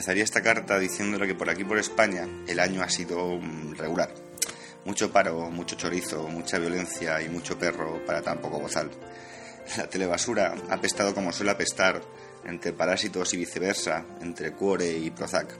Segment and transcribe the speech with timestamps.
[0.00, 4.10] empezaría esta carta diciéndole que por aquí por España el año ha sido mm, regular.
[4.86, 8.90] Mucho paro, mucho chorizo, mucha violencia y mucho perro para tan poco bozal.
[9.76, 12.00] La telebasura ha apestado como suele apestar,
[12.46, 15.54] entre parásitos y viceversa, entre Cuore y Prozac.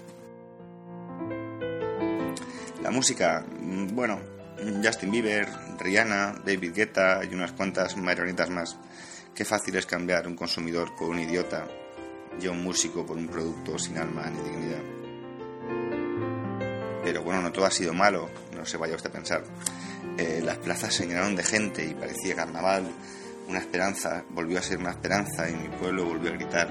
[2.83, 4.21] La música, mm, bueno,
[4.83, 8.79] Justin Bieber, Rihanna, David Guetta y unas cuantas marionetas más.
[9.35, 11.69] Qué fácil es cambiar un consumidor por un idiota
[12.41, 14.83] y un músico por un producto sin alma ni dignidad.
[17.03, 19.45] Pero bueno, no todo ha sido malo, no se vaya usted a pensar.
[20.17, 22.89] Eh, las plazas se llenaron de gente y parecía carnaval.
[23.49, 26.69] Una esperanza volvió a ser una esperanza y mi pueblo volvió a gritar,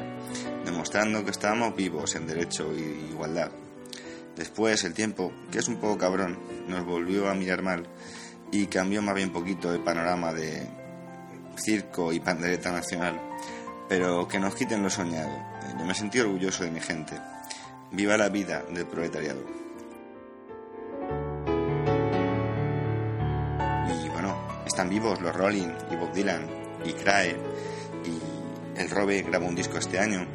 [0.66, 3.52] demostrando que estábamos vivos en derecho y igualdad.
[4.36, 7.86] Después el tiempo, que es un poco cabrón, nos volvió a mirar mal
[8.52, 10.68] y cambió más bien poquito el panorama de
[11.58, 13.20] circo y pandereta nacional,
[13.90, 15.49] pero que nos quiten lo soñado.
[15.78, 17.20] Yo me sentí orgulloso de mi gente.
[17.92, 19.42] Viva la vida del proletariado.
[23.88, 26.48] Y bueno, están vivos los Rolling y Bob Dylan
[26.86, 27.36] y Crae
[28.06, 30.26] y el Robe grabó un disco este año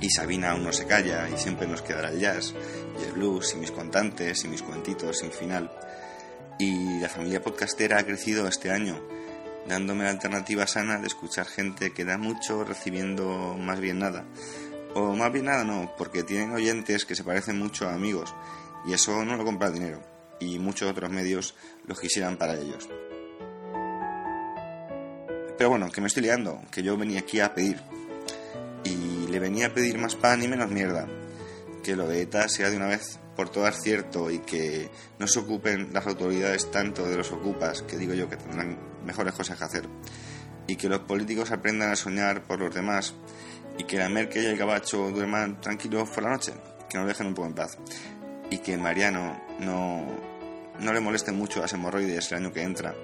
[0.00, 2.54] y Sabina aún no se calla y siempre nos quedará el jazz
[3.00, 5.70] y el blues y mis contantes y mis cuentitos sin final.
[6.58, 9.00] Y la familia podcastera ha crecido este año,
[9.68, 14.24] dándome la alternativa sana de escuchar gente que da mucho recibiendo más bien nada.
[14.94, 18.34] O más bien nada no, porque tienen oyentes que se parecen mucho a amigos
[18.86, 20.02] y eso no lo compra dinero
[20.38, 21.54] y muchos otros medios
[21.86, 22.88] los quisieran para ellos.
[25.56, 27.80] Pero bueno, que me estoy liando, que yo venía aquí a pedir.
[28.84, 31.06] Y le venía a pedir más pan y menos mierda.
[31.84, 35.38] Que lo de ETA sea de una vez por todas cierto y que no se
[35.38, 39.64] ocupen las autoridades tanto de los ocupas, que digo yo que tendrán mejores cosas que
[39.64, 39.88] hacer.
[40.66, 43.14] Y que los políticos aprendan a soñar por los demás.
[43.78, 46.52] Y que la Merkel y el Gabacho duerman tranquilos por la noche,
[46.88, 47.78] que nos dejen un poco en paz.
[48.50, 50.06] Y que Mariano no,
[50.78, 52.94] no le moleste mucho las hemorroides el año que entra.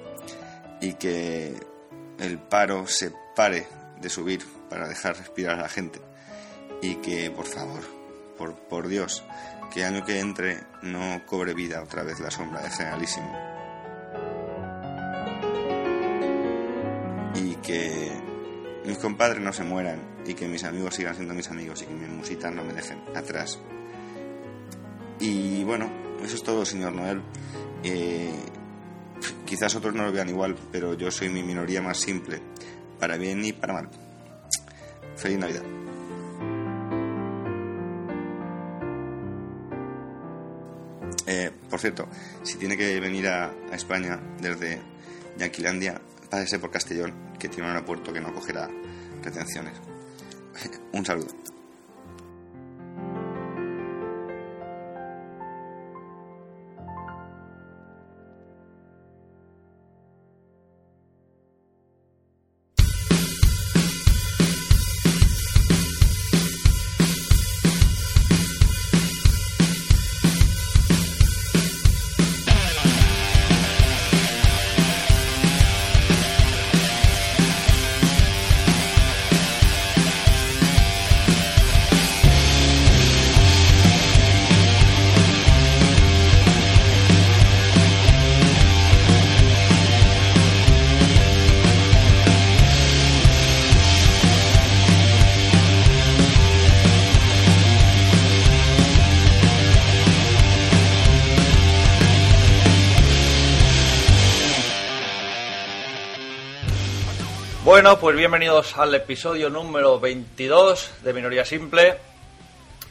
[0.80, 1.58] Y que
[2.18, 3.66] el paro se pare
[4.00, 6.00] de subir para dejar respirar a la gente.
[6.82, 7.82] Y que, por favor,
[8.36, 9.24] por, por Dios,
[9.72, 13.57] que año que entre no cobre vida otra vez la sombra de Generalísimo.
[17.34, 18.10] Y que
[18.84, 21.94] mis compadres no se mueran y que mis amigos sigan siendo mis amigos y que
[21.94, 23.58] mis musitas no me dejen atrás.
[25.20, 25.90] Y bueno,
[26.22, 27.22] eso es todo, señor Noel.
[27.82, 28.32] Eh,
[29.44, 32.40] quizás otros no lo vean igual, pero yo soy mi minoría más simple,
[32.98, 33.90] para bien y para mal.
[35.16, 35.62] Feliz Navidad.
[41.26, 42.08] Eh, por cierto,
[42.42, 44.80] si tiene que venir a, a España desde
[45.36, 46.00] Yanquilandia,
[46.30, 48.68] pásese por Castellón, que tiene un aeropuerto que no acogerá
[49.22, 49.74] retenciones.
[50.92, 51.28] un saludo.
[107.80, 111.96] Bueno, pues bienvenidos al episodio número 22 de Minoría Simple.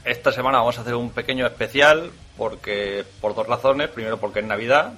[0.06, 3.90] Esta semana vamos a hacer un pequeño especial porque por dos razones.
[3.90, 4.94] Primero porque es Navidad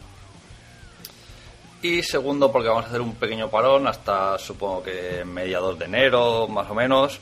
[1.81, 6.47] y segundo porque vamos a hacer un pequeño parón hasta supongo que mediados de enero
[6.47, 7.19] más o menos.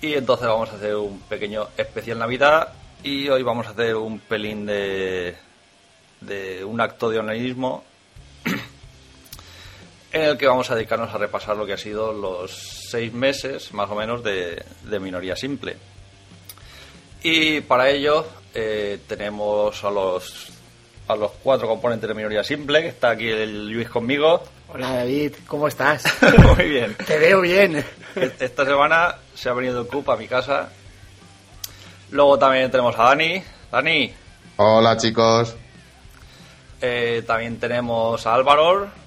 [0.00, 4.20] y entonces vamos a hacer un pequeño especial Navidad y hoy vamos a hacer un
[4.20, 5.34] pelín de
[6.64, 7.82] un acto de onanismo
[10.14, 12.52] en el que vamos a dedicarnos a repasar lo que ha sido los
[12.88, 15.76] seis meses, más o menos, de, de minoría simple.
[17.24, 18.24] Y para ello
[18.54, 20.52] eh, tenemos a los,
[21.08, 24.40] a los cuatro componentes de minoría simple, que está aquí el Luis conmigo.
[24.72, 26.04] Hola David, ¿cómo estás?
[26.56, 26.94] Muy bien.
[27.04, 27.84] Te veo bien.
[28.14, 30.70] Esta semana se ha venido el CUP a mi casa.
[32.12, 33.42] Luego también tenemos a Dani.
[33.72, 34.14] Dani.
[34.58, 35.56] Hola chicos.
[36.80, 39.03] Eh, también tenemos a Álvaro.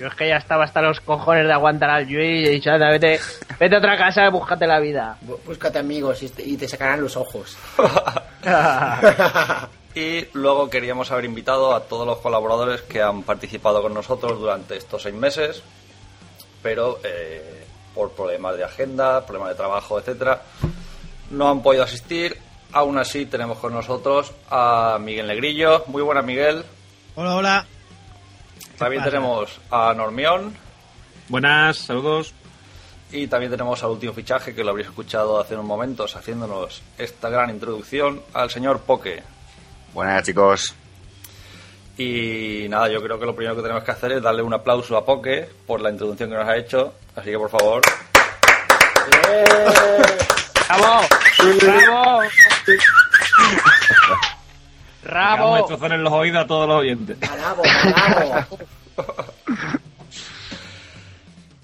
[0.00, 2.70] Yo es que ya estaba hasta los cojones de aguantar al Yui y he dicho,
[2.70, 3.20] anda, vete.
[3.58, 5.18] Vete a otra casa y búscate la vida.
[5.20, 7.56] Bú- Búscate amigos y te, y te sacarán los ojos.
[9.92, 14.76] Y luego queríamos haber invitado a todos los colaboradores que han participado con nosotros durante
[14.76, 15.64] estos seis meses,
[16.62, 20.42] pero eh, por problemas de agenda, problemas de trabajo, etcétera,
[21.30, 22.38] no han podido asistir.
[22.72, 25.82] Aún así tenemos con nosotros a Miguel Negrillo.
[25.88, 26.64] Muy buenas, Miguel.
[27.16, 27.66] Hola, hola.
[28.80, 29.10] También pasa?
[29.12, 30.56] tenemos a Normión
[31.28, 32.34] Buenas, saludos.
[33.12, 37.28] y también tenemos al último fichaje que lo habréis escuchado hace unos momentos haciéndonos esta
[37.28, 39.22] gran introducción al señor Poke.
[39.94, 40.74] Buenas chicos.
[41.98, 44.96] Y nada, yo creo que lo primero que tenemos que hacer es darle un aplauso
[44.96, 46.94] a Poke por la introducción que nos ha hecho.
[47.14, 47.82] Así que por favor,
[50.68, 51.06] ¡Bravo!
[51.60, 52.22] ¡Bravo!
[55.02, 55.56] Vamos a ¡Bravo!
[55.56, 57.18] destrozar en los oídos a todos los oyentes.
[57.18, 58.58] Bravo, bravo.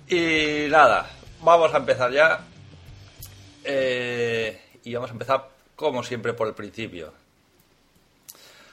[0.08, 1.10] Y nada,
[1.42, 2.40] vamos a empezar ya.
[3.64, 7.12] Eh, y vamos a empezar, como siempre, por el principio.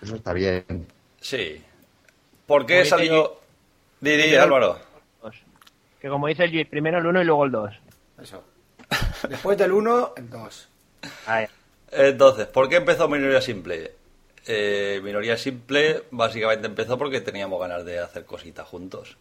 [0.02, 0.88] Eso está bien.
[1.20, 1.62] Sí.
[2.46, 3.40] ¿Por qué salió...
[4.00, 4.80] Di, di, Primero- Álvaro.
[6.00, 7.72] Que como dice el Luis, primero el 1 y luego el 2.
[8.22, 8.44] Eso.
[9.30, 10.70] Después del 1, el 2.
[11.92, 13.92] Entonces, ¿por qué empezó Minoría Simple?
[14.46, 19.18] Eh, Minoría Simple básicamente empezó porque teníamos ganas de hacer cositas juntos.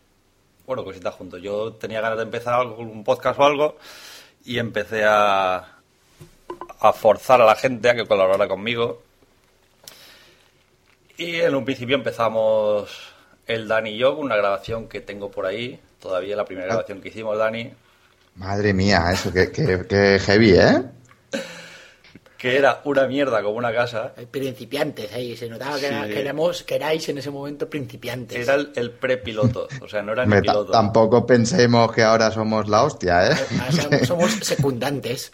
[0.67, 1.41] Bueno, cositas juntos.
[1.43, 3.77] Yo tenía ganas de empezar algo, un podcast o algo
[4.45, 5.79] y empecé a,
[6.81, 9.03] a forzar a la gente a que colaborara conmigo.
[11.17, 13.13] Y en un principio empezamos
[13.47, 15.81] el Dani y yo con una grabación que tengo por ahí.
[16.01, 17.73] Todavía la primera grabación que hicimos, Dani.
[18.37, 20.83] Madre mía, eso, que, que, que heavy, ¿eh?
[22.43, 24.15] Que era una mierda como una casa.
[24.17, 25.37] Hay principiantes ahí.
[25.37, 26.13] Se notaba que, era- Sí.
[26.13, 28.37] que éramos, que erais en ese momento principiantes.
[28.37, 30.73] Era el, el prepiloto, o sea, no era ni piloto.
[30.73, 33.37] tampoco pensemos que ahora somos la hostia, ¿eh?
[33.61, 35.33] Ahora somos- somos secundantes.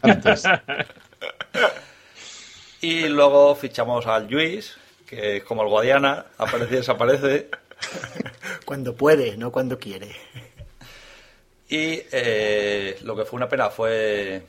[0.00, 0.44] Antes.
[2.82, 4.74] Y luego fichamos al Luis,
[5.06, 7.48] que es como el Guadiana, aparece y desaparece.
[8.64, 10.08] cuando puede, no cuando quiere.
[11.68, 14.42] Y eh, lo que fue una pena fue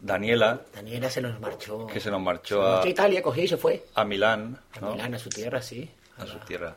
[0.00, 1.86] Daniela, Daniela se nos marchó.
[1.86, 3.84] que se nos Se marchó marchó a, a Italia, cogió y se fue.
[3.94, 4.92] a Milán, A ¿no?
[4.92, 5.90] Milán, a su tierra, sí.
[6.18, 6.74] a su tierra.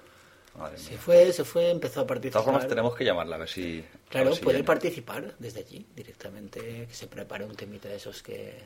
[0.58, 0.88] Madre mía.
[0.90, 2.42] Se fue, se fue, empezó a De participar.
[2.42, 3.86] todas formas, tenemos que llamarla a ver si.
[4.10, 4.68] Claro, ver si puede viene.
[4.68, 8.60] participar desde allí directamente, que se prepare un temita de esos que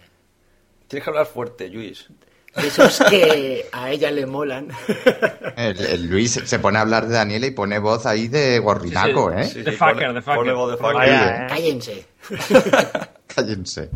[0.88, 2.08] Tienes que hablar fuerte, Luis.
[2.56, 4.70] de esos que a ella le molan.
[5.58, 9.32] El, el Luis se pone a hablar de Daniela y pone voz ahí de gorrinaco,
[9.32, 9.46] ¿eh?
[9.46, 10.36] Sí, De sí, fucker, pone- de fucker.
[10.38, 10.94] pone voz de fucker.
[10.96, 11.48] Vaya, ¿eh?
[11.50, 12.06] Cállense.
[13.28, 13.90] Cállense.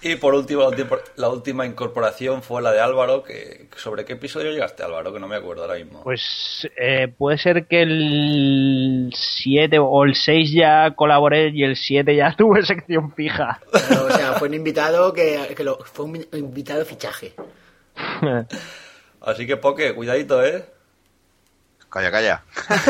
[0.00, 3.24] Y por último, la última, la última incorporación fue la de Álvaro.
[3.24, 5.12] Que, ¿Sobre qué episodio llegaste, Álvaro?
[5.12, 6.02] Que no me acuerdo ahora mismo.
[6.04, 12.14] Pues eh, puede ser que el 7 o el 6 ya colaboré y el 7
[12.14, 13.60] ya tuve sección fija.
[13.72, 17.34] O sea, fue un invitado que, que lo, fue un invitado de fichaje.
[19.20, 20.64] Así que, Poke, cuidadito, ¿eh?
[21.90, 22.42] Calla, calla.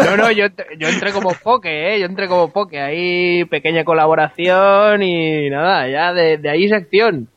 [0.05, 0.47] No, no, yo,
[0.77, 2.00] yo entré como poke, ¿eh?
[2.00, 2.81] Yo entré como poke.
[2.81, 7.29] Ahí pequeña colaboración y nada, ya de, de ahí sección.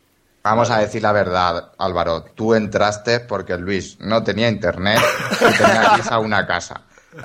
[0.43, 2.23] Vamos a decir la verdad, Álvaro.
[2.23, 4.99] Tú entraste porque Luis no tenía internet
[5.35, 6.81] y tenía que a una casa.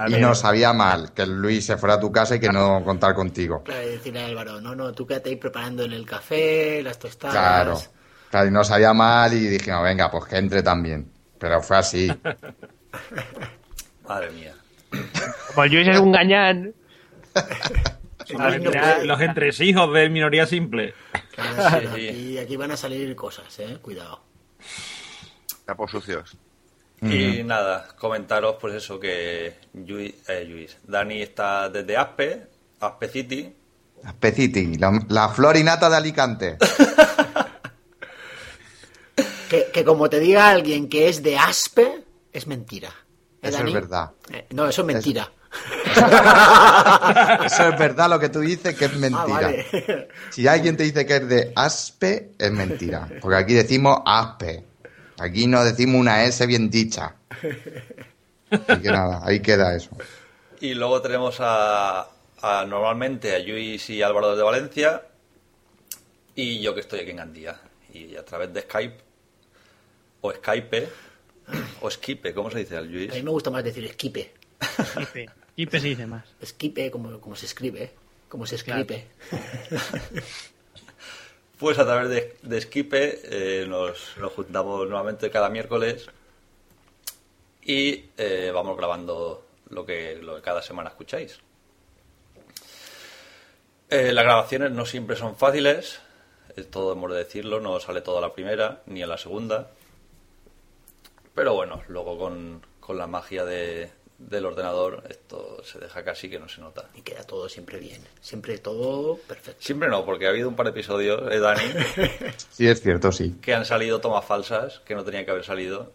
[0.09, 3.15] Y nos sabía mal que Luis se fuera a tu casa y que no contar
[3.15, 3.63] contigo.
[3.63, 7.35] Claro, y decirle a Álvaro, no, no, tú quédate ahí preparándole el café, las tostadas.
[7.35, 7.81] Claro.
[8.31, 11.11] Claro, y nos sabía mal y dijimos, venga, pues que entre también.
[11.39, 12.13] Pero fue así.
[14.09, 14.55] Madre mía.
[15.49, 16.75] Como el Luis es un gañán.
[19.05, 20.95] Los entresijos de minoría simple.
[21.35, 22.09] Claro, Sí, sí.
[22.09, 24.21] Aquí, aquí van a salir cosas, eh, cuidado.
[25.65, 26.37] Capos sucios.
[27.03, 32.47] Y nada, comentaros pues eso que Luis, eh, Luis, Dani está desde Aspe,
[32.81, 33.55] Aspe City,
[34.19, 36.57] Peciti, la, la flor y nata de Alicante.
[39.49, 42.93] Que, que como te diga alguien que es de Aspe, es mentira.
[43.47, 43.69] ¿Eh, Eso Dani?
[43.71, 44.11] es verdad.
[44.33, 45.31] Eh, no, eso es mentira.
[47.47, 49.41] Eso es verdad lo que tú dices que es Ah, mentira.
[49.41, 50.09] vale.
[50.31, 53.09] Si alguien te dice que es de Aspe, es mentira.
[53.21, 54.65] Porque aquí decimos Aspe.
[55.19, 57.15] Aquí no decimos una S bien dicha.
[58.51, 59.91] Así que nada, ahí queda eso.
[60.61, 62.07] y luego tenemos a,
[62.43, 65.03] a normalmente a Luis y Álvaro desde Valencia
[66.35, 67.59] y yo que estoy aquí en Gandía.
[67.93, 68.99] Y a través de Skype
[70.21, 70.89] o Skype
[71.81, 73.25] o Skype, ¿cómo se dice al A mí Luis?
[73.25, 74.33] me gusta más decir esquipe.
[75.55, 76.25] Kipe se dice más.
[76.41, 77.91] Esquipe, como, como se escribe.
[78.29, 79.07] Como se escribe.
[81.59, 86.07] Pues a través de, de Skype eh, nos, nos juntamos nuevamente cada miércoles
[87.65, 91.41] y eh, vamos grabando lo que, lo que cada semana escucháis.
[93.89, 96.01] Eh, las grabaciones no siempre son fáciles,
[96.57, 99.71] eh, todo hemos de decirlo, no sale todo a la primera ni a la segunda.
[101.37, 106.39] Pero bueno, luego con, con la magia de, del ordenador esto se deja casi que
[106.39, 106.87] no se nota.
[106.95, 108.01] Y queda todo siempre bien.
[108.21, 109.63] Siempre todo perfecto.
[109.63, 111.61] Siempre no, porque ha habido un par de episodios, eh, Dani,
[112.51, 113.37] Sí, es cierto, sí.
[113.43, 115.93] que han salido tomas falsas que no tenían que haber salido.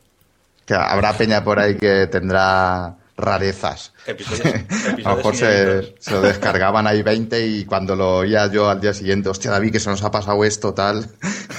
[0.66, 3.94] Que habrá peña por ahí que tendrá rarezas.
[4.06, 4.46] Episodios,
[5.06, 8.94] A lo mejor se, lo descargaban ahí 20 y cuando lo oía yo al día
[8.94, 11.10] siguiente, hostia David, que se nos ha pasado esto, tal.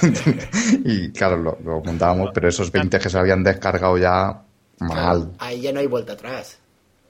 [0.85, 4.43] y claro, lo, lo montábamos, pero esos 20 que se habían descargado ya
[4.79, 5.31] mal.
[5.39, 6.59] Ahí ya no hay vuelta atrás.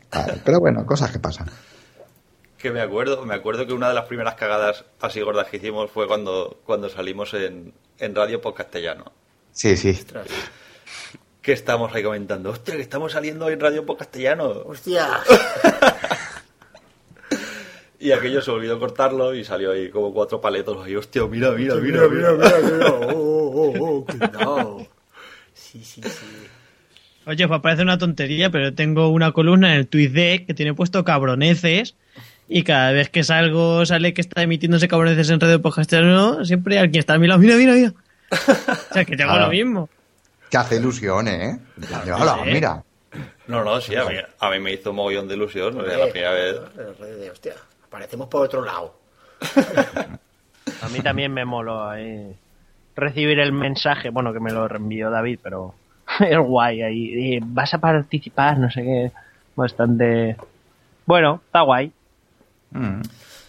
[0.09, 1.49] Claro, Pero bueno, cosas que pasan.
[2.57, 5.91] Que me acuerdo, me acuerdo que una de las primeras cagadas así gordas que hicimos
[5.91, 9.11] fue cuando, cuando salimos en, en Radio por Castellano.
[9.51, 9.89] Sí, sí.
[9.89, 10.27] Ostras.
[11.43, 14.45] Que estamos ahí comentando, hostia, que estamos saliendo en Radio por Castellano.
[14.65, 15.07] Hostia.
[17.99, 20.85] Y aquello se olvidó cortarlo y salió ahí como cuatro paletos.
[20.89, 22.89] Y hostia, mira, mira, mira, Mira, mira, mira, mira.
[23.13, 24.85] Oh, oh, oh, cuidado.
[25.53, 26.25] Sí, sí, sí.
[27.25, 31.05] Oye, pues parece una tontería, pero tengo una columna en el TweetDeck que tiene puesto
[31.05, 31.95] cabroneces
[32.49, 36.99] y cada vez que salgo, sale que está emitiéndose cabroneces en Radio Podcastero, siempre alguien
[36.99, 37.93] está a mi lado, mira, mira, mira.
[38.89, 39.45] O sea, que tengo Claro.
[39.45, 39.89] lo mismo.
[40.53, 41.57] Que hace ilusión, ¿eh?
[41.77, 42.51] De, "Hola, Sí.
[42.51, 42.83] mira.
[43.47, 45.79] No, no, sí, a mí, a mí me hizo un mogollón de ilusión.
[45.81, 46.55] o sea, la primera vez.
[46.99, 47.55] De- hostia,
[47.87, 48.93] aparecemos por otro lado.
[50.83, 52.35] A mí también me moló ahí
[52.95, 55.73] recibir el mensaje, bueno, que me lo reenvió David, pero
[56.19, 57.33] es guay ahí.
[57.35, 59.11] eh, Vas a participar, no sé qué.
[59.55, 60.37] Bastante.
[61.07, 61.91] Bueno, está guay.
[62.69, 63.01] Mm.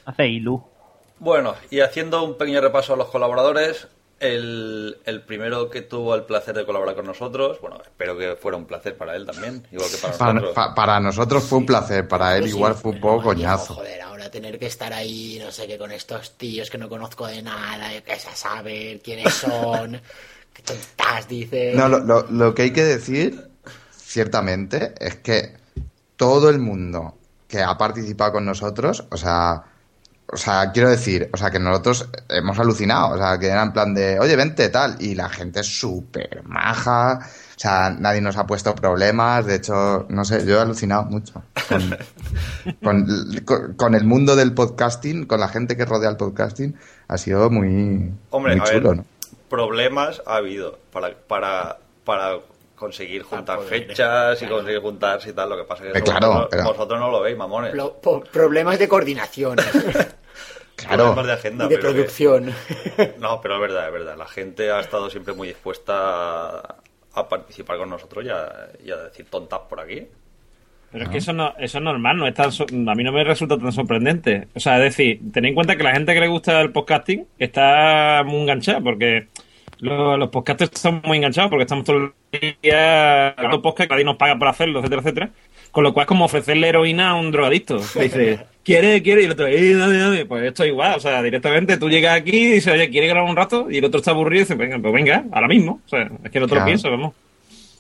[0.07, 0.65] Hace ilu.
[1.19, 3.89] Bueno, y haciendo un pequeño repaso a los colaboradores,
[4.21, 8.57] el, el primero que tuvo el placer de colaborar con nosotros, bueno, espero que fuera
[8.57, 10.55] un placer para él también, igual que para Para, nosotros.
[10.55, 13.75] pa- para nosotros fue un placer, para él sí, igual fue un poco coñazo.
[13.75, 17.27] Joder, ahora tener que estar ahí, no sé qué, con estos tíos que no conozco
[17.27, 20.01] de nada, yo qué sé, a saber quiénes son,
[20.55, 21.77] qué tontas dices.
[21.77, 23.49] No, lo, lo- lo que hay que decir,
[23.91, 25.55] ciertamente, es que
[26.17, 27.19] todo el mundo
[27.49, 29.65] que ha participado con nosotros, o sea,
[30.33, 33.73] o sea, quiero decir, o sea, que nosotros hemos alucinado, o sea, que era en
[33.73, 37.21] plan de, oye, vente, tal, y la gente es súper maja,
[37.57, 41.43] o sea, nadie nos ha puesto problemas, de hecho, no sé, yo he alucinado mucho
[41.69, 41.97] con,
[42.83, 43.07] con,
[43.45, 46.75] con- con el mundo del podcasting, con la gente que rodea el podcasting,
[47.09, 49.05] ha sido muy, Hombre, muy a chulo, ver, ¿no?
[49.49, 52.39] problemas ha habido para, para, para
[52.85, 55.49] conseguir juntar poder, fechas y conseguir juntarse y tal.
[55.49, 57.73] Lo que pasa es que Eh, eso claro, vosotros, pero- vosotros no lo veis, mamones.
[58.03, 59.57] Pro- problemas de coordinación
[60.77, 60.97] Claro.
[61.15, 61.65] Problemas de agenda.
[61.67, 62.53] y de que- producción.
[63.21, 64.17] No, pero es verdad, es verdad.
[64.19, 65.95] La gente ha estado siempre muy dispuesta
[66.59, 66.77] a,
[67.15, 70.07] a participar con nosotros y a, y a decir tontas por aquí.
[70.93, 73.13] Pero es que eso, no, eso es normal, no es tan so- a mí no
[73.13, 74.49] me resulta tan sorprendente.
[74.55, 77.27] O sea, es decir, tened en cuenta que la gente que le gusta el podcasting
[77.39, 79.29] está muy enganchada, porque
[79.85, 84.17] lo- los podcasters están muy enganchados, porque estamos todo el día haciendo podcast, nadie nos
[84.17, 85.31] paga por hacerlo, etcétera, etcétera.
[85.71, 87.77] Con lo cual es como ofrecerle heroína a un drogadicto.
[87.95, 90.25] Dice, quiere, quiere, y el otro, eh, dame, dame.
[90.27, 93.29] Pues esto es igual, o sea, directamente tú llegas aquí y dices, oye, ¿quiere grabar
[93.31, 93.71] un rato?
[93.71, 95.81] Y el otro está aburrido y dice, venga, pues venga, ahora mismo.
[95.85, 96.67] O sea, es que el otro Claro.
[96.67, 97.15] piensa, vamos.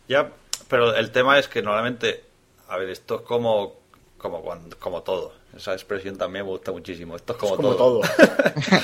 [0.08, 0.28] Ya,
[0.68, 2.22] pero el tema es que normalmente,
[2.68, 3.74] a ver, esto es como,
[4.18, 5.32] como, cuando- como todo.
[5.56, 7.14] Esa expresión también me gusta muchísimo.
[7.14, 8.00] Esto es como, Como todo.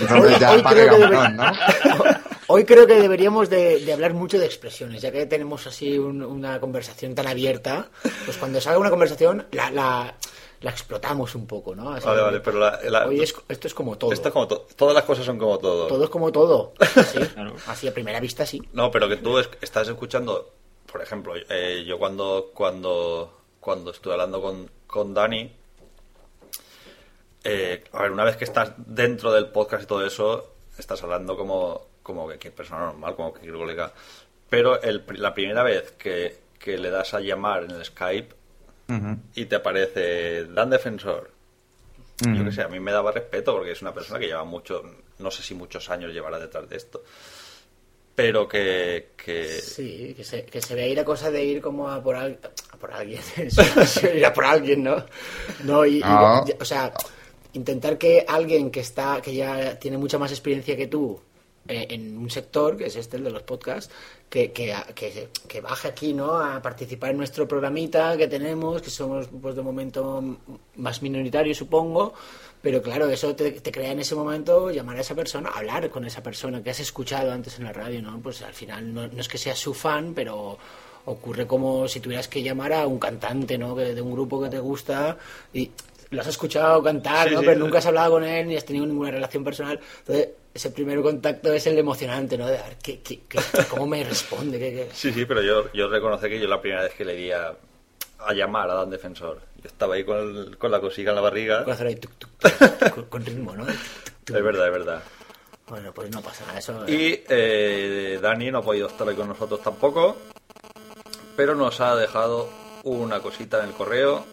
[0.00, 1.52] Entonces ya ¿no?
[2.52, 6.22] Hoy creo que deberíamos de, de hablar mucho de expresiones, ya que tenemos así un-
[6.24, 7.90] una conversación tan abierta,
[8.24, 10.16] pues cuando salga una conversación la, la,
[10.60, 11.90] la explotamos un poco, ¿no?
[11.90, 14.12] Así, Vale, vale, pero la- la- Hoy es- esto es como todo.
[14.12, 15.86] Esto es como to- Todas las cosas son como todo.
[15.86, 16.72] Todo es como todo.
[16.96, 17.54] Así, Claro.
[17.68, 18.60] así a primera vista sí.
[18.72, 20.52] No, pero que tú es- estás escuchando,
[20.90, 25.52] por ejemplo, eh, yo cuando, cuando, cuando estuve hablando con, con Dani,
[27.44, 31.36] eh, a ver, una vez que estás dentro del podcast y todo eso, estás hablando
[31.36, 33.92] como, como que, que persona normal, como que colega.
[34.48, 38.34] Pero el, la primera vez que, que le das a llamar en el Skype
[39.34, 41.30] y te aparece Dan Defensor,
[42.20, 44.82] yo que sé, a mí me daba respeto porque es una persona que lleva mucho,
[45.20, 47.02] no sé si muchos años llevará detrás de esto,
[48.14, 51.88] pero que, que Sí, que se, que se vea ir a cosa de ir como
[51.88, 52.38] a por, al-
[52.72, 53.22] a por alguien.
[54.14, 55.06] Ir a por alguien, ¿no?
[55.64, 56.44] No, y, y- No.
[56.60, 56.92] o sea,
[57.54, 61.18] intentar que alguien que está, que ya tiene mucha más experiencia que tú
[61.68, 63.92] en un sector, que es este, el de los podcasts,
[64.28, 66.36] que, que, que, que baje aquí, ¿no?
[66.36, 70.22] A participar en nuestro programita que tenemos, que somos, pues de momento,
[70.76, 72.14] más minoritarios, supongo.
[72.62, 76.04] Pero claro, eso te, te crea en ese momento llamar a esa persona, hablar con
[76.04, 78.18] esa persona que has escuchado antes en la radio, ¿no?
[78.20, 80.58] Pues al final no, no es que seas su fan, pero
[81.06, 83.74] ocurre como si tuvieras que llamar a un cantante, ¿no?
[83.74, 85.16] Que, de un grupo que te gusta
[85.54, 85.70] y
[86.10, 87.40] lo has escuchado cantar, Sí, ¿no?
[87.40, 87.46] sí.
[87.46, 89.80] Pero nunca has hablado con él ni has tenido ninguna relación personal.
[90.00, 92.46] Entonces, ese primer contacto es el emocionante, ¿no?
[92.46, 93.38] De ver, ¿qué, qué, qué-
[93.70, 94.88] cómo me responde?
[94.92, 97.54] Sí, sí, pero yo, yo reconozco que yo la primera vez que le di a,
[98.18, 101.22] a llamar a Dan Defensor, yo estaba ahí con, el- con la cosica en la
[101.22, 101.58] barriga.
[101.64, 102.30] Puedo hacer ahí tuc, tuc,
[102.78, 103.66] tuc, con, con ritmo, ¿no?
[103.68, 105.02] Es verdad, es verdad.
[105.68, 106.58] Bueno, pues no pasa nada.
[106.58, 110.16] Eso, Y eh, Dani no ha podido estar hoy con nosotros tampoco,
[111.36, 112.48] pero nos ha dejado
[112.82, 114.24] una cosita en el correo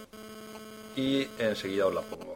[0.96, 2.36] y enseguida os la pongo.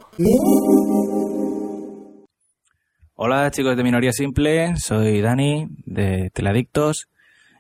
[3.24, 7.08] Hola chicos de Minoría Simple, soy Dani de Teladictos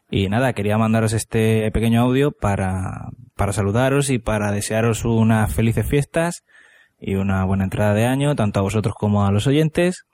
[0.10, 5.86] y nada, quería mandaros este pequeño audio para, para saludaros y para desearos unas felices
[5.86, 6.44] fiestas
[7.00, 10.08] y una buena entrada de año, tanto a vosotros como a los oyentes.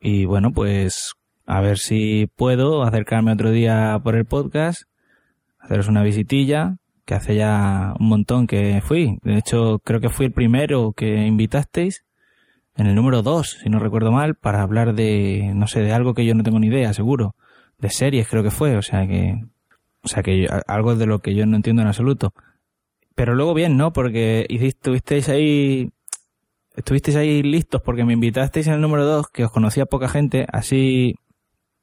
[0.00, 1.12] Y bueno, pues
[1.44, 4.84] a ver si puedo acercarme otro día por el podcast,
[5.58, 9.18] haceros una visitilla, que hace ya un montón que fui.
[9.22, 12.03] De hecho, creo que fui el primero que invitasteis
[12.76, 16.14] en el número 2, si no recuerdo mal, para hablar de, no sé, de algo
[16.14, 17.34] que yo no tengo ni idea, seguro.
[17.78, 19.44] De series creo que fue, o sea que,
[20.02, 22.32] o sea que yo- algo de lo que yo no entiendo en absoluto.
[23.14, 23.92] Pero luego bien, ¿no?
[23.92, 25.90] Porque estuvisteis ahí,
[26.76, 30.46] estuvisteis ahí listos porque me invitasteis en el número 2, que os conocía poca gente,
[30.52, 31.14] así,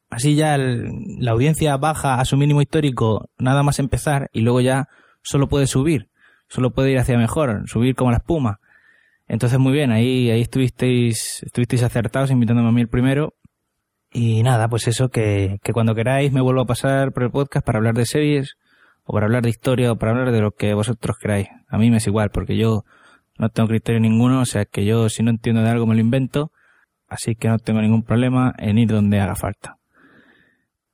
[0.10, 4.60] así ya el- la audiencia baja a su mínimo histórico nada más empezar y luego
[4.60, 4.90] ya
[5.22, 6.10] solo puede subir,
[6.50, 8.60] solo puede ir hacia mejor, subir como la espuma.
[9.32, 13.34] Entonces, muy bien, ahí, ahí estuvisteis, estuvisteis acertados invitándome a mí el primero.
[14.12, 17.66] Y nada, pues eso, que, que cuando queráis me vuelvo a pasar por el podcast
[17.66, 18.56] para hablar de series,
[19.06, 21.48] o para hablar de historia, o para hablar de lo que vosotros queráis.
[21.70, 22.84] A mí me es igual, porque yo
[23.40, 26.02] no tengo criterio ninguno, o sea que yo si no entiendo de algo me lo
[26.02, 26.52] invento,
[27.08, 29.78] así que no tengo ningún problema en ir donde haga falta.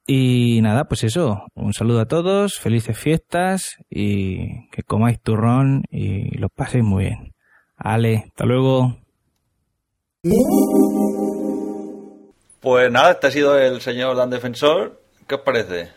[0.06, 6.38] Y nada, pues eso, un saludo a todos, felices fiestas y que comáis turrón y
[6.38, 7.34] lo paséis muy bien.
[7.78, 8.98] Ale, hasta luego.
[12.60, 15.00] Pues nada, este ha sido el señor Dan Defensor.
[15.28, 15.90] ¿Qué os parece?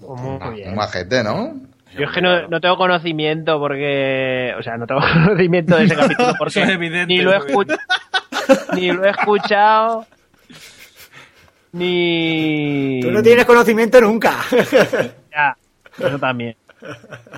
[0.00, 0.74] Pues muy Un bien.
[0.74, 1.54] majete, ¿no?
[1.96, 4.54] Yo es que no, no tengo conocimiento porque.
[4.58, 7.38] O sea, no tengo conocimiento de ese capítulo porque es evidente, ni, lo he
[8.74, 10.06] ni lo he escuchado.
[11.72, 13.00] Ni.
[13.02, 14.34] Tú no tienes conocimiento nunca.
[15.30, 15.56] Ya,
[15.96, 16.56] eso también.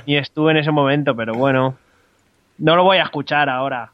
[0.06, 1.76] Ni estuve en ese momento, pero bueno.
[2.58, 3.92] No lo voy a escuchar ahora.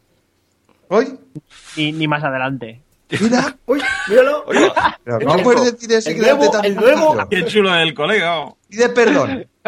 [0.88, 1.18] Hoy,
[1.76, 2.80] Ni, ni más adelante.
[3.20, 4.44] mira, Uy, míralo.
[5.04, 7.28] Pero ¿cómo puedes decir eso El nuevo- tan el nuevo-?
[7.28, 8.40] Qué chulo es el colega.
[8.40, 8.56] oh.
[8.68, 9.46] Pide perdón.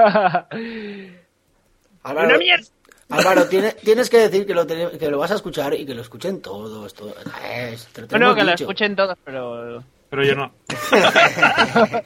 [2.03, 2.65] Álvaro, ¡Una mierda!
[3.11, 5.95] Álvaro, tiene- tienes que decir que lo, te- que lo vas a escuchar y que
[5.95, 6.95] lo escuchen todos.
[6.95, 8.65] todo- Eh, te lo No, tenemos no, que lo dicho.
[8.65, 9.83] escuchen todos, pero.
[10.11, 10.53] Pero yo no.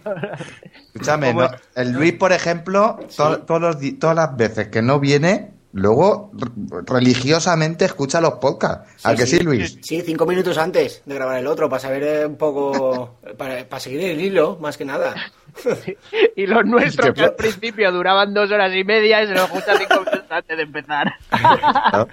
[0.95, 5.01] Escúchame, ¿Cómo no, el Luis, por ejemplo, to- todos los todas las veces que no
[5.01, 6.31] viene, luego
[6.87, 9.05] religiosamente escucha los podcasts.
[9.05, 9.79] ¿A que sí, Luis?
[9.83, 13.19] Sí, cinco minutos antes de grabar el otro, para saber un poco.
[13.37, 15.15] Para, para seguir el hilo, más que nada.
[16.37, 19.79] Y los nuestros, Que al principio duraban dos horas y media y se los escuchan
[19.79, 21.15] cinco minutos antes de empezar.
[21.93, 22.09] ¿No?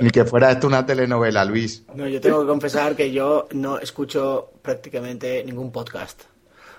[0.00, 1.84] Ni que fuera esto una telenovela, Luis.
[1.94, 6.24] No, yo tengo que confesar que yo no escucho prácticamente ningún podcast.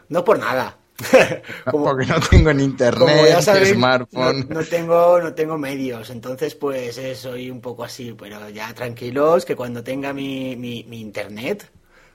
[0.09, 0.77] No por nada.
[1.71, 4.47] Como- Porque no tengo ni como internet, ya ni sabéis, smartphone.
[4.49, 8.73] No, no tengo, no tengo medios, entonces pues eh, soy un poco así, pero ya
[8.73, 11.69] tranquilos que cuando tenga mi, mi, mi internet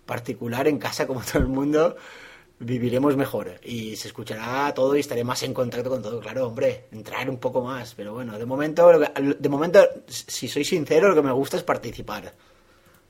[0.06, 1.96] particular en casa como todo el mundo,
[2.58, 6.86] viviremos mejor y se escuchará todo y estaré más en contacto con todo, claro, hombre,
[6.92, 11.08] entrar un poco más, pero bueno, de momento, lo que- de momento, si soy sincero,
[11.08, 12.32] lo que me gusta es participar.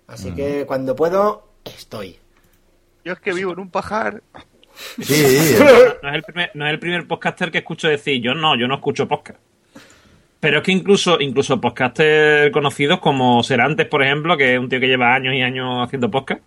[0.06, 2.18] Así que cuando puedo, estoy.
[3.04, 4.22] Yo es que vivo en un pajar.
[5.00, 5.54] Sí,
[6.02, 8.66] No es, el primer, no es el primer podcaster que escucho decir, yo no, yo
[8.66, 9.38] no escucho podcast.
[10.40, 14.78] Pero es que incluso, incluso podcasters conocidos como Serantes, por ejemplo, que es un tío
[14.78, 16.42] que lleva años y años haciendo podcast,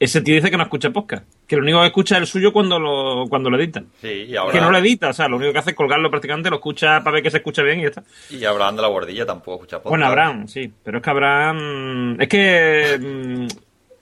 [0.00, 1.24] ese tío dice que no escucha podcast.
[1.46, 3.84] Que lo único que escucha es el suyo cuando lo, cuando lo edita.
[4.00, 6.10] sí, y ahora, Que no lo edita, o sea, lo único que hace es colgarlo
[6.10, 8.02] prácticamente, lo escucha para ver que se escucha bien y ya está.
[8.30, 9.90] y Abraham de la Guardilla tampoco escucha podcast.
[9.90, 10.72] Bueno, Abraham, sí.
[10.82, 12.20] Pero es que Abraham.
[12.20, 13.46] Es que.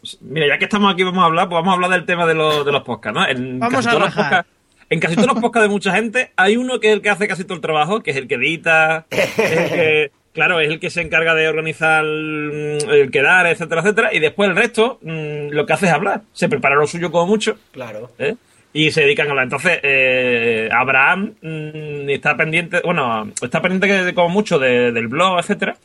[0.02, 2.26] Mm, Mira, ya que estamos aquí, vamos a hablar, pues vamos a hablar del tema
[2.26, 3.26] de los, de los podcasts, ¿no?
[3.28, 4.44] En Vamos casi a todos los
[4.90, 7.26] en casi todos los podcasts de mucha gente, hay uno que es el que hace
[7.26, 10.80] casi todo el trabajo, que es el que edita, es el que, claro, es el
[10.80, 15.48] que se encarga de organizar mm, el quedar, etcétera, etcétera, y después el resto mm,
[15.50, 16.22] lo que hace es hablar.
[16.34, 18.10] Se prepara lo suyo como mucho, Claro.
[18.18, 18.34] ¿eh?
[18.74, 19.44] y se dedican a hablar.
[19.44, 25.38] Entonces, eh, Abraham mm, está pendiente, bueno, está pendiente que, como mucho de- del blog,
[25.38, 25.76] etcétera,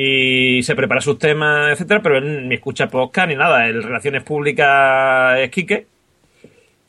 [0.00, 3.66] y se prepara sus temas, etcétera, pero él ni escucha podcast ni nada.
[3.66, 5.88] El Relaciones Públicas es Quique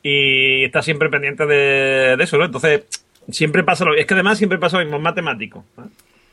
[0.00, 2.44] y está siempre pendiente de, de eso, ¿no?
[2.44, 2.84] Entonces,
[3.32, 5.64] siempre pasa lo Es que además siempre pasa lo mismo, es matemático.
[5.78, 5.88] ¿eh?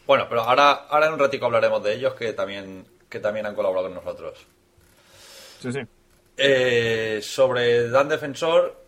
[0.06, 3.56] Bueno, pero ahora, ahora en un ratico hablaremos de ellos que también, que también han
[3.56, 4.46] colaborado con nosotros.
[5.60, 5.80] Sí, sí.
[6.38, 8.80] Eh, sobre Dan Defensor,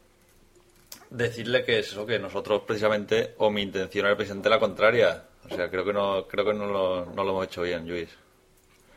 [1.09, 5.23] decirle que es eso, que nosotros precisamente, o mi intención era precisamente la contraria.
[5.51, 8.09] O sea, creo que no, creo que no lo, no lo hemos hecho bien, Luis.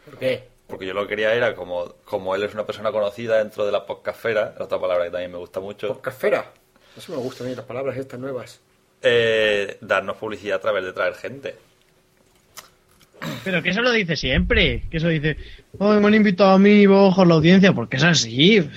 [0.05, 0.49] ¿Por qué?
[0.67, 3.73] Porque yo lo que quería era, como, como él es una persona conocida dentro de
[3.73, 6.51] la podcastfera, otra palabra que también me gusta mucho, Podcastfera.
[6.97, 8.61] Eso me gustan a mí, las palabras estas nuevas.
[9.03, 11.57] eh, darnos publicidad a través de traer gente.
[13.45, 14.83] Pero que eso lo dice siempre.
[14.91, 15.37] Que eso dice,
[15.79, 18.61] oh, me han invitado a mí, voy a bajar la audiencia, porque es así.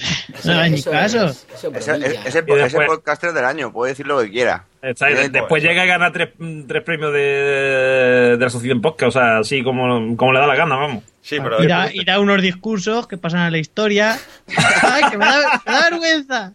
[0.45, 1.25] No hagas ni Eso caso.
[1.25, 1.87] es- eso es
[2.25, 4.65] ese podcaster del año, puede decir lo que quiera.
[4.89, 5.69] Está Después eso.
[5.71, 6.29] llega y gana tres,
[6.67, 10.55] tres premios de, de la Asociación Podcast, o sea, así como, como le da la
[10.55, 11.03] gana, vamos.
[11.21, 14.19] Sí, pero Y da, y da unos discursos que pasan a la historia.
[14.83, 16.53] ¡Ay, que me da, me da vergüenza!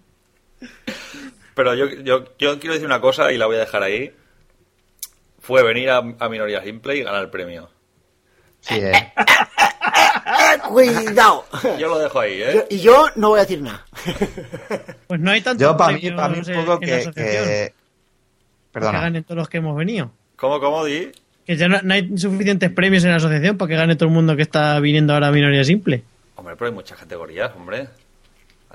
[1.55, 4.13] Pero yo, yo, yo quiero decir una cosa y la voy a dejar ahí.
[5.41, 7.69] Fue venir a, a Minoría Simple y ganar el premio.
[8.61, 9.13] Sí, eh.
[10.69, 11.45] Cuidado.
[11.79, 12.67] Yo lo dejo ahí, Yo- ¿eh?
[12.71, 13.85] y yo no voy a decir nada.
[15.07, 15.63] Pues no hay tanto.
[15.63, 17.73] Yo, para mí, para mí un poco en que.
[18.71, 19.01] Asociación, que- Perdona.
[19.01, 20.11] ganen todos los que hemos venido.
[20.37, 21.11] ¿Cómo, cómo, Di?
[21.47, 24.15] Que ya no, no hay suficientes premios en la asociación para que gane todo el
[24.15, 26.03] mundo que está viniendo ahora a minoría simple.
[26.37, 27.89] Hombre, pero hay muchas categorías, hombre.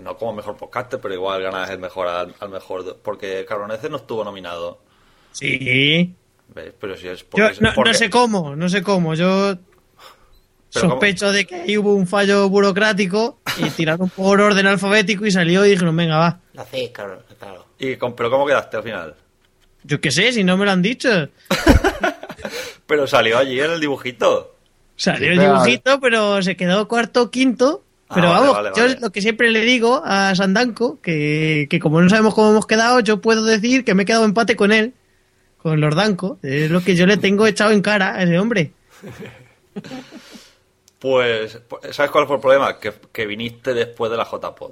[0.01, 2.97] No como mejor podcaster, pero igual ganas el mejor al, al mejor.
[3.01, 4.79] Porque Cabroneces no estuvo nominado.
[5.31, 6.13] Sí.
[6.53, 6.73] ¿Ves?
[6.79, 9.13] Pero si es Yo porque, no, porque- no sé cómo, no sé cómo.
[9.15, 9.55] Yo
[10.73, 15.31] Pero sospecho de que ahí hubo un fallo burocrático y tiraron por orden alfabético y
[15.31, 16.39] salió y dijeron, venga, va.
[16.53, 17.23] La C, claro.
[17.39, 17.65] claro.
[17.79, 19.15] y con- ¿Pero cómo quedaste al final?
[19.85, 21.09] Yo qué sé, si no me lo han dicho.
[22.87, 24.55] Pero salió allí en el dibujito.
[24.95, 27.83] Salió el dibujito, pero se quedó cuarto o quinto.
[28.07, 28.97] Ah, Pero vale, vamos, vale, yo vale.
[29.01, 32.99] lo que siempre le digo a Sandanko, que, que como no sabemos cómo hemos quedado,
[32.99, 34.93] yo puedo decir que me he quedado empate con él,
[35.57, 36.37] con Lordanko.
[36.43, 38.71] Es lo que yo le tengo echado en cara a ese hombre.
[40.99, 41.59] Pues,
[41.91, 42.79] ¿sabes cuál fue el problema?
[42.79, 44.71] Que, que viniste después de la JPod.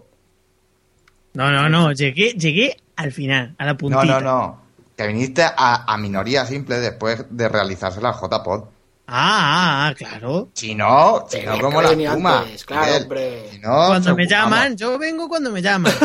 [1.34, 4.06] No, no, no, llegué, llegué al final, a la No, puntita.
[4.06, 4.62] no, no.
[4.97, 8.65] Que viniste a, a minoría simple después de realizarse la JPod.
[9.06, 10.47] Ah, ah, claro.
[10.53, 12.39] Si no, si no, como la espuma.
[12.39, 13.01] antes, claro, Miguel.
[13.03, 13.49] hombre.
[13.51, 15.93] Si no, cuando me llaman, yo vengo cuando me llaman.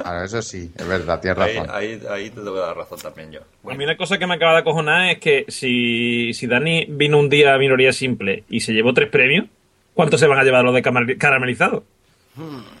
[0.00, 1.70] Claro, eso sí, es verdad, tienes Ahí, razón.
[1.76, 3.40] ahí, ahí te tengo que dar razón también yo.
[3.70, 7.18] A mí una cosa que me acaba de acojonar es que si, si Dani vino
[7.18, 9.44] un día a minoría simple y se llevó tres premios,
[9.92, 11.84] ¿cuántos se van a llevar los de caramelizado?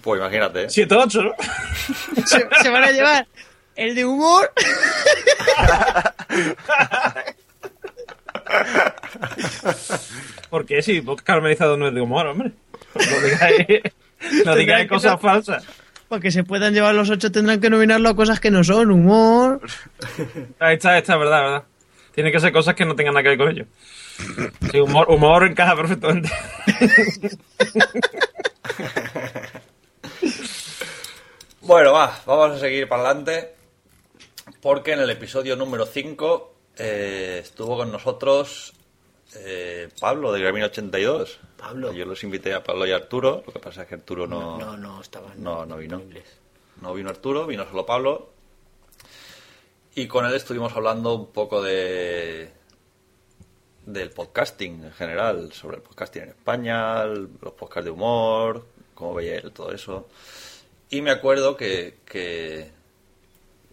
[0.00, 0.62] Pues imagínate.
[0.64, 0.70] ¿eh?
[0.70, 1.32] Siete o ocho, ¿no?
[2.26, 3.26] se, se van a llevar
[3.76, 4.52] el de humor.
[10.50, 12.52] Porque si vos caramelizado no es de humor, hombre.
[12.94, 13.66] No digáis,
[14.44, 15.64] no digáis que cosas falsas.
[16.08, 18.90] Para que se puedan llevar los ocho tendrán que nominarlo a cosas que no son
[18.90, 19.60] humor.
[20.58, 21.64] Ahí está, está, verdad, verdad.
[22.14, 23.66] Tiene que ser cosas que no tengan nada que ver con ello.
[24.70, 26.28] Sí, humor, humor encaja perfectamente.
[31.62, 33.54] Bueno, va, vamos a seguir para adelante.
[34.60, 38.74] Porque en el episodio número 5 estuvo con nosotros
[39.36, 41.40] eh, Pablo de Gramino 82.
[41.56, 41.92] Pablo.
[41.92, 43.42] Yo los invité a Pablo y a Arturo.
[43.46, 45.42] Lo que pasa es que Arturo no, No, no, estaban.
[45.42, 46.02] no, no vino.
[46.80, 48.30] No vino Arturo, vino solo Pablo.
[49.94, 52.52] Y con él estuvimos hablando un poco de
[53.86, 59.36] del podcasting en general, sobre el podcasting en España, los podcasts de humor, cómo veía
[59.36, 60.06] él todo eso.
[60.90, 62.70] Y me acuerdo que, que,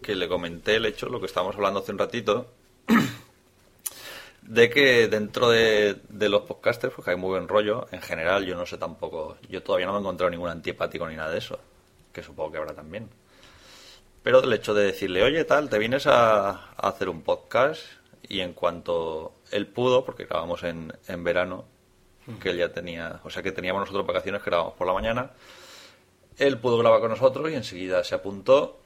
[0.02, 2.52] que le comenté el hecho, lo que estábamos hablando hace un ratito,
[4.42, 8.56] de que dentro de, de los podcasters, porque hay muy buen rollo, en general yo
[8.56, 11.58] no sé tampoco, yo todavía no me he encontrado ningún antipático ni nada de eso,
[12.12, 13.08] que supongo que habrá también.
[14.22, 17.82] Pero el hecho de decirle, oye, tal, te vienes a, a hacer un podcast
[18.28, 21.64] y en cuanto él pudo, porque grabamos en, en verano,
[22.36, 25.30] que él ya tenía, o sea que teníamos nosotros vacaciones que grabamos por la mañana,
[26.36, 28.78] él pudo grabar con nosotros y enseguida se apuntó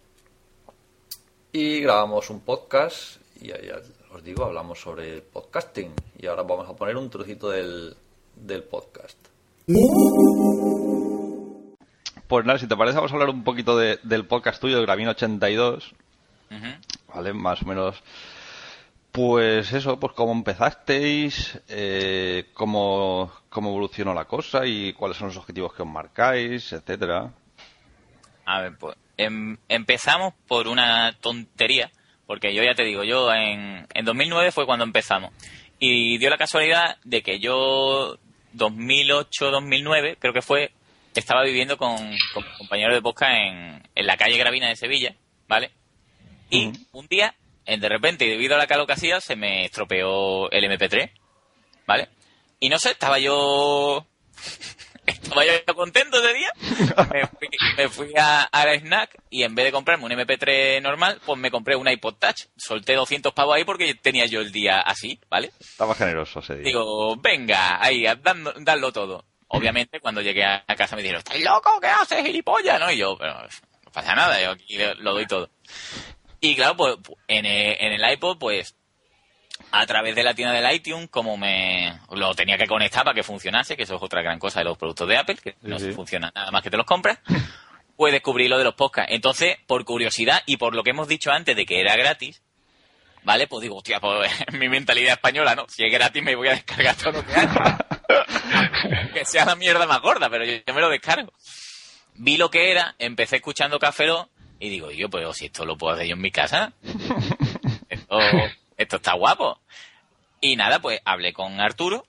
[1.52, 3.56] y grabamos un podcast y ya,
[4.12, 7.94] os digo, hablamos sobre podcasting y ahora vamos a poner un trocito del,
[8.36, 9.18] del podcast.
[12.28, 14.82] Pues nada, si te parece, vamos a hablar un poquito de- del podcast tuyo, de
[14.82, 15.94] Gravino 82.
[17.14, 17.32] ¿Vale?
[17.34, 18.02] Más o menos.
[19.10, 25.36] Pues eso, pues cómo empezasteis, eh, cómo, cómo evolucionó la cosa y cuáles son los
[25.36, 27.30] objetivos que os marcáis, etcétera.
[28.52, 31.90] A ver, pues em- empezamos por una tontería,
[32.26, 35.32] porque yo ya te digo, yo en, en 2009 fue cuando empezamos.
[35.78, 38.18] Y dio la casualidad de que yo,
[38.54, 40.70] 2008-2009, creo que fue,
[41.14, 41.96] estaba viviendo con,
[42.34, 45.14] con compañeros de podcast en, en la calle Gravina de Sevilla,
[45.48, 45.70] ¿vale?
[46.50, 47.34] Y un día,
[47.64, 51.10] de repente, y debido a la calor que hacía, se me estropeó el MP3,
[51.86, 52.10] ¿vale?
[52.60, 54.06] Y no sé, estaba yo...
[55.06, 56.52] Estaba yo contento ese día.
[57.12, 60.80] Me fui, me fui a, a la Snack y en vez de comprarme un MP3
[60.80, 62.46] normal, pues me compré un iPod Touch.
[62.56, 65.52] Solté 200 pavos ahí porque tenía yo el día así, ¿ale?
[65.58, 66.64] Estaba generoso ese día.
[66.64, 69.24] Digo, venga, ahí, dando, dadlo todo.
[69.48, 71.78] Obviamente, cuando llegué a casa me dijeron, ¿estás loco?
[71.80, 72.80] ¿Qué haces, gilipollas?
[72.80, 72.90] ¿No?
[72.90, 75.50] Y yo, pero no pasa nada, yo aquí lo, lo doy todo.
[76.40, 76.96] Y claro, pues
[77.28, 78.76] en el, en el iPod, pues
[79.72, 83.22] a través de la tienda del iTunes, como me lo tenía que conectar para que
[83.22, 85.92] funcionase, que eso es otra gran cosa de los productos de Apple, que no sí.
[85.92, 87.18] funciona nada más que te los compras,
[87.96, 89.12] pues descubrí lo de los podcasts.
[89.12, 92.42] Entonces, por curiosidad y por lo que hemos dicho antes de que era gratis,
[93.22, 93.46] ¿vale?
[93.46, 95.66] Pues digo, hostia, pues mi mentalidad española, ¿no?
[95.68, 97.78] Si es gratis me voy a descargar todo lo que haya.
[99.14, 101.32] que sea la mierda más gorda, pero yo, yo me lo descargo.
[102.14, 104.06] Vi lo que era, empecé escuchando Café
[104.60, 106.72] y digo, yo, pues si esto lo puedo hacer yo en mi casa,
[107.88, 108.18] esto,
[108.82, 109.60] esto está guapo.
[110.40, 112.06] Y nada, pues hablé con Arturo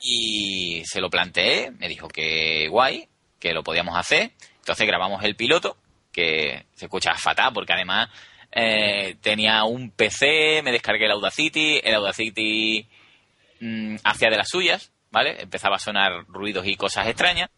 [0.00, 4.32] y se lo planteé, me dijo que guay, que lo podíamos hacer.
[4.58, 5.76] Entonces grabamos el piloto,
[6.12, 8.08] que se escucha fatal porque además
[8.50, 12.86] eh, tenía un PC, me descargué el Audacity, el Audacity
[13.60, 15.40] mm, hacía de las suyas, ¿vale?
[15.40, 17.48] Empezaba a sonar ruidos y cosas extrañas.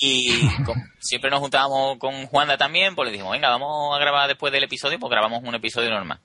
[0.00, 4.28] Y como siempre nos juntábamos con Juanda también, pues le dijimos, venga, vamos a grabar
[4.28, 6.20] después del episodio, pues grabamos un episodio normal.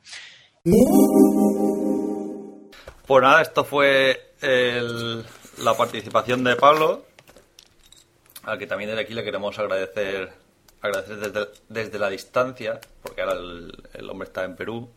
[3.08, 5.24] Pues nada, esto fue el-
[5.64, 7.06] la participación de Pablo,
[8.44, 10.32] al que también desde aquí le queremos agradecer,
[10.82, 14.90] agradecer desde, desde la distancia, porque ahora el, el hombre está en Perú.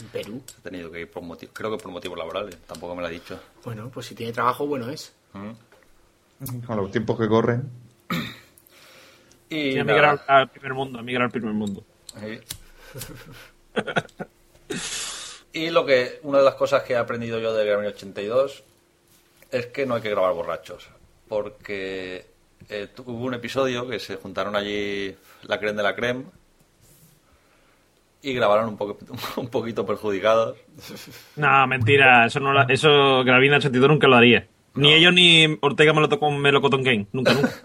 [0.00, 0.42] En Perú.
[0.46, 3.06] Se ha tenido que ir por motivos, creo que por motivos laborales, tampoco me lo
[3.08, 3.40] ha dicho.
[3.64, 5.14] Bueno, pues si tiene trabajo, bueno es.
[5.32, 7.68] Con los tiempos que corren.
[9.48, 11.82] Y emigrar al primer mundo, emigrar al primer mundo.
[12.20, 12.40] Sí.
[15.52, 18.62] y lo que una de las cosas que he aprendido yo de Grammy 82
[19.50, 20.88] es que no hay que grabar borrachos,
[21.28, 22.26] porque
[22.68, 26.24] eh, hubo un episodio que se juntaron allí la creme de la creme
[28.22, 28.98] y grabaron un, poco,
[29.36, 30.56] un poquito perjudicados.
[31.36, 34.46] No, mentira, eso no la- eso Gravina 82 nunca lo haría.
[34.74, 37.50] Ni ellos ni Ortega me lo tocó con Melocotón Game, nunca, nunca.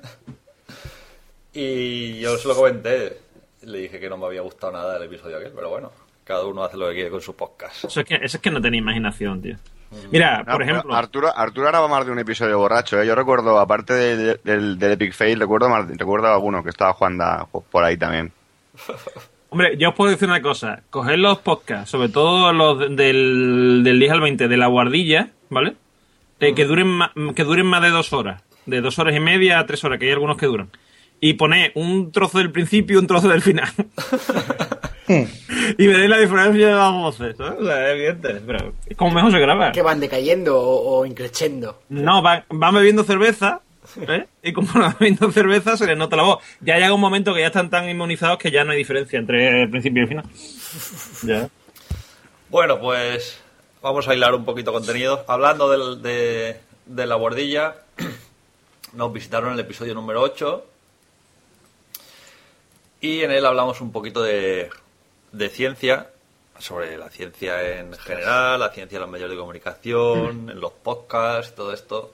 [1.54, 3.18] Y yo se lo comenté,
[3.64, 5.92] le dije que no me había gustado nada del episodio aquel, pero bueno,
[6.32, 7.86] cada uno hace lo que quiere con su podcast.
[7.86, 9.56] Eso es que, eso es que no tenía imaginación, tío.
[10.12, 13.06] Mira, No, por ejemplo, Arturo, Arturo graba más de un episodio borracho, ¿eh?
[13.06, 17.50] Yo recuerdo, aparte del, del, del Epic Fail, recuerdo, más, recuerdo alguno que estaba jugando
[17.70, 18.32] por ahí también.
[19.50, 20.82] hombre, yo os puedo decir una cosa.
[20.90, 25.30] Coger los podcasts, sobre todo los de- del, del 10 al 20, de la guardilla,
[25.50, 25.76] ¿vale?
[26.40, 28.42] Eh, que, duren ma- que duren más de dos horas.
[28.66, 30.70] De dos horas y media a tres horas, que hay algunos que duran.
[31.20, 33.70] Y poner un trozo del principio y un trozo del final.
[35.78, 37.60] y veréis la diferencia de las voces, ¿sabes?
[37.60, 38.42] O sea, es evidente.
[38.46, 39.72] Pero es como mejor se graba.
[39.72, 41.82] Que van decayendo o, o increchendo.
[41.90, 43.62] No, van, van bebiendo cerveza,
[44.08, 44.26] ¿eh?
[44.44, 46.44] Y como van bebiendo cerveza, se les nota la voz.
[46.62, 49.64] Ya llega un momento que ya están tan inmunizados que ya no hay diferencia entre
[49.64, 50.26] el principio y el final.
[51.24, 51.50] Ya.
[52.50, 53.40] Bueno, pues
[53.82, 55.24] vamos a hilar un poquito contenido.
[55.28, 57.76] Hablando del- de, de la guardilla,
[58.94, 60.66] nos visitaron en el episodio número 8
[63.02, 64.70] y en él hablamos un poquito de,
[65.32, 66.12] de ciencia,
[66.60, 71.56] sobre la ciencia en general, la ciencia en los medios de comunicación, en los podcasts,
[71.56, 72.12] todo esto.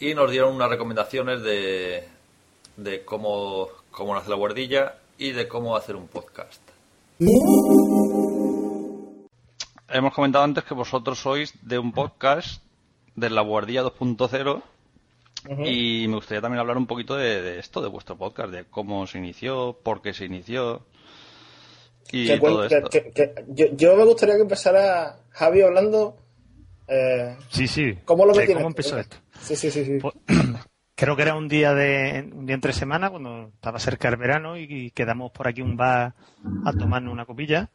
[0.00, 2.08] Y nos dieron unas recomendaciones de,
[2.76, 6.60] de cómo, cómo nace la guardilla y de cómo hacer un podcast.
[9.88, 12.62] Hemos comentado antes que vosotros sois de un podcast
[13.14, 14.62] de la Guardilla 2.0
[15.64, 19.06] y me gustaría también hablar un poquito de, de esto, de vuestro podcast, de cómo
[19.06, 20.82] se inició, por qué se inició
[22.12, 22.88] y Que todo cuen- que- esto.
[22.90, 26.16] que- que- yo, yo me gustaría que empezara Javi hablando.
[26.88, 27.94] Eh, Sí, sí.
[28.04, 28.46] ¿Cómo lo Eh?
[28.52, 29.16] ¿Cómo empezó esto?
[29.40, 29.84] Sí, sí, sí.
[29.84, 29.98] sí.
[30.00, 30.14] Pues,
[30.96, 34.56] Creo que era un día de un día entre semana cuando estaba cerca el verano
[34.56, 36.14] y, y quedamos por aquí un bar
[36.64, 37.68] a tomarnos una copilla.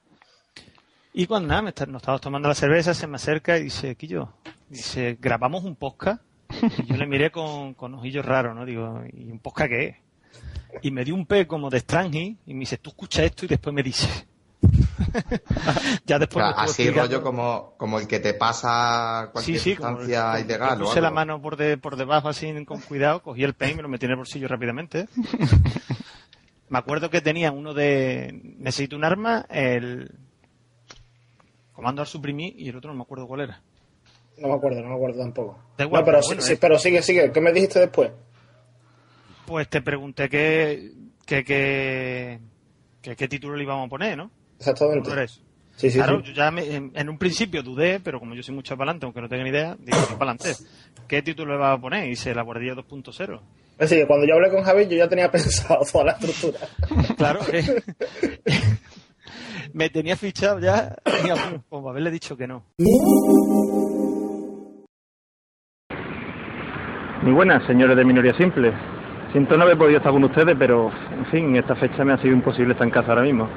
[1.13, 3.95] Y cuando nada, me está- nos estábamos tomando la cerveza, se me acerca y dice,
[3.95, 4.33] Quillo,
[4.69, 6.21] dice, grabamos un podcast.
[6.77, 8.65] Y yo le miré con, con ojillos raros, ¿no?
[8.65, 9.95] Digo, ¿y un podcast qué es?
[10.81, 13.47] Y me dio un pe como de Strange y me dice, tú escucha esto y
[13.47, 14.25] después me dices.
[16.05, 19.57] ya O después sea, estuvo así explicando- rollo como, como el que te pasa cualquier
[19.59, 20.81] Sí, sí, sustancia como- ilegal.
[20.81, 23.75] o puse la mano por, de- por debajo así con cuidado, cogí el pen y
[23.75, 25.07] me lo metí en el bolsillo rápidamente.
[26.69, 30.11] me acuerdo que tenía uno de necesito un arma, el
[31.73, 33.61] comando al suprimir y el otro no me acuerdo cuál era.
[34.37, 35.59] No me acuerdo, no me acuerdo tampoco.
[35.77, 36.57] Da igual, no, pero, pero sí- bueno, sí, eh.
[36.61, 37.31] pero sigue, sigue.
[37.31, 38.11] ¿Qué me dijiste después?
[39.49, 40.91] Pues te pregunté qué,
[41.25, 42.39] qué, qué,
[43.01, 44.29] qué, qué título le íbamos a poner, ¿no?
[44.59, 45.09] Exactamente.
[45.75, 46.27] Sí, sí, claro, sí.
[46.27, 49.07] yo ya me- en, en un principio dudé, pero como yo soy mucho para adelante,
[49.07, 50.53] aunque no tenga ni idea, digo, para adelante.
[51.07, 52.07] ¿Qué título le va a poner?
[52.09, 53.39] Y se la guardilla 2.0.
[53.79, 56.59] Así que cuando yo hablé con Javi, yo ya tenía pensado toda la estructura.
[57.17, 57.81] Claro, eh.
[59.73, 60.95] me tenía fichado ya,
[61.69, 62.65] como haberle dicho que no.
[67.23, 68.98] Muy buenas, señores de Minoría Simple.
[69.31, 72.33] Siento no haber podido estar con ustedes, pero, en fin, esta fecha me ha sido
[72.33, 73.47] imposible estar en casa ahora mismo.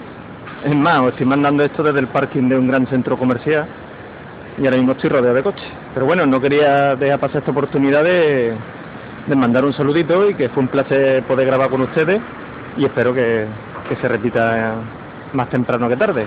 [0.65, 3.67] Es más, os estoy mandando esto desde el parking de un gran centro comercial
[4.59, 5.67] y ahora mismo estoy rodeado de coches.
[5.95, 8.55] Pero bueno, no quería dejar pasar esta oportunidad de,
[9.35, 12.21] mandar un saludito y que fue un placer poder grabar con ustedes
[12.77, 13.47] y espero que,
[13.89, 14.75] que se repita
[15.33, 16.27] más temprano que tarde.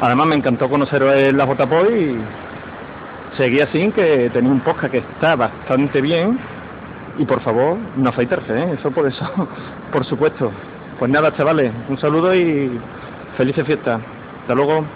[0.00, 4.98] Además me encantó conoceros en la JPOI y seguí así que tenía un podcast que
[4.98, 6.38] está bastante bien
[7.18, 8.76] y por favor no afeitarse, ¿eh?
[8.78, 9.24] eso por eso,
[9.92, 10.52] por supuesto.
[10.98, 12.80] Pues nada, chavales, un saludo y
[13.36, 14.00] felices fiestas.
[14.42, 14.86] Hasta luego.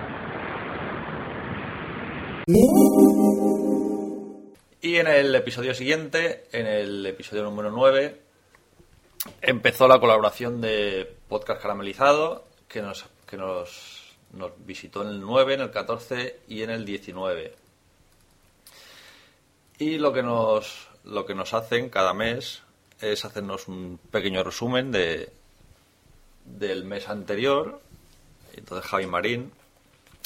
[4.81, 8.20] Y en el episodio siguiente, en el episodio número 9,
[9.42, 15.55] empezó la colaboración de Podcast Caramelizado, que nos, que nos, nos visitó en el 9,
[15.55, 17.52] en el 14 y en el 19.
[19.79, 22.62] Y lo que nos, lo que nos hacen cada mes
[23.01, 25.33] es hacernos un pequeño resumen de,
[26.45, 27.81] del mes anterior.
[28.55, 29.51] Entonces Javi Marín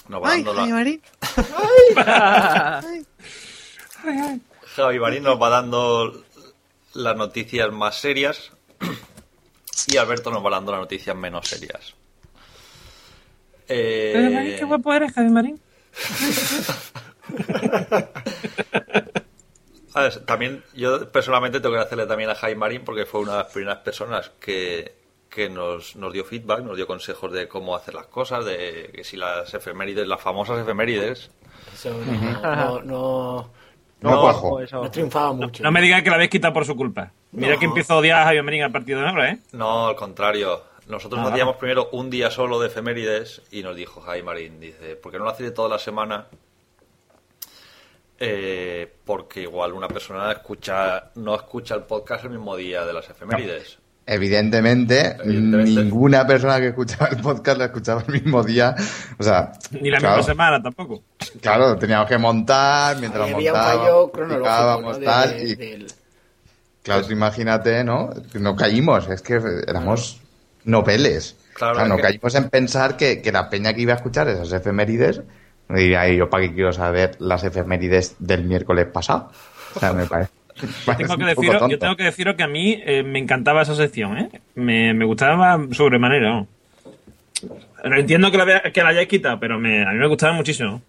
[0.09, 1.03] nos va Ay, dando la- Javi Marín.
[4.77, 6.25] Javi Marín nos va dando
[6.95, 8.51] las noticias más serias
[9.87, 11.95] y Alberto nos va dando las noticias menos serias.
[13.69, 15.61] Eh, Javi Marín, qué guapo eres, Javi Marín.
[19.95, 23.33] a ver, también yo personalmente tengo que hacerle también a Javi Marín porque fue una
[23.33, 24.95] de las primeras personas que,
[25.29, 29.05] que nos, nos dio feedback, nos dio consejos de cómo hacer las cosas, de que
[29.05, 31.31] si las efemérides, las famosas efemérides,
[31.75, 31.91] Eso
[32.43, 33.51] no, no, no,
[34.01, 34.61] No cuajo.
[34.61, 35.63] no triunfaba mucho.
[35.63, 37.13] No me digas que la habéis quitado por su culpa.
[37.33, 37.59] Mira No.
[37.59, 39.39] que empiezo a odiar a Javi Marín a partir de ahora, ¿eh?
[39.53, 40.63] No, al contrario.
[40.89, 44.59] Nosotros Ah, nos hacíamos primero un día solo de efemérides y nos dijo Jaime Marín,
[44.59, 46.27] dice, ¿por qué no lo hacéis toda la semana?
[48.23, 53.09] Eh, porque igual una persona escucha no escucha el podcast el mismo día de las
[53.09, 53.79] efemérides.
[54.07, 55.71] Evidentemente, Evidentemente.
[55.85, 58.75] ninguna persona que escuchaba el podcast lo escuchaba el mismo día.
[59.19, 61.03] O sea, Ni la claro, misma semana tampoco.
[61.41, 64.99] Claro, teníamos que montar mientras Ahí había un montábamos, fallo cronológico, picábamos, ¿no?
[64.99, 65.87] De- tal, de- y del-
[66.83, 68.11] claro, tú imagínate, ¿no?
[68.35, 70.21] No caímos, es que éramos
[70.65, 71.37] noveles.
[71.55, 73.97] Claro, O sea, no que- caímos en pensar que, que la peña que iba a
[73.97, 75.21] escuchar esas efemérides
[75.79, 79.31] diría, "Ay, yo para qué quiero saber las efemérides del miércoles pasado.
[79.77, 80.31] O sea, me parece.
[80.99, 84.19] Tengo que deciros, yo tengo que deciros que a mí eh, me encantaba esa sección,
[84.19, 84.41] ¿eh?
[84.57, 86.45] Me, me gustaba sobremanera.
[87.85, 90.83] entiendo que la, que la hayáis quitado, pero me- a mí me gustaba muchísimo.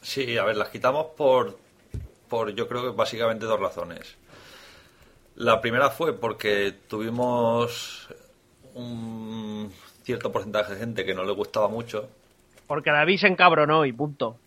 [0.00, 1.56] Sí, a ver, las quitamos por,
[2.28, 4.16] por yo creo que básicamente dos razones.
[5.36, 8.08] La primera fue porque tuvimos
[8.74, 12.08] un cierto porcentaje de gente que no le gustaba mucho.
[12.72, 14.38] Porque David se encabronó y punto.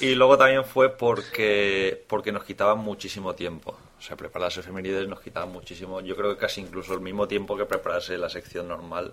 [0.00, 3.76] Y luego también fue porque, porque nos quitaban muchísimo tiempo.
[3.98, 6.00] O sea, preparar las efemérides nos quitaban muchísimo.
[6.00, 9.12] Yo creo que casi incluso el mismo tiempo que prepararse la sección normal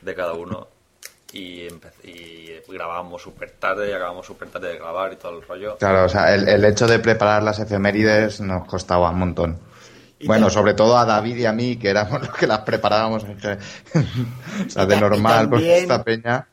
[0.00, 0.66] de cada uno.
[1.32, 1.68] Y,
[2.68, 5.76] grabábamos súper tarde y acabamos súper tarde de grabar y todo el rollo.
[5.76, 9.71] Claro, o sea, el, el hecho de preparar las efemérides nos costaba un montón.
[10.26, 13.30] Bueno, sobre todo a David y a mí, que éramos los que las preparábamos en
[14.66, 16.48] o sea, de normal, también- esta peña.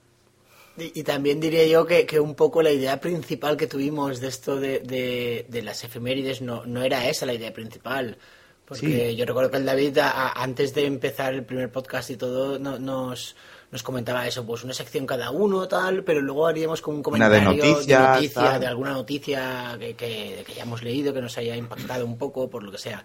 [0.77, 4.27] Y, y también diría yo que, que un poco la idea principal que tuvimos de
[4.29, 8.17] esto de, de, de las efemérides no, no era esa la idea principal.
[8.65, 9.15] Porque Sí.
[9.17, 12.57] yo recuerdo que el David, a- a- antes de empezar el primer podcast y todo,
[12.59, 13.35] no- nos,
[13.71, 17.27] nos comentaba eso, pues una sección cada uno, tal, pero luego haríamos como un Una
[17.29, 21.57] de comentario noticias, noticia, de alguna noticia que, que, que hayamos leído, que nos haya
[21.57, 23.03] impactado un poco, por lo que sea.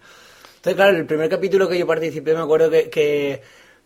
[0.64, 3.42] Entonces, claro, el primer capítulo que yo participé, me acuerdo que, que,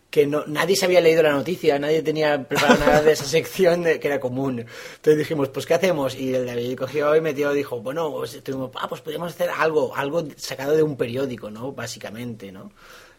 [0.09, 3.83] que no, nadie se había leído la noticia, nadie tenía preparado nada de esa sección
[3.83, 4.59] de- que era común.
[4.61, 6.15] Entonces dijimos, pues ¿qué hacemos?
[6.15, 8.41] Y el David cogió y metió, dijo, bueno, pues,
[8.75, 11.73] ah, pues podríamos hacer algo, algo sacado de un periódico, ¿no?
[11.73, 12.71] Básicamente, ¿no?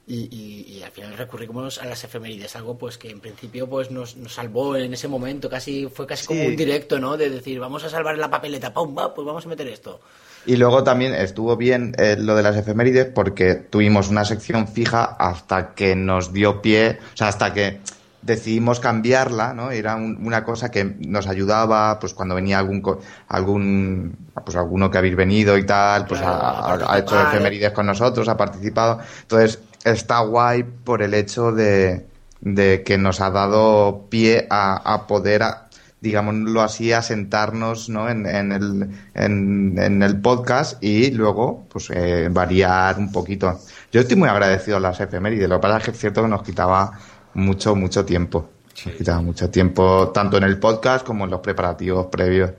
[0.06, 3.90] Y, y- y al final recurrimos a las efemérides, algo pues que en principio pues
[3.90, 6.46] nos, nos salvó en ese momento, casi fue casi como Sí.
[6.48, 7.18] un directo, ¿no?
[7.18, 8.96] De decir, vamos a salvar la papeleta, ¡pum!
[8.96, 10.00] Va, pues vamos a meter esto.
[10.46, 15.04] Y luego también estuvo bien eh, lo de las efemérides porque tuvimos una sección fija
[15.04, 17.80] hasta que nos dio pie, o sea, hasta que
[18.22, 19.70] decidimos cambiarla, ¿no?
[19.70, 22.82] Era un- una cosa que nos ayudaba, pues cuando venía algún
[23.28, 27.26] algún pues alguno que habéis venido y tal, pues Claro, ha, hecho participar.
[27.28, 29.00] efemérides con nosotros, ha participado.
[29.22, 32.06] Entonces, está guay por el hecho de
[32.42, 35.66] de que nos ha dado pie a, a poder, a-
[36.00, 38.08] digámoslo así, asentarnos ¿no?
[38.08, 43.58] en, en el, en, en el podcast y luego pues eh, variar un poquito.
[43.92, 46.28] Yo estoy muy agradecido a las efemérides, lo que pasa es que es cierto que
[46.28, 46.92] nos quitaba
[47.34, 48.50] mucho, mucho tiempo.
[48.86, 52.52] Nos quitaba mucho tiempo tanto en el podcast como en los preparativos previos.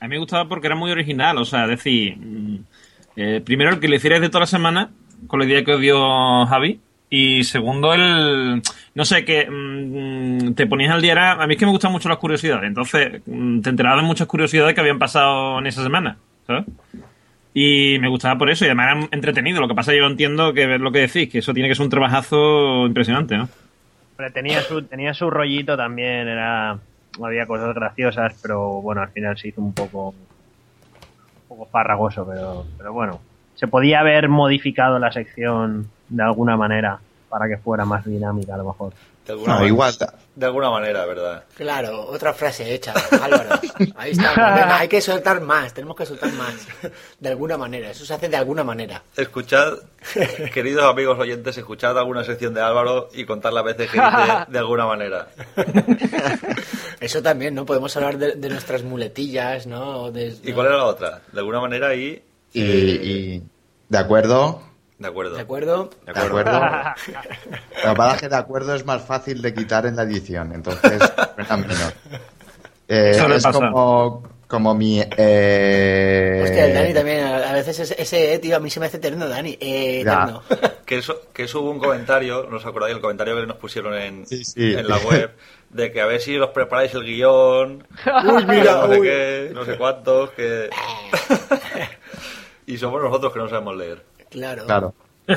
[0.00, 2.64] A mí me gustaba porque era muy original, o sea, es decir, mm,
[3.16, 4.90] eh, primero el que le hicierais de toda la semana,
[5.26, 8.62] con la idea que os dio Javi, y segundo el,
[8.94, 11.92] no sé, que mm, te ponías al día, era- a mí es que me gustan
[11.92, 15.82] mucho las curiosidades, entonces mm, te enterabas de muchas curiosidades que habían pasado en esa
[15.82, 16.64] semana, ¿sabes?
[17.54, 20.74] Y me gustaba por eso, y además era entretenido, lo que pasa yo entiendo que
[20.74, 23.48] es lo que decís, que eso tiene que ser un trabajazo impresionante, ¿no?
[24.34, 26.78] Tenía su, tenía su rollito también, era
[27.22, 32.66] había cosas graciosas, pero bueno, al final se hizo un poco un poco farragoso, pero,
[32.76, 33.20] pero bueno,
[33.54, 36.98] se podía haber modificado la sección de alguna manera
[37.28, 38.92] para que fuera más dinámica a lo mejor.
[39.26, 39.94] De alguna, No, man- igual,
[40.36, 41.42] de alguna manera, ¿verdad?
[41.56, 43.58] Claro, otra frase hecha, Álvaro.
[43.96, 44.28] Ahí está.
[44.54, 46.54] Venga, hay que soltar más, tenemos que soltar más.
[47.18, 49.02] De alguna manera, eso se hace de alguna manera.
[49.16, 49.78] Escuchad,
[50.54, 54.58] queridos amigos oyentes, escuchad alguna sección de Álvaro y contad las veces que dice de
[54.60, 55.26] alguna manera.
[57.00, 57.66] Eso también, ¿no?
[57.66, 60.10] Podemos hablar de, de nuestras muletillas, ¿no?
[60.16, 61.20] ¿Y cuál era la otra?
[61.32, 62.22] De alguna manera y...
[62.52, 63.42] Y, y-
[63.88, 64.62] de acuerdo,
[64.98, 65.34] De acuerdo.
[65.36, 65.90] ¿De acuerdo?
[66.06, 66.52] De de acuerdo.
[67.84, 70.52] Lo que pasa es que de acuerdo es más fácil de quitar en la edición,
[70.54, 71.00] entonces.
[72.88, 73.52] Eh, es pasa.
[73.52, 75.00] como, como mi...
[75.00, 76.40] Eh...
[76.44, 78.96] Hostia, el Dani también, a veces ese, ese eh, tío, a mí se me hace
[78.98, 79.58] eterno, Dani.
[79.60, 80.42] Eh, eterno.
[80.86, 82.94] Que eso, que eso hubo un comentario, ¿no os acordáis?
[82.94, 84.72] El comentario que nos pusieron en, Sí, sí.
[84.72, 85.32] en la web,
[85.70, 87.84] de que a ver si os preparáis el guion,
[88.24, 89.06] Uy, mira, no sé uy.
[89.08, 90.70] qué, no sé cuántos, que...
[92.66, 94.00] y somos nosotros que no sabemos leer.
[94.36, 94.66] Claro.
[94.66, 94.94] Claro.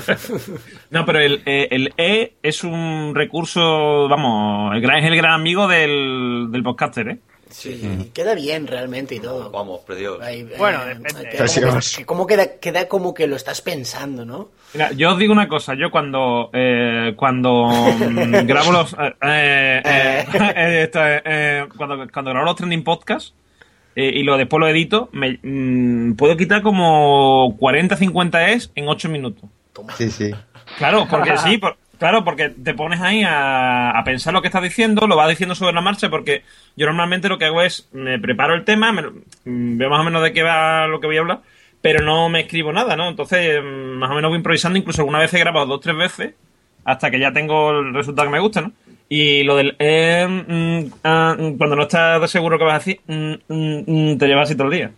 [0.91, 5.32] No, pero el, eh, el E es un recurso, vamos, el gran, es el gran
[5.34, 7.18] amigo del, del podcaster, ¿eh?
[7.50, 9.50] Sí, queda bien realmente y todo.
[9.50, 10.22] Vamos, precioso.
[10.24, 11.22] Eh, Bueno, depende.
[11.24, 11.97] queda como, Precioso.
[11.97, 14.50] que, como queda, queda como que lo estás pensando, ¿no?
[14.76, 19.82] Mira, yo os digo una cosa, yo cuando eh, cuando mm, grabo los eh, eh,
[19.84, 23.34] eh, eh, esto, eh, eh, cuando, cuando grabo los trending podcast
[23.95, 28.87] eh, y lo después lo edito, me mm, puedo quitar como 40 50 es en
[28.87, 29.49] 8 minutos.
[29.97, 30.31] Sí, sí.
[30.77, 34.63] Claro, porque sí, por- claro, porque te pones ahí a, a pensar lo que estás
[34.63, 36.43] diciendo, lo vas diciendo sobre la marcha, porque
[36.75, 39.13] yo normalmente lo que hago es, me preparo el tema, me lo-
[39.45, 41.39] mm, veo más o menos de qué va lo que voy a hablar,
[41.81, 43.07] pero no me escribo nada, ¿no?
[43.09, 46.33] Entonces, mm, más o menos voy improvisando, incluso alguna vez he grabado dos, tres veces,
[46.85, 48.71] hasta que ya tengo el resultado que me gusta, ¿no?
[49.12, 53.01] Y lo del, eh, mm, ah, mm, cuando no estás seguro que vas a decir,
[53.07, 54.91] mm, mm, te llevas así todo el día.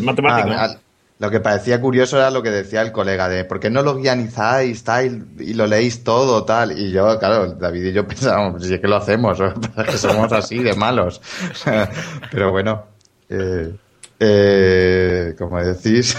[0.00, 0.48] Matemático.
[0.52, 0.76] Ah, ah,
[1.18, 3.96] lo que parecía curioso era lo que decía el colega de ¿por qué no lo
[3.96, 6.78] guionizáis tal y lo leéis todo tal?
[6.78, 9.38] Y yo, claro, David y yo pensábamos, si es que lo hacemos,
[9.86, 11.20] que somos así de malos.
[12.30, 12.84] Pero bueno,
[13.28, 13.74] eh,
[14.20, 16.16] eh, como decís,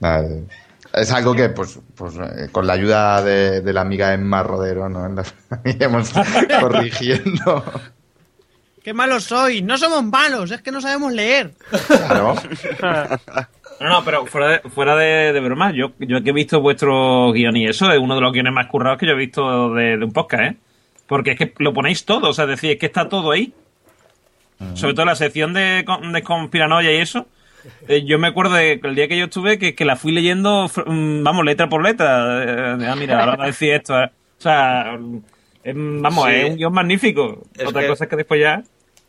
[0.00, 0.28] nada,
[0.92, 4.88] es algo que, pues, pues eh, con la ayuda de, de la amiga Emma Rodero,
[4.88, 5.06] ¿no?
[5.06, 5.24] En la-
[5.64, 6.12] iremos
[6.60, 7.64] corrigiendo.
[8.82, 9.62] ¡Qué malos sois!
[9.62, 11.52] No somos malos, es que no sabemos leer.
[11.86, 12.34] Claro.
[13.80, 17.32] No, no, pero fuera de, fuera de, de broma, yo, yo que he visto vuestro
[17.32, 19.96] guion y eso es uno de los guiones más currados que yo he visto de,
[19.96, 20.56] de un podcast, ¿eh?
[21.06, 23.52] Porque es que lo ponéis todo, o sea, es decir, es que está todo ahí.
[24.74, 27.26] Sobre todo la sección de, con- de conspiranoia y eso.
[27.88, 30.12] Eh, yo me acuerdo de que el día que yo estuve que, que la fui
[30.12, 32.44] leyendo, mm, vamos, letra por letra.
[32.44, 33.98] eh, ah, mira, ahora va a decir esto.
[34.00, 34.10] eh.
[34.38, 34.98] O sea,
[35.62, 36.34] es- vamos, Sí.
[36.34, 37.42] es un guion magnífico.
[37.56, 38.62] Es Otra que- cosa es que después ya...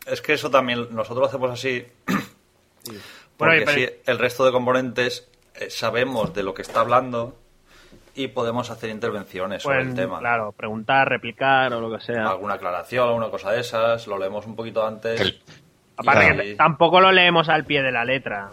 [0.06, 1.84] Es que eso también nosotros lo hacemos así.
[3.36, 7.36] Porque pero- si el resto de componentes eh, sabemos de lo que está hablando
[8.14, 10.18] y podemos hacer intervenciones sobre Pues, el tema.
[10.18, 12.26] Claro, preguntar, replicar o lo que sea.
[12.28, 15.40] Alguna aclaración, alguna cosa de esas, lo leemos un poquito antes.
[15.96, 18.50] Aparte que tampoco lo leemos al pie de la letra.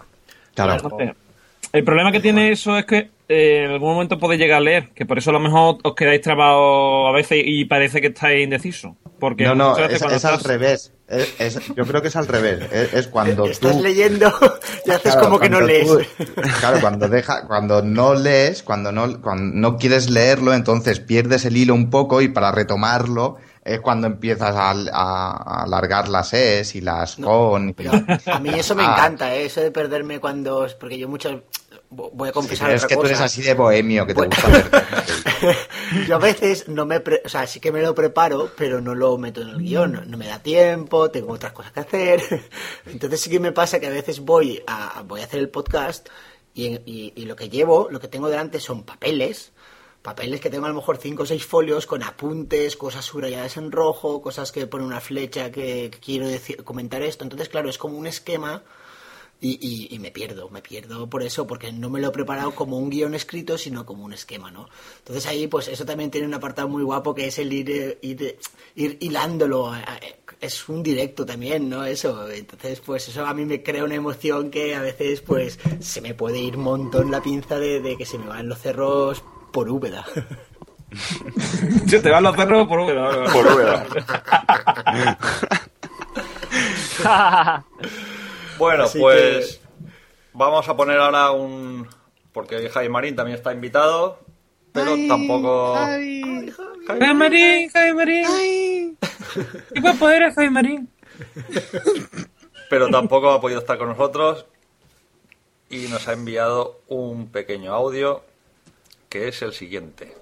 [0.54, 0.98] Claro.
[1.72, 4.90] El problema que tiene eso es que eh, en algún momento podéis llegar a leer,
[4.96, 8.44] que por eso a lo mejor os quedáis trabados a veces y parece que estáis
[8.44, 8.94] indecisos.
[9.20, 10.94] Porque No, no, es, al revés.
[11.08, 12.62] Es, es- yo creo que es al revés.
[12.72, 13.84] Es, es cuando Estás tú...
[13.84, 14.32] leyendo
[14.86, 15.88] y haces Claro, como que no cuando lees.
[15.88, 16.26] tú-
[16.60, 21.56] claro, cuando deja, cuando no lees, cuando no, cuando no quieres leerlo, entonces pierdes el
[21.58, 26.76] hilo un poco y para retomarlo es cuando empiezas a, a- a alargar las es
[26.76, 27.74] y las con.
[27.74, 27.92] Pero
[28.26, 28.94] a mí eso me Ah.
[28.94, 29.46] encanta, ¿eh?
[29.46, 30.68] eso de perderme cuando...
[30.80, 31.44] Porque yo mucho...
[31.92, 33.14] Voy a confesar es otra que tú cosa.
[33.14, 34.70] eres así de bohemio que te gusta ver.
[36.08, 37.00] Yo a veces no me...
[37.00, 39.92] pre- O sea, sí que me lo preparo, pero no lo meto en el guion.
[39.94, 42.22] No, no me da tiempo, tengo otras cosas que hacer.
[42.86, 46.08] Entonces sí que me pasa que a veces voy a, voy a hacer el podcast
[46.54, 49.52] y- y lo que llevo, lo que tengo delante son papeles
[50.02, 53.72] papeles que tengo a lo mejor cinco o seis folios con apuntes, cosas subrayadas en
[53.72, 57.24] rojo, cosas que pone una flecha que, quiero decir, comentar esto.
[57.24, 58.64] Entonces, claro, es como un esquema
[59.42, 62.90] y, me pierdo, me pierdo por eso, porque no me lo he preparado como un
[62.90, 64.68] guion escrito, sino como un esquema, ¿no?
[65.00, 68.38] Entonces ahí, pues eso también tiene un apartado muy guapo que es el ir, eh,
[68.76, 69.74] hilándolo.
[70.42, 71.86] Es un directo también, ¿no?
[71.86, 72.30] Eso.
[72.30, 76.14] Entonces, pues eso a mí me crea una emoción que a veces, pues, se me
[76.14, 80.06] puede ir montón la pinza de, de que se me van los cerros por Úbeda.
[81.88, 83.24] Se te van los cerros por Úbeda.
[83.32, 83.86] Por Úbeda.
[88.58, 89.62] Bueno, Así pues
[90.34, 91.88] vamos a poner ahora un...
[92.34, 94.20] Porque Jaime Marín también está invitado,
[94.74, 95.76] pero tampoco...
[95.76, 98.98] Jaime Marín, Jaime Marín.
[99.74, 100.90] Qué guapo eres, Jaime Marín.
[102.70, 104.46] pero tampoco ha podido estar con nosotros
[105.70, 108.24] y nos ha enviado un pequeño audio
[109.10, 110.16] que es el siguiente.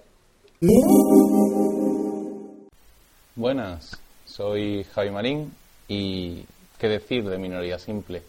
[3.36, 5.54] Buenas, soy Javi Marín
[5.90, 6.46] y
[6.80, 8.24] qué decir de Minoría Simple,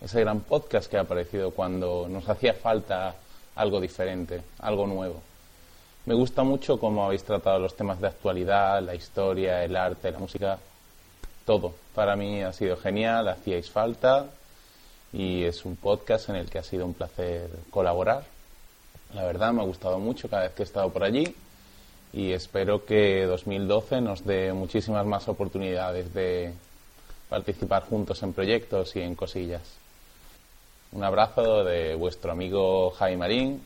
[0.00, 3.16] ese gran podcast que ha aparecido cuando nos hacía falta
[3.56, 5.20] algo diferente, algo nuevo.
[6.06, 10.18] Me gusta mucho cómo habéis tratado los temas de actualidad, la historia, el arte, la
[10.18, 10.58] música,
[11.44, 11.74] todo.
[11.92, 14.26] Para mí ha sido genial, hacíais falta
[15.12, 18.33] y es un podcast en el que ha sido un placer colaborar.
[19.14, 21.34] La verdad me ha gustado mucho cada vez que he estado por allí
[22.12, 26.52] y espero que 2012 nos dé muchísimas más oportunidades de
[27.28, 29.62] participar juntos en proyectos y en cosillas.
[30.92, 33.62] Un abrazo de vuestro amigo Jaime Marín,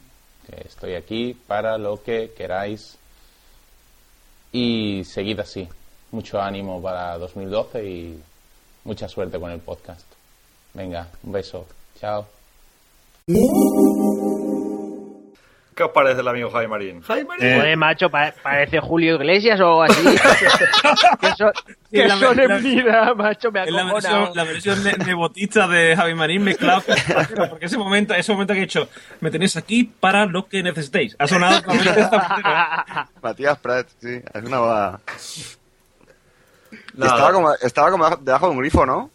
[0.47, 2.99] que estoy aquí para lo que queráis
[4.53, 5.67] y seguid así.
[6.11, 8.23] Mucho ánimo para 2012 y
[8.85, 10.07] mucha suerte con el podcast.
[10.75, 11.67] Venga, un beso.
[11.99, 12.27] Chao.
[15.79, 17.03] ¿Qué os parece el amigo Jaime Marín?
[17.03, 20.03] Joder, macho, pa- parece Julio Iglesias o así.
[21.21, 21.53] que son,
[21.93, 23.93] que la- son la- en vida, macho, me Es la acojona.
[24.19, 28.55] versión, la versión ne- nebotista de Javi Marín con Zapatero, porque ese momento, ese momento
[28.55, 28.89] que he hecho,
[29.21, 31.15] me tenéis aquí para lo que necesitéis.
[31.17, 33.09] Ha sonado Zapatero.
[33.23, 35.01] Matías Prat, sí, es una boda.
[36.95, 37.13] Nada.
[37.13, 39.11] Estaba como, estaba como debajo de un grifo, ¿no?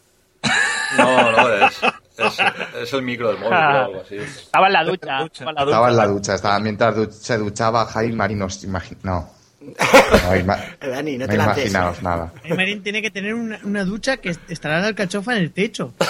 [0.97, 1.81] No, no, es,
[2.17, 2.37] es,
[2.81, 4.15] es el micro del móvil o algo así.
[4.17, 5.23] Estaba en la ducha.
[5.25, 5.71] Estaba en la ducha.
[5.71, 8.47] Estaba en la ducha, estaba mientras se duchaba Jaime Marín, No.
[9.63, 11.69] No, ima- Dani, no no te lances.
[11.71, 12.33] imaginaos nada.
[12.43, 15.51] El Marín tiene que tener una, una ducha que est- estará la alcachofa en el
[15.51, 15.93] techo.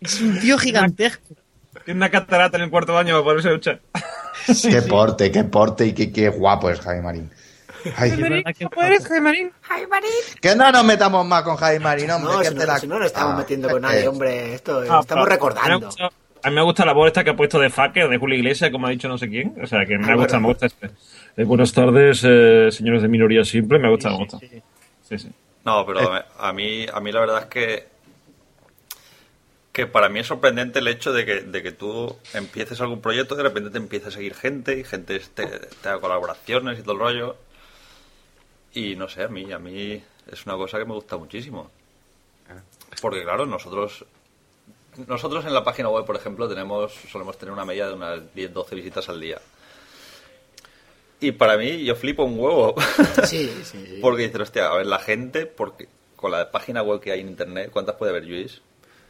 [0.00, 1.34] Es un tío gigantesco.
[1.84, 3.80] Tiene una catarata en el cuarto baño para poderse duchar.
[4.62, 7.30] Qué porte, qué porte y qué, qué guapo es Jaime Marín.
[7.96, 8.10] Ay,
[8.70, 9.52] ¿Cómo eres, Jaime Marín?
[10.40, 12.32] que no nos metamos más con Jaime Marín, hombre.
[12.32, 14.54] No, que si no, la- si no, no estamos Ah, metiendo con nadie, que- hombre.
[14.54, 15.86] Esto Ah, estamos recordando.
[15.86, 16.10] gusta,
[16.42, 18.36] a mí me gusta la voz esta que ha puesto de Faque o de Julio
[18.38, 19.54] Iglesias, como ha dicho no sé quién.
[19.62, 20.90] O sea, que me ha gustado, me gusta este.
[21.36, 23.78] Eh, buenas tardes, eh, señores de minoría simple.
[23.78, 24.38] Me ha gustado, me gusta.
[25.08, 25.30] Sí, sí.
[25.64, 27.94] No, pero me- a mí, a mí la verdad es que
[29.72, 33.34] que para mí es sorprendente el hecho de que, de que tú empieces algún proyecto
[33.34, 36.82] y de repente te empieza a seguir gente y gente te, te haga colaboraciones y
[36.82, 37.36] todo el rollo.
[38.74, 41.70] Y no sé, a mí, a mí es una cosa que me gusta muchísimo.
[43.00, 44.04] Porque claro, nosotros
[45.06, 48.52] nosotros en la página web, por ejemplo, tenemos solemos tener una media de unas 10,
[48.52, 49.40] 12 visitas al día.
[51.20, 52.74] Y para mí, yo flipo un huevo.
[53.24, 53.98] Sí, sí, sí.
[54.00, 57.28] Porque dices, hostia, a ver, la gente, porque con la página web que hay en
[57.28, 58.60] internet, ¿cuántas puede haber, Luis?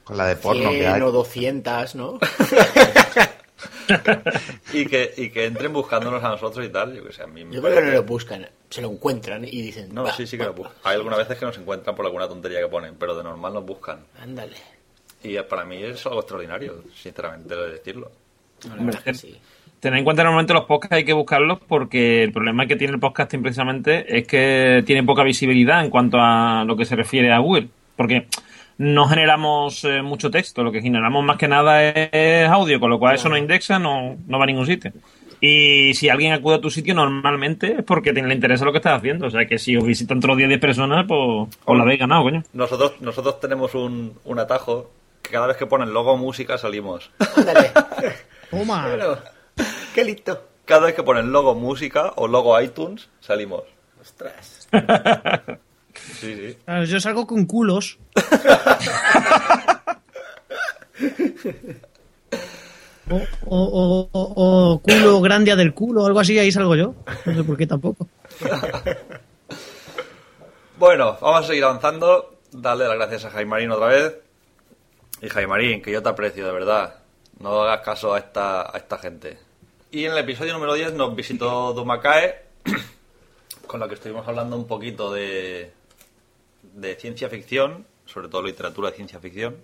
[0.04, 1.00] Con la de porno que 100 hay.
[1.00, 2.18] o 200, ¿no?
[4.72, 7.44] Y que, y que entren buscándonos a nosotros y tal, yo que sé, a mí
[7.44, 10.26] me Yo creo que no lo buscan, se lo encuentran y dicen, No, "Va, sí,
[10.26, 10.76] sí que lo buscan.
[10.84, 13.64] Hay algunas veces que nos encuentran por alguna tontería que ponen, pero de normal nos
[13.64, 14.00] buscan.
[14.20, 14.56] Ándale.
[15.22, 18.10] Y para mí es algo extraordinario, sinceramente, de decirlo.
[18.68, 19.36] No, la verdad que sí.
[19.80, 23.00] Tened en cuenta normalmente los podcasts hay que buscarlos porque el problema que tiene el
[23.00, 27.38] podcasting precisamente es que tiene poca visibilidad en cuanto a lo que se refiere a
[27.38, 27.68] Google.
[27.96, 28.26] Porque
[28.78, 32.98] no generamos eh, mucho texto, lo que generamos más que nada es audio, con lo
[32.98, 34.92] cual eso no indexa, no, no va a ningún sitio.
[35.40, 38.78] Y si alguien acude a tu sitio normalmente es porque te- le interesa lo que
[38.78, 39.26] estás haciendo.
[39.26, 42.00] O sea que si os visitan todos los días 10 personas, pues os la habéis
[42.00, 42.42] ganado, coño.
[42.54, 44.90] Nosotros, nosotros tenemos un, un atajo
[45.22, 47.10] que cada vez que ponen logo música salimos.
[47.36, 47.70] Ándale.
[48.50, 48.86] Toma.
[48.88, 49.18] Bueno,
[49.94, 50.48] qué listo.
[50.64, 53.64] Cada vez que ponen logo música o logo iTunes, salimos.
[54.00, 54.66] Ostras.
[55.94, 56.56] Sí, sí.
[56.64, 57.98] Claro, yo salgo con culos.
[63.10, 64.32] O, o- o-
[64.72, 66.94] o culo grande del culo, algo así, ahí salgo yo.
[67.26, 68.08] No sé por qué tampoco.
[70.78, 72.38] Bueno, vamos a seguir avanzando.
[72.50, 74.14] Darle las gracias a Jaime Marín otra vez.
[75.20, 76.94] Y Jaime Marín, que yo te aprecio, de verdad.
[77.40, 79.38] No hagas caso a esta, a esta gente.
[79.90, 82.42] Y en el episodio número 10 nos visitó Dumakae,
[83.66, 85.72] con la que estuvimos hablando un poquito de,
[86.74, 89.56] de ciencia ficción, sobre todo literatura de ciencia ficción.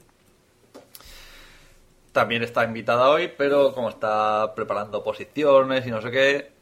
[2.13, 6.53] También está invitada hoy, pero como está preparando posiciones y no sé qué,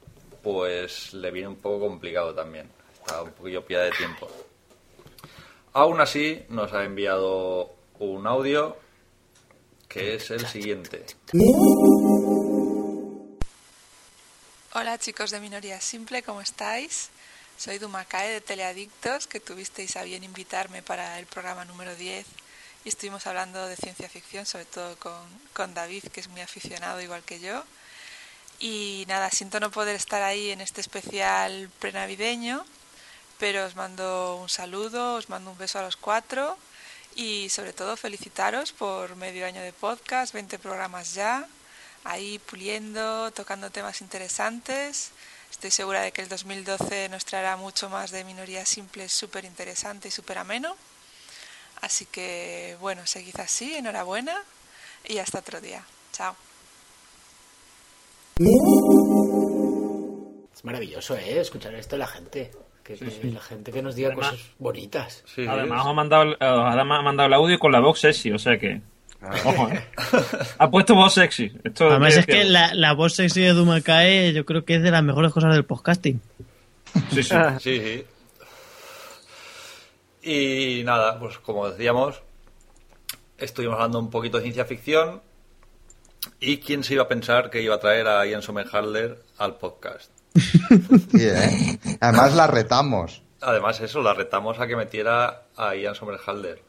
[0.42, 2.68] pues le viene un poco complicado también.
[2.94, 4.28] Está un poquillo pillada de tiempo.
[5.72, 8.76] Aún así, nos ha enviado un audio
[9.88, 11.04] que es el siguiente.
[14.74, 17.10] Hola chicos de Minoría Simple, ¿cómo estáis?
[17.58, 22.24] Soy Dumakae de Teleadictos, que tuvisteis a bien invitarme para el programa número 10
[22.84, 27.02] y estuvimos hablando de ciencia ficción, sobre todo con, con David, que es muy aficionado
[27.02, 27.64] igual que yo.
[28.60, 32.64] Y nada, siento no poder estar ahí en este especial prenavideño,
[33.40, 36.56] pero os mando un saludo, os mando un beso a los cuatro
[37.16, 41.48] y sobre todo felicitaros por medio año de podcast, 20 programas ya,
[42.04, 45.10] ahí puliendo, tocando temas interesantes.
[45.50, 50.08] Estoy segura de que el 2012 nos traerá mucho más de minorías simples, súper interesante
[50.08, 50.76] y súper ameno.
[51.80, 54.36] Así que, bueno, seguid así, enhorabuena
[55.06, 55.82] y hasta otro día.
[56.12, 56.34] Chao.
[60.54, 61.40] Es maravilloso, ¿eh?
[61.40, 62.50] Escuchar esto de la gente.
[62.82, 65.22] Que, La gente que nos diga Además- cosas bonitas.
[65.36, 68.38] Además, ha mandado, el- eh, además ha mandado el audio con la voz sexy, o
[68.38, 68.80] sea que.
[69.20, 69.84] Ojo, ¿eh?
[70.58, 71.52] Ha puesto voz sexy.
[71.64, 74.90] Esto Además es que la, la voz sexy de Dumakae yo creo que es de
[74.90, 76.20] las mejores cosas del podcasting.
[77.12, 77.34] Sí, sí.
[77.60, 78.06] Sí, sí.
[80.22, 82.22] Y nada, pues como decíamos,
[83.38, 85.22] estuvimos hablando un poquito de ciencia ficción.
[86.40, 90.10] ¿Y quién se iba a pensar que iba a traer a Ian Somerhalder al podcast?
[91.18, 91.78] ¿eh?
[92.00, 93.22] Además la retamos.
[93.40, 96.67] Además, eso, la retamos a que metiera a Ian Somerhalder.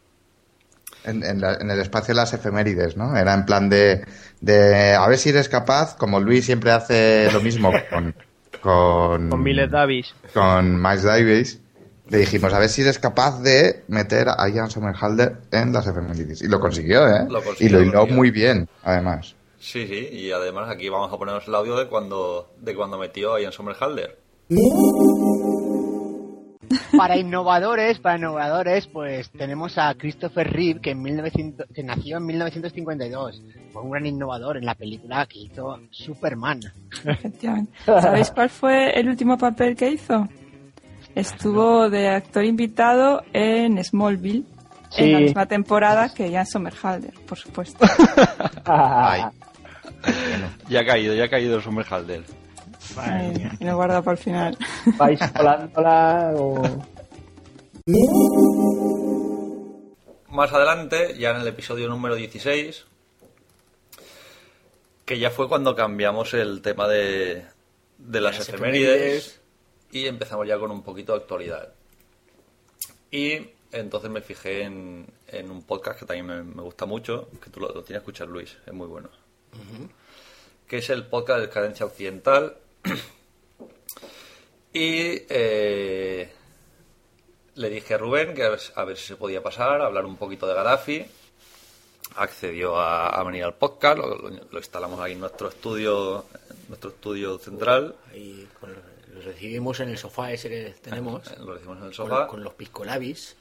[1.05, 3.15] En, en la- en el espacio de las efemérides, ¿no?
[3.15, 4.03] Era en plan de,
[4.41, 8.13] de a ver si eres capaz, como Luis siempre hace lo mismo con
[8.61, 10.13] con, Con Miles Davis.
[10.33, 11.61] con Miles Davis,
[12.09, 16.41] le dijimos a ver si eres capaz de meter a Ian Somerhalder en las efemérides.
[16.41, 17.25] Y lo consiguió, ¿eh?
[17.29, 19.35] Lo consiguió, y lo hiló muy bien, además.
[19.59, 23.35] Sí, sí, y además aquí vamos a ponernos el audio de cuando, de cuando metió
[23.35, 24.17] a Ian Somerhalder.
[26.99, 32.25] Para innovadores, para innovadores, pues tenemos a Christopher Reeve, que, en 1900 que nació en
[32.25, 33.41] 1952.
[33.71, 36.59] Fue un gran innovador en la película que hizo Superman.
[37.05, 37.71] Efectivamente.
[37.85, 40.27] ¿Sabéis cuál fue el último papel que hizo?
[41.15, 44.43] Estuvo de actor invitado en Smallville,
[44.97, 47.85] en la misma temporada que Ian Somerhalder, por supuesto.
[50.69, 52.23] Ya ha caído, ya ha caído Somerhalder.
[53.01, 54.57] Ay, y lo guardo para el final.
[54.97, 56.61] Vais colándola o...
[60.29, 62.85] Más adelante, ya en el episodio número 16,
[65.05, 67.45] que ya fue cuando cambiamos el tema de,
[67.97, 69.41] de las las efemérides efemérides.
[69.91, 71.73] y empezamos ya con un poquito de actualidad.
[73.11, 77.49] Y entonces me fijé en, en un podcast que también me, me gusta mucho, que
[77.49, 79.09] tú lo, lo tienes que escuchar, Luis, es muy bueno,
[80.67, 82.55] que es el podcast de Cadencia Occidental.
[84.73, 86.29] y eh,
[87.55, 90.05] le dije a Rubén que a ver, a ver si se podía pasar, a hablar
[90.05, 91.05] un poquito de Gaddafi.
[92.15, 96.67] Accedió a, a venir al podcast, lo, lo- lo instalamos ahí en nuestro estudio, en
[96.69, 97.95] nuestro estudio central.
[98.11, 98.79] Ahí con lo,
[99.23, 101.23] recibimos en el sofá ese que tenemos.
[101.39, 102.27] Lo recibimos en el con- sofá.
[102.27, 103.35] Con, los piscolabis.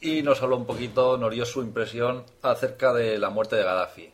[0.00, 4.10] Y nos habló un poquito, nos dio su impresión acerca de la muerte de Gaddafi.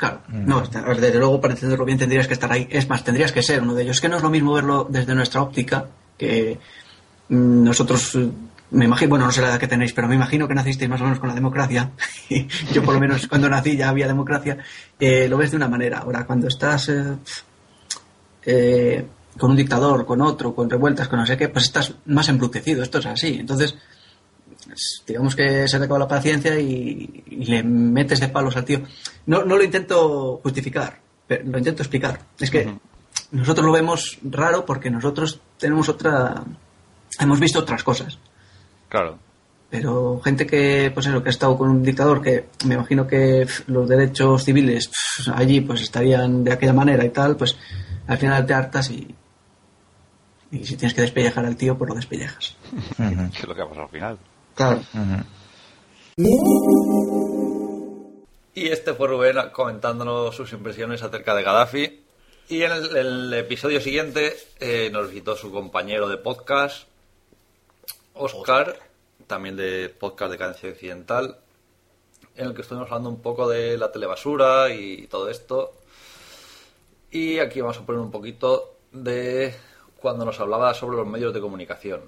[0.00, 2.66] Claro, no, está- desde luego para entenderlo bien tendrías que estar ahí.
[2.70, 3.96] Es más, tendrías que ser uno de ellos.
[3.96, 6.58] Es que no es lo mismo verlo desde nuestra óptica, que
[7.28, 8.30] mm, nosotros, eh,
[8.70, 11.02] me imagino, bueno, no sé la edad que tenéis, pero me imagino que nacisteis más
[11.02, 11.90] o menos con la democracia.
[12.72, 14.56] Yo por lo menos cuando nací ya había democracia.
[14.98, 15.98] Eh, lo ves de una manera.
[15.98, 17.04] Ahora, cuando estás eh,
[18.46, 19.06] eh,
[19.38, 22.82] con un dictador, con otro, con revueltas, con no sé qué, pues estás más embrutecido.
[22.82, 23.36] Esto es así.
[23.40, 23.78] Entonces, es-
[25.06, 28.82] digamos que se te acaba la paciencia y, y le metes de palos al tío.
[29.26, 32.20] No, no lo intento justificar, pero lo intento explicar.
[32.38, 32.72] Es que
[33.32, 36.42] nosotros lo vemos raro porque nosotros tenemos otra.
[37.18, 38.18] Hemos visto otras cosas.
[38.88, 39.18] Claro.
[39.70, 43.46] Pero gente que, pues eso, que ha estado con un dictador, que me imagino que
[43.68, 44.90] los derechos civiles
[45.32, 47.56] allí pues estarían de aquella manera y tal, pues
[48.08, 49.14] al final te hartas y,
[50.50, 52.56] y si tienes que despellejar al tío, pues lo despellejas.
[52.96, 54.18] ¿Qué es lo que ha pasado al final?
[58.54, 62.02] Y este fue Rubén comentándonos sus impresiones acerca de Gaddafi.
[62.48, 66.88] Y en el, el episodio siguiente eh, nos visitó su compañero de podcast,
[68.14, 68.76] Oscar,
[69.26, 71.38] también de podcast de Cadencia Occidental,
[72.34, 75.72] en el que estuvimos hablando un poco de la telebasura y todo esto.
[77.12, 79.54] Y aquí vamos a poner un poquito de
[80.00, 82.00] cuando nos hablaba sobre los medios de comunicación.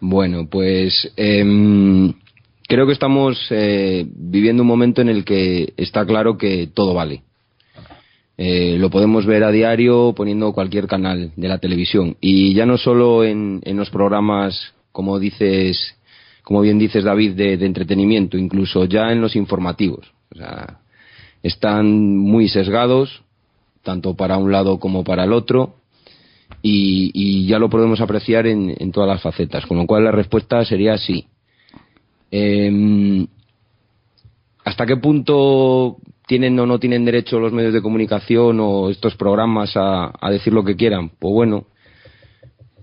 [0.00, 2.12] Bueno, pues em,
[2.68, 7.22] creo que estamos eh, viviendo un momento en el que está claro que todo vale.
[8.38, 12.76] Eh, lo podemos ver a diario poniendo cualquier canal de la televisión y ya no
[12.76, 15.96] solo en, los programas, como dices,
[16.42, 20.12] como bien dices David, de, de entretenimiento, incluso ya en los informativos.
[20.34, 20.80] O sea,
[21.42, 23.22] están muy sesgados,
[23.82, 25.76] tanto para un lado como para el otro,
[26.68, 30.10] y, y ya lo podemos apreciar en, en todas las facetas, con lo cual la
[30.10, 31.28] respuesta sería sí.
[32.28, 33.24] Em,
[34.64, 39.74] ¿Hasta qué punto tienen o no tienen derecho los medios de comunicación o estos programas
[39.76, 41.10] a, decir lo que quieran?
[41.10, 41.66] Pues bueno,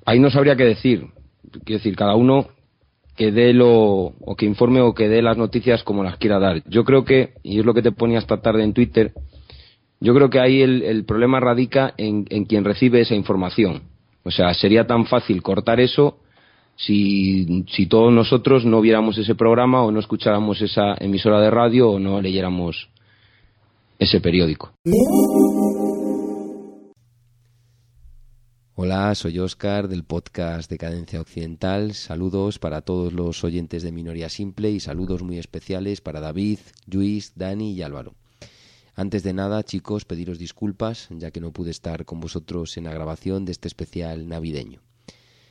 [0.06, 1.08] ahí no sabría qué decir.
[1.66, 2.48] Quiero decir, cada uno
[3.18, 6.64] que dé lo, o que informe o que dé las noticias como las quiera dar.
[6.70, 9.12] Yo creo que, y es lo que te ponía esta tarde en Twitter,
[10.04, 13.84] yo creo que ahí el, problema radica en, en quien recibe esa información.
[14.24, 16.20] O sea, sería tan fácil cortar eso
[16.76, 21.90] si, si todos nosotros no viéramos ese programa o no escucháramos esa emisora de radio
[21.92, 22.90] o no leyéramos
[23.98, 24.74] ese periódico.
[28.76, 31.94] Hola, soy Oscar del podcast de Cadencia Occidental.
[31.94, 36.60] Saludos para todos los oyentes de Minoría Simple y saludos muy especiales para David,
[36.92, 38.16] Luis, Dani y Álvaro.
[38.96, 42.94] Antes de nada, chicos, pediros disculpas, ya que no pude estar con vosotros en la
[42.94, 44.82] grabación de este especial navideño.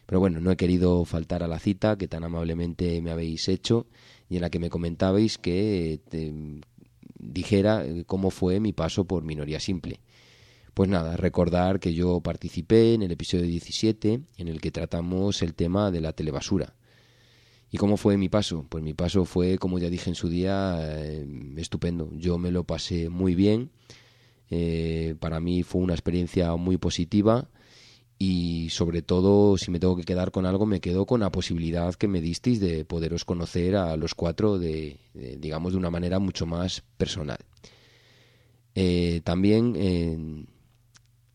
[0.07, 3.87] Pero bueno, no he querido faltar a la cita que tan amablemente me habéis hecho
[4.29, 6.61] y en la que me comentabais que eh,
[7.19, 10.01] dijera eh, cómo fue mi paso por Minoría Simple.
[10.75, 15.55] Pues nada, recordar que yo participé en el episodio 17 en el que tratamos el
[15.55, 16.75] tema de la telebasura.
[17.75, 18.67] ¿Y cómo fue mi paso?
[18.69, 22.11] Pues mi paso fue, como ya dije en su día, eh, estupendo.
[22.13, 23.71] Yo me lo pasé muy bien.
[24.51, 27.49] Eh, para mí fue una experiencia muy positiva
[28.19, 31.95] y sobre todo, si me tengo que quedar con algo, me quedo con la posibilidad
[31.95, 34.99] que me disteis de poderos conocer a los cuatro de,
[35.39, 37.39] digamos, de una manera mucho más personal.
[38.75, 40.47] Eh, también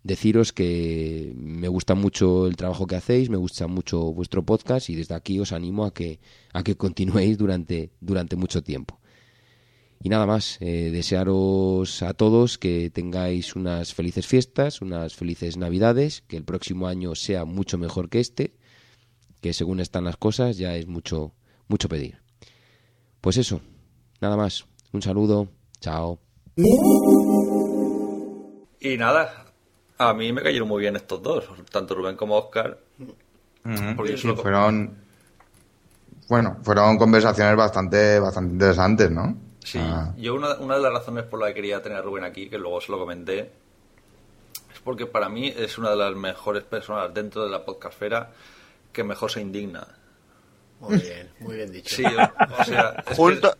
[0.07, 4.95] deciros que me gusta mucho el trabajo que hacéis, me gusta mucho vuestro podcast y
[4.95, 6.19] desde aquí os animo a que,
[6.53, 8.99] a que continuéis durante, durante mucho tiempo.
[10.01, 16.23] Y nada más, eh, desearos a todos que tengáis unas felices fiestas, unas felices navidades,
[16.27, 18.53] que el próximo año sea mucho mejor que este,
[19.41, 21.33] que según están las cosas ya es mucho,
[21.67, 22.21] mucho pedir.
[23.19, 23.59] Pues eso,
[24.21, 25.49] nada más, un saludo,
[25.81, 26.19] chao.
[28.79, 29.46] Y nada,
[29.97, 32.77] a mí me cayeron muy bien estos dos, tanto Rubén como Oscar.
[33.95, 34.97] Porque yo Sí, solo- fueron,
[36.29, 39.35] bueno, fueron conversaciones bastante, bastante interesantes, ¿no?
[39.63, 42.23] Sí, Ah, yo una, una de las razones por la que quería tener a Rubén
[42.23, 43.39] aquí, que luego se lo comenté,
[44.73, 48.29] es porque para mí es una de las mejores personas dentro de la podcastfera
[48.93, 49.85] que mejor se indigna.
[50.79, 51.95] Muy bien, muy bien dicho.
[51.95, 53.53] Sí, o, o sea, que- Junto...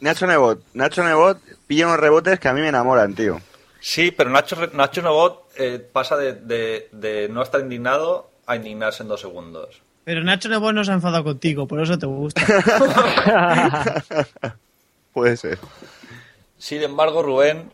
[0.00, 0.62] Nacho Nebot.
[0.74, 3.38] Nacho Nebot pilla unos rebotes que a mí me enamoran, tío.
[3.80, 8.56] Sí, pero Nacho, Re- Nacho Novot eh, pasa de, de- de no estar indignado a
[8.56, 9.80] indignarse en dos segundos.
[10.04, 12.42] Pero Nacho Nebo no se ha enfadado contigo, por eso te gusta.
[15.12, 15.58] Puede ser.
[16.58, 17.72] Sin embargo, Rubén,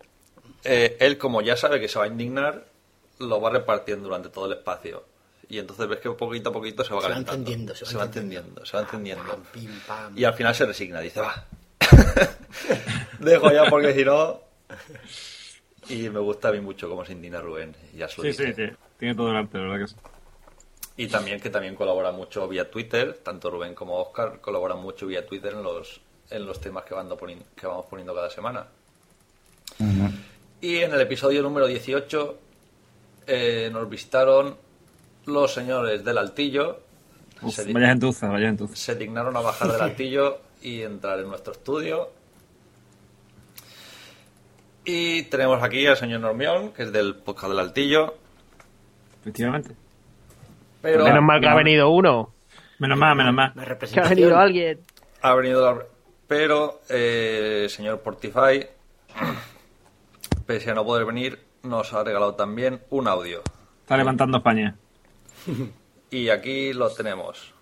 [0.64, 2.64] eh, él como ya sabe que se va a indignar,
[3.18, 5.04] lo va repartiendo durante todo el espacio.
[5.48, 7.40] Y entonces ves que poquito a poquito se va Se va calentando.
[7.50, 9.42] encendiendo, se va encendiendo, se va encendiendo.
[9.52, 10.18] Pim, pam.
[10.18, 11.44] Y al final se resigna, dice, va.
[13.20, 14.40] Dejo ya porque si no...
[15.88, 18.52] Y me gusta a mí mucho cómo se indigna Rubén, ya Sí, dije.
[18.54, 18.72] sí, sí.
[18.98, 19.96] Tiene todo delante, la verdad que sí.
[20.98, 25.26] Y también que también colabora mucho vía Twitter, tanto Rubén como Oscar colaboran mucho vía
[25.26, 28.66] Twitter en los, en los temas que, van poni- que vamos poniendo cada semana.
[30.60, 32.38] Y en el episodio número 18
[33.26, 34.56] eh, nos visitaron
[35.26, 36.80] los señores del Altillo.
[37.42, 38.74] Uf, se, vaya gentuza, vaya gentuza.
[38.74, 42.10] se dignaron a bajar del Altillo y entrar en nuestro estudio.
[44.88, 48.14] Y tenemos aquí al señor Normión, que es del podcast del Altillo.
[49.20, 49.74] Efectivamente.
[50.80, 52.32] Pero Menos mal que ha venido uno.
[52.78, 53.52] Menos mal, menos mal.
[53.92, 54.78] Que ha venido alguien.
[55.22, 55.82] Ha venido la-
[56.28, 58.64] Pero, eh, señor Portify,
[60.46, 63.42] pese a no poder venir, nos ha regalado también un audio.
[63.82, 64.76] Está levantando España.
[66.08, 67.52] Y aquí lo tenemos.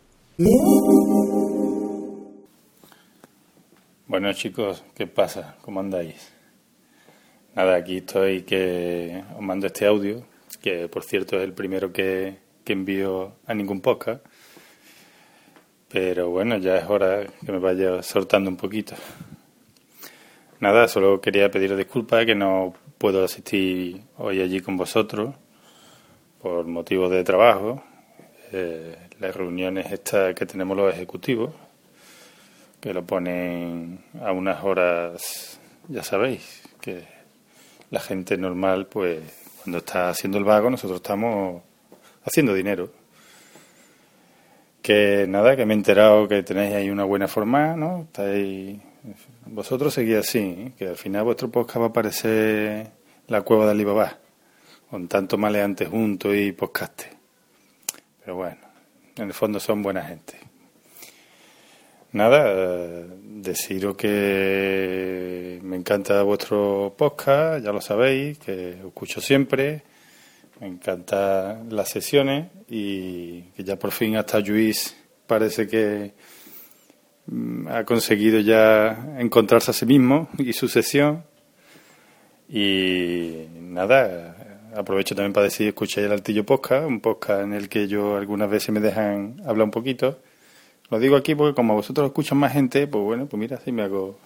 [4.06, 5.56] Bueno chicos, ¿qué pasa?
[5.62, 6.33] ¿Cómo andáis?
[7.54, 10.26] Nada, aquí estoy que os mando este audio,
[10.60, 14.26] que por cierto es el primero que, que envío a ningún podcast.
[15.88, 18.96] Pero bueno, ya es hora que me vaya soltando un poquito.
[20.58, 25.36] Nada, solo quería pedir disculpas que no puedo asistir hoy allí con vosotros
[26.42, 27.84] por motivos de trabajo.
[28.50, 31.54] Eh, las reuniones estas que tenemos los ejecutivos,
[32.80, 37.13] que lo ponen a unas horas, ya sabéis, que
[37.94, 39.20] la gente normal, pues
[39.62, 41.62] cuando está haciendo el vago, nosotros estamos
[42.24, 42.90] haciendo dinero.
[44.82, 48.02] Que nada, que me he enterado que tenéis ahí una buena forma, ¿no?
[48.02, 48.80] Estáis...
[49.46, 52.90] Vosotros seguís así, que al final vuestro podcast va a parecer
[53.28, 54.18] la cueva de Alibaba,
[54.90, 57.10] con tanto maleante juntos y podcaste.
[58.20, 58.60] Pero bueno,
[59.16, 60.43] en el fondo son buena gente.
[62.14, 69.82] Nada, deciros que me encanta vuestro podcast, ya lo sabéis, que escucho siempre.
[70.60, 74.96] Me encantan las sesiones y que ya por fin hasta Luis
[75.26, 76.12] parece que
[77.26, 81.24] mm, ha conseguido ya encontrarse a sí mismo y su sesión.
[82.48, 87.88] Y nada, aprovecho también para decir, escuchéis el Altillo Podcast, un podcast en el que
[87.88, 90.20] yo algunas veces me dejan hablar un poquito.
[90.90, 93.82] Lo digo aquí porque como vosotros escuchan más gente, pues bueno, pues mira, así me
[93.82, 94.18] hago...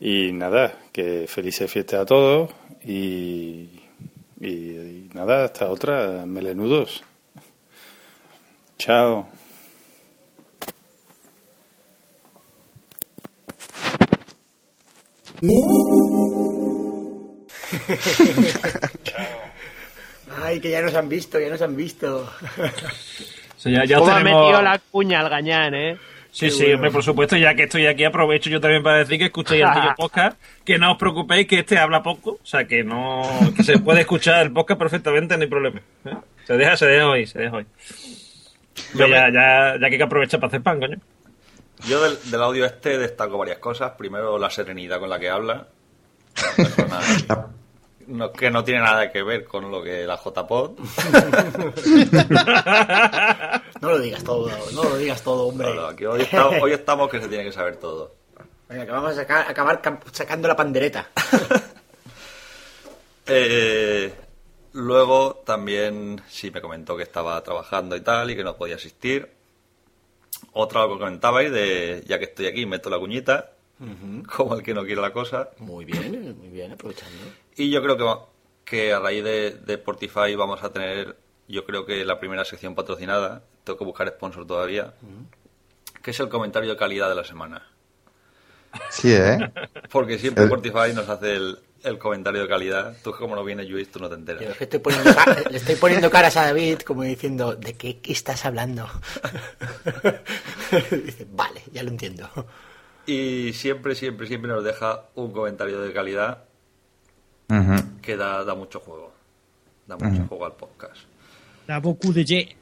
[0.00, 2.50] Y nada, que felices fiestas a todos
[2.84, 3.70] y,
[4.40, 7.04] y, y nada, hasta otra, melenudos.
[8.76, 9.28] Chao.
[20.42, 22.28] Ay, que ya nos han visto, ya nos han visto.
[23.64, 25.96] Sí, ya, ya ¿Cómo ha metido la cuña al gañán, eh?
[26.30, 26.74] Sí, Qué sí, bueno.
[26.74, 29.72] hombre, por supuesto, ya que estoy aquí, aprovecho yo también para decir que escuchéis el
[29.72, 33.22] Tillo Podcast, que no os preocupéis que este habla poco, o sea, que no,
[33.56, 35.80] que se puede escuchar el podcast perfectamente, no hay problema.
[36.04, 36.14] ¿eh?
[36.46, 37.66] Se deja, se deja hoy, se deja hoy.
[38.92, 40.98] Ya, ya, ya que hay que aprovechar para hacer pan, coño.
[41.88, 43.92] Yo del, del audio este destaco varias cosas.
[43.92, 45.68] Primero, la serenidad con la que habla.
[46.56, 47.00] Persona
[48.08, 50.72] no- que no tiene nada que ver con lo que la JPod.
[53.80, 55.68] No lo digas todo, no lo digas todo, hombre.
[55.68, 58.14] No, no, aquí hoy, estamos, hoy estamos que se tiene que saber todo.
[58.68, 59.80] Venga, que vamos a sacar- acabar
[60.12, 61.08] sacando la pandereta.
[63.26, 64.14] Eh,
[64.74, 69.30] luego también sí me comentó que estaba trabajando y tal y que no podía asistir.
[70.52, 73.52] Otra lo que comentabais de ya que estoy aquí meto la cuñita,
[74.36, 75.50] como el que no quiere la cosa.
[75.58, 77.16] Muy bien, muy bien, aprovechando.
[77.56, 78.06] Y yo creo que,
[78.64, 81.16] que a raíz de, de Portify vamos a tener,
[81.48, 84.94] yo creo que la primera sección patrocinada, tengo que buscar sponsor todavía,
[86.02, 87.66] que es el comentario de calidad de la semana.
[88.90, 89.38] Sí, ¿eh?
[89.90, 92.96] Porque siempre El- Portify nos hace el, el comentario de calidad.
[93.04, 94.42] Tú como no viene Luis, tú no te enteras.
[94.42, 95.10] Yo es que estoy poniendo
[95.50, 98.88] le estoy poniendo caras a David como diciendo, ¿de qué, qué estás hablando?
[101.04, 102.28] Dice, vale, ya lo entiendo.
[103.06, 106.44] Y siempre, siempre, siempre nos deja un comentario de calidad
[108.02, 109.12] que da, da mucho juego.
[109.86, 110.96] Da mucho juego al podcast.
[111.66, 112.56] La Boku de Ye.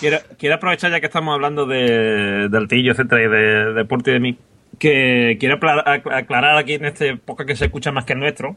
[0.00, 4.14] Quiero, quiero aprovechar ya que estamos hablando de, del tillo, etcétera, y de deporte y
[4.14, 4.38] de mí,
[4.78, 8.18] que quiero aclarar, ac- aclarar aquí en este podcast que se escucha más que el
[8.18, 8.56] nuestro,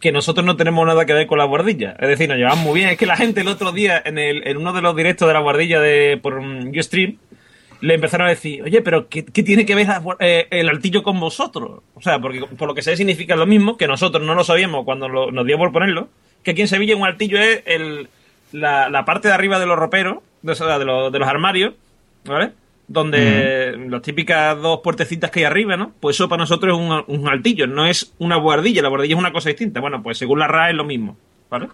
[0.00, 1.96] que nosotros no tenemos nada que ver con la guardilla.
[1.98, 2.90] Es decir, nos llevamos muy bien.
[2.90, 5.34] Es que la gente el otro día, en, el, en uno de los directos de
[5.34, 7.16] la guardilla de, por um, Ustream,
[7.80, 11.02] le empezaron a decir, oye, pero ¿qué, qué tiene que ver la eh, el altillo
[11.02, 11.82] con vosotros?
[11.94, 14.84] O sea, porque por lo que sé significa lo mismo, que nosotros no lo sabíamos
[14.84, 16.08] cuando lo- nos dio por ponerlo,
[16.42, 18.08] que aquí en Sevilla un altillo es el,
[18.52, 21.28] la, la parte de arriba de los roperos, de, o sea, de los, de los
[21.28, 21.74] armarios,
[22.24, 22.52] ¿vale?
[22.88, 25.92] Donde las típicas dos puertecitas que hay arriba, ¿no?
[26.00, 29.18] Pues eso para nosotros es un, un altillo, no es una guardilla, la guardilla es
[29.18, 29.80] una cosa distinta.
[29.80, 31.16] Bueno, pues según la RAE es lo mismo,
[31.50, 31.68] ¿vale?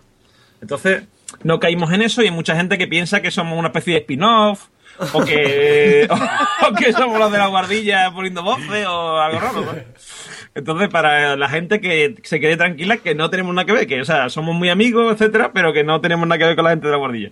[0.63, 1.05] Entonces,
[1.43, 4.01] no caímos en eso y hay mucha gente que piensa que somos una especie de
[4.01, 4.69] spin-off
[5.13, 6.09] o que,
[6.97, 9.75] somos los de la guardilla poniendo voces o algo raro, ¿no?
[10.55, 14.01] Entonces, para la gente que se quede tranquila, que no tenemos nada que ver, que,
[14.01, 16.71] o sea, somos muy amigos, etcétera, pero que no tenemos nada que ver con la
[16.71, 17.31] gente de la guardilla.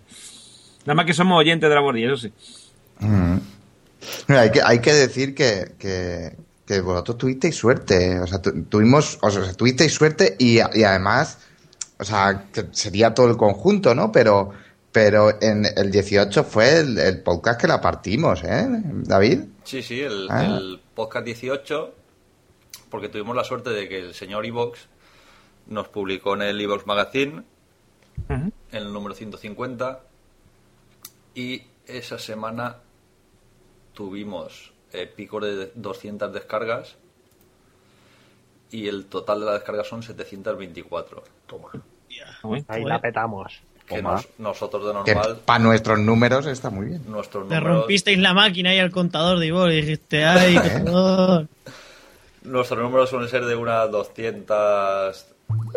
[0.87, 2.33] Nada más que somos oyentes de la guardilla, eso sí.
[4.27, 8.19] Mira, hay, que, hay que decir que, que, vosotros tuvisteis suerte.
[8.21, 11.39] O sea, tu- tuvimos, o sea, tuvisteis suerte y, y además,
[11.99, 14.11] o sea, sería todo el conjunto, ¿no?
[14.13, 14.53] Pero,
[14.93, 19.41] pero en el 18 fue el, el podcast que la partimos, ¿eh, David?
[19.65, 20.45] Sí, sí, el, Ah.
[20.45, 21.95] el podcast 18,
[22.91, 24.89] porque tuvimos la suerte de que el señor Evox
[25.67, 27.45] nos publicó en el Evox Magazine,
[28.29, 30.01] en el número 150,
[31.35, 32.77] y esa semana
[33.95, 36.97] tuvimos eh, pico de 200 descargas
[38.71, 41.23] y el total de las descargas son 724.
[41.47, 41.71] Toma.
[42.69, 43.63] Ahí la petamos.
[43.97, 47.03] Que nos- nosotros de Que normal, para nuestros números está muy bien.
[47.09, 50.71] nuestros números, rompisteis la máquina y el contador de Ivor y dijiste, ay, ¿Eh?
[50.85, 51.47] contador.
[52.43, 55.27] nuestros números suelen ser de unas 200,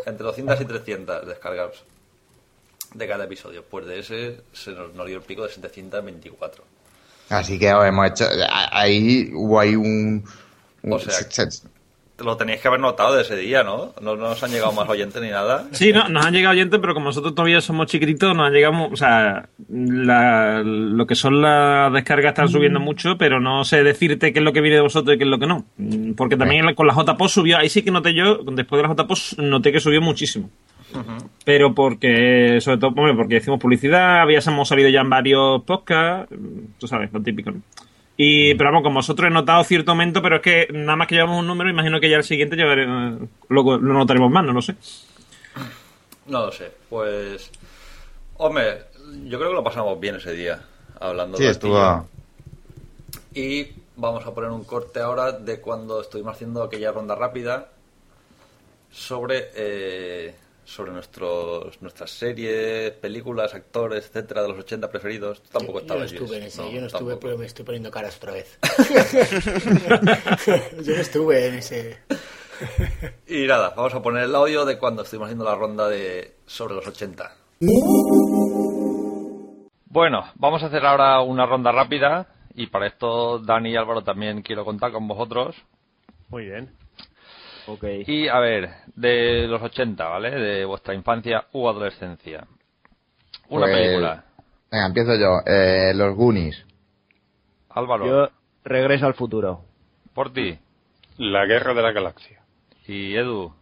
[0.05, 1.71] entre 200 y 300 descargas
[2.93, 3.63] de cada episodio.
[3.69, 6.63] Pues de ese se nos, nos dio el pico de 724.
[7.29, 8.25] Así que hemos hecho.
[8.71, 10.23] Ahí hubo ahí un.
[10.83, 11.13] un- O sea,
[12.23, 13.93] Lo teníais que haber notado de ese día, ¿no?
[14.01, 15.65] No, no nos han llegado más oyentes ni nada.
[15.71, 18.87] Sí, no, nos han llegado oyentes, pero como nosotros todavía somos chiquititos, nos han llegado,
[18.91, 24.31] o sea, la- lo que son las descargas están subiendo mucho, pero no sé decirte
[24.33, 25.65] qué es lo que viene de vosotros y qué es lo que no.
[25.77, 28.93] Mm, Porque también con la JPOS subió, ahí sí que noté yo, después de la
[28.93, 30.49] JPOS noté que subió muchísimo.
[31.43, 36.87] Pero porque, sobre todo, porque hicimos publicidad, habíamos salido ya en varios podcasts, mm, tú
[36.87, 37.61] sabes, lo típico, ¿no?
[38.15, 41.15] Y, pero vamos, con vosotros he notado cierto aumento, pero es que nada más que
[41.15, 42.85] llevamos un número, imagino que ya el siguiente eh,
[43.49, 44.75] lo, lo notaremos más, no lo sé.
[46.27, 46.71] No lo sé.
[46.89, 47.51] Pues.
[48.37, 48.83] Hombre,
[49.25, 50.61] yo creo que lo pasamos bien ese día.
[50.99, 52.07] Hablando Sí, de estuvo.
[53.33, 57.69] Y vamos a poner un corte ahora de cuando estuvimos haciendo aquella ronda rápida
[58.91, 60.35] sobre eh,
[60.65, 65.41] sobre nuestros nuestras series, películas, actores, etcétera, de los 80 preferidos.
[65.43, 66.11] Tú tampoco Yo no estabas.
[66.13, 67.19] estuve en ese, No, yo no estuve, tampoco.
[67.19, 68.57] pero me estoy poniendo caras otra vez.
[70.83, 71.97] yo no estuve en ese.
[73.27, 76.75] Y nada, vamos a poner el audio de cuando estuvimos haciendo la ronda de sobre
[76.75, 77.35] los 80.
[79.85, 84.41] Bueno, vamos a hacer ahora una ronda rápida y para esto Dani y Álvaro también
[84.41, 85.55] quiero contar con vosotros.
[86.29, 86.75] Muy bien.
[88.07, 90.31] Y a ver, de los 80, ¿vale?
[90.31, 92.45] De vuestra infancia u adolescencia.
[93.49, 94.25] Una Pues, película.
[94.71, 95.39] Venga, empiezo yo.
[95.45, 96.65] Eh, los Goonies.
[97.69, 98.05] Álvaro.
[98.05, 98.29] Yo
[98.63, 99.61] regreso al futuro.
[100.13, 100.57] Por ti.
[101.17, 102.41] La Guerra de la Galaxia.
[102.87, 103.53] Y Edu.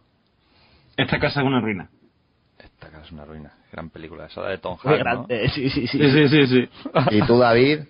[0.96, 1.88] Esta casa es una ruina.
[2.58, 3.52] Esta casa es una ruina.
[3.70, 4.26] Gran película.
[4.26, 5.98] Esa de Tom Hanks, sí, sí, sí.
[5.98, 6.70] Sí, sí, sí, sí.
[7.10, 7.80] ¿Y tú, David?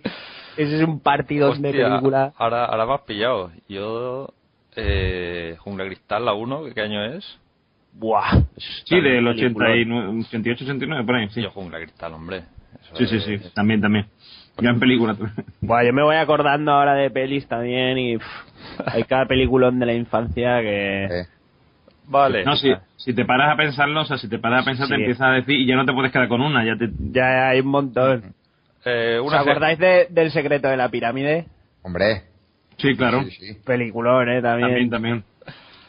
[0.57, 2.33] Ese es un partido de película.
[2.37, 3.51] Ahora, ahora me has pillado.
[3.69, 4.29] Yo...
[4.77, 7.39] Eh, Jungla Cristal, la 1, ¿qué año es?
[7.95, 8.43] Buah.
[8.85, 9.69] Sí, del película.
[9.71, 11.43] 89, 88, 89, por ahí, sí.
[11.43, 12.39] Yo Jungla Cristal, hombre.
[12.83, 14.07] Eso Sí, sí, es- sí, también, también.
[14.57, 15.15] Gran película.
[15.61, 18.27] Buah, yo me voy acordando ahora de pelis también y pff,
[18.87, 21.25] hay cada peliculón de la infancia que...
[22.07, 22.45] Vale.
[22.45, 24.95] No, si, si te paras a pensarlo, o sea, si te paras a pensar, te
[24.97, 25.01] Sí.
[25.01, 26.91] empiezas a decir y ya no te puedes quedar con una, ya te...
[27.13, 28.35] Ya hay un montón.
[28.85, 31.47] Eh, ¿Os acordáis de- del secreto de la pirámide?
[31.83, 32.23] Hombre.
[32.83, 33.25] Sí, claro.
[33.65, 34.69] Peliculón, eh, también.
[34.69, 35.25] También, también.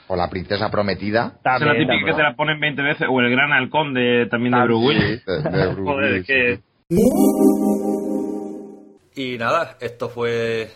[0.07, 1.37] O la princesa prometida.
[1.39, 4.27] Esa es la típica que te la ponen 20 veces, o el gran halcón de,
[4.29, 5.25] también de Bruce sí, Willis.
[5.25, 6.59] de- de Bruce Joder, que...
[9.15, 10.69] Y nada, esto fue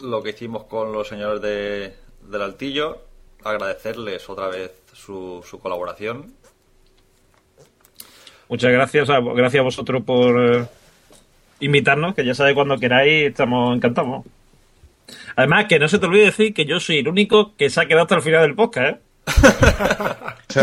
[0.00, 1.94] lo que hicimos con los señores de,
[2.30, 2.98] del Altillo.
[3.44, 6.32] Agradecerles otra vez su, su colaboración.
[8.48, 10.64] Muchas gracias, a, gracias a vosotros por eh,
[11.60, 14.24] invitarnos, que ya sabéis cuando queráis, estamos encantados.
[15.36, 17.86] Además, que no se te olvide decir que yo soy el único que se ha
[17.86, 19.00] quedado hasta el final del podcast, ¿eh?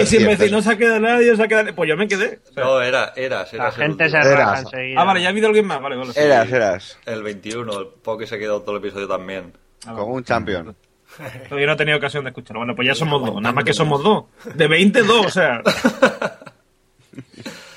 [0.01, 1.73] y siempre decís, no se ha quedado nadie, se ha quedado...
[1.75, 2.39] Pues yo me quedé.
[2.55, 3.77] No, era, eras, eras.
[3.77, 5.01] La el gente se raja enseguida.
[5.01, 6.11] Ah, vale, ya ha habido alguien más, vale, vale.
[6.15, 6.99] Eras, eras.
[7.05, 9.53] El 21, el Poke se quedó todo el episodio también.
[9.83, 10.75] Con un champion.
[11.49, 12.59] Todavía no he tenido ocasión de escucharlo.
[12.59, 14.25] Bueno, pues ya somos dos, nada más que somos dos.
[14.55, 15.61] De 20, dos, o sea...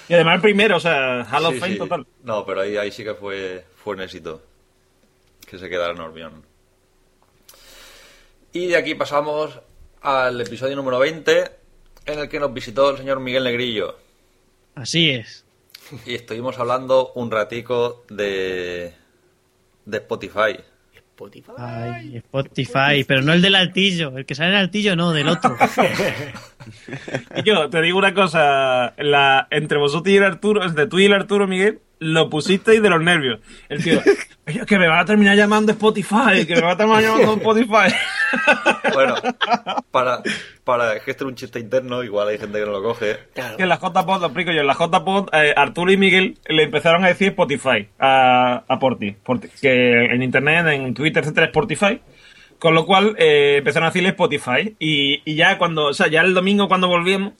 [0.08, 1.78] y además el primero, o sea, Hall of Sí, Fame sí.
[1.78, 2.06] total.
[2.22, 4.42] No, pero ahí, ahí sí que fue, fue un éxito.
[5.48, 6.44] Que se quedara en Orbión.
[8.54, 9.58] Y de aquí pasamos
[10.00, 11.50] al episodio número 20,
[12.06, 13.96] en el que nos visitó el señor Miguel Negrillo.
[14.76, 15.44] Así es.
[16.06, 18.94] Y estuvimos hablando un ratico de,
[19.84, 20.56] de Spotify.
[21.58, 24.16] Ay, Spotify, pero no el del altillo.
[24.16, 25.56] El que sale en altillo, no, del otro.
[27.36, 31.06] Y yo te digo una cosa, la, entre vosotros y el Arturo, entre tú y
[31.06, 33.40] el Arturo, Miguel, lo pusisteis de los nervios.
[33.68, 34.00] El tío,
[34.46, 37.94] "Oye, que me va a terminar llamando Spotify, que me va a terminar llamando Spotify.
[38.92, 39.14] Bueno,
[39.90, 40.22] para,
[40.64, 43.16] para que esto es un chiste interno, igual hay gente que no lo coge.
[43.56, 46.64] Que en la JPod, lo explico yo, en la JPod, eh, Arturo y Miguel le
[46.64, 51.50] empezaron a decir Spotify a, a Porti, Porti, que en internet, en Twitter, etcétera, es
[51.50, 52.00] Spotify.
[52.64, 54.74] Con lo cual eh, empezaron a decirle Spotify.
[54.78, 57.34] Y, y ya cuando, o sea, ya el domingo cuando volvíamos,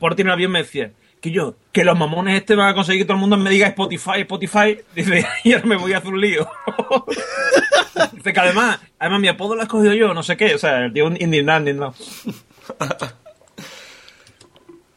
[0.00, 0.90] Porti en el avión me decía,
[1.20, 3.68] que yo, que los mamones este van a conseguir que todo el mundo me diga
[3.68, 4.76] Spotify, Spotify.
[4.96, 6.50] Dice, y ahora me voy a hacer un lío.
[8.12, 10.52] Dice que además, además mi apodo lo he escogido yo, no sé qué.
[10.56, 11.94] O sea, el tío indignado, indignado.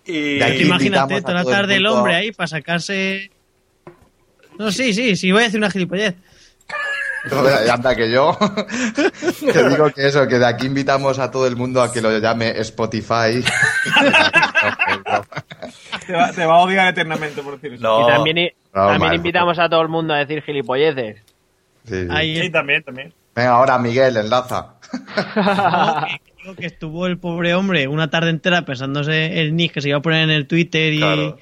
[0.05, 3.29] Y Imagínate toda la tarde el hombre ahí para sacarse.
[4.57, 6.15] No, sí, sí, sí, voy a decir una gilipollez.
[7.29, 8.37] Joder, Anda, que yo
[9.53, 12.17] te digo que eso, que de aquí invitamos a todo el mundo a que lo
[12.19, 13.41] llame Spotify.
[16.07, 18.01] te, va, te va a odiar eternamente por decir eso.
[18.01, 19.15] Y también, No, también mal.
[19.15, 21.17] invitamos a todo el mundo a decir gilipolleces.
[21.85, 22.07] Sí, sí.
[22.09, 23.13] Ahí Sí, también, también.
[23.35, 24.73] Venga, ahora Miguel, enlaza.
[26.45, 29.97] No, que estuvo el pobre hombre una tarde entera pensándose el nick que se iba
[29.97, 31.37] a poner en el Twitter y Claro.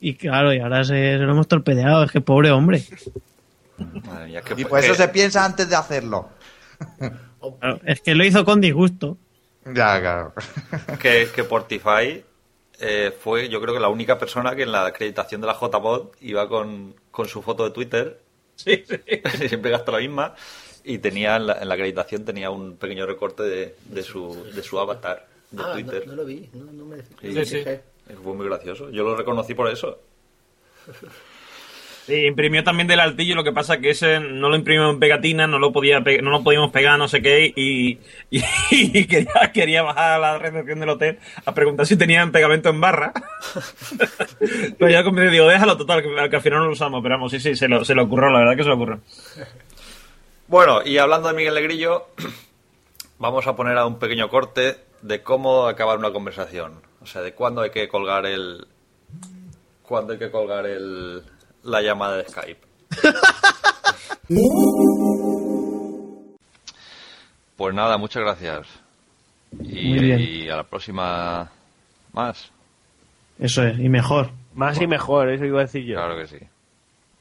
[0.00, 2.04] y claro, y ahora se, se lo hemos torpedeado.
[2.04, 2.82] Es que pobre hombre.
[4.06, 6.30] Madre mía, que- Y por eso que- se piensa antes de hacerlo.
[7.60, 9.16] Claro, es que lo hizo con disgusto.
[9.64, 10.32] Ya, claro.
[11.00, 12.24] que, que Portify
[12.80, 16.08] eh, fue, yo creo que la única persona que en la acreditación de la JPod
[16.20, 18.20] iba con, con su foto de Twitter.
[18.56, 18.98] Sí, sí.
[19.48, 20.34] Siempre gasta la misma.
[20.84, 24.62] Y tenía en la, en la acreditación tenía un pequeño recorte de, de su, de
[24.64, 26.06] su avatar de Ah, no, Twitter.
[26.08, 26.50] no lo vi.
[26.54, 27.64] No, no me Sí, sí.
[28.22, 28.90] Fue muy gracioso.
[28.90, 30.00] Yo lo reconocí por eso.
[32.08, 35.60] Imprimió también del altillo, lo que pasa que ese no lo imprimió en pegatina, no
[35.60, 37.98] lo podía no lo podíamos pegar, no sé qué, y,
[38.30, 42.70] y- y quería, quería bajar a la recepción del hotel a preguntar si tenían pegamento
[42.70, 43.12] en barra.
[44.78, 47.30] Pero ya como digo, déjalo total, que, que al final no lo usamos, pero vamos,
[47.30, 49.00] sí, sí, se lo, se lo ocurrió, la verdad que se lo ocurrió.
[50.48, 52.06] Bueno, y hablando de Miguel Negrillo,
[53.18, 56.74] vamos a poner a un pequeño corte de cómo acabar una conversación.
[57.00, 58.66] O sea, de cuándo hay que colgar el.
[59.82, 61.22] cuándo hay que colgar el.
[61.62, 62.60] La llamada de Skype.
[67.56, 68.66] Pues nada, muchas gracias.
[69.62, 71.50] Y, a la próxima
[72.12, 72.50] más.
[73.38, 74.30] Eso es, y mejor.
[74.54, 75.94] Más y mejor, eso iba a decir yo.
[75.94, 76.38] Claro que sí.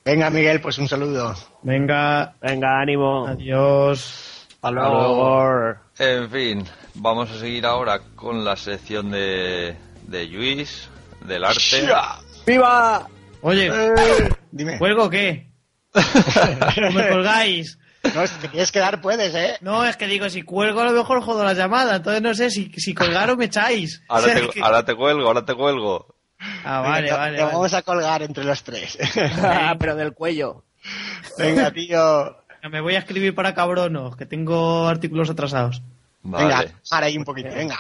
[0.04, 1.36] Venga, Miguel, pues un saludo.
[1.62, 3.28] Venga, Venga, ánimo.
[3.28, 4.48] adiós.
[4.62, 5.76] Hasta Hasta luego.
[6.00, 6.66] En fin,
[6.96, 9.76] vamos a seguir ahora con la sección de,
[10.08, 10.90] de Luis,
[11.26, 11.88] del arte.
[12.48, 13.08] ¡Viva!
[13.42, 14.78] Oye, Eh, dime.
[14.78, 15.50] ¿cuelgo o qué?
[16.82, 17.78] ¿No me colgáis?
[18.16, 19.58] No, si te quieres quedar, puedes, ¿eh?
[19.62, 22.50] No, es que digo, si cuelgo a lo mejor jodo la llamada, entonces no sé
[22.50, 24.02] si, si colgar o me echáis.
[24.10, 26.16] O Ahora sea, te, es que- ahora te cuelgo, ahora te cuelgo.
[26.64, 27.38] Ah, vale, Venga, vale.
[27.38, 27.54] te vale.
[27.56, 28.98] vamos a colgar entre los tres.
[29.44, 30.64] Ah, pero del cuello.
[31.38, 32.38] Venga, tío.
[32.72, 35.82] Me voy a escribir para cabronos, que tengo artículos atrasados.
[36.24, 36.46] Vale.
[36.46, 37.80] Venga, para ahí un poquito, venga.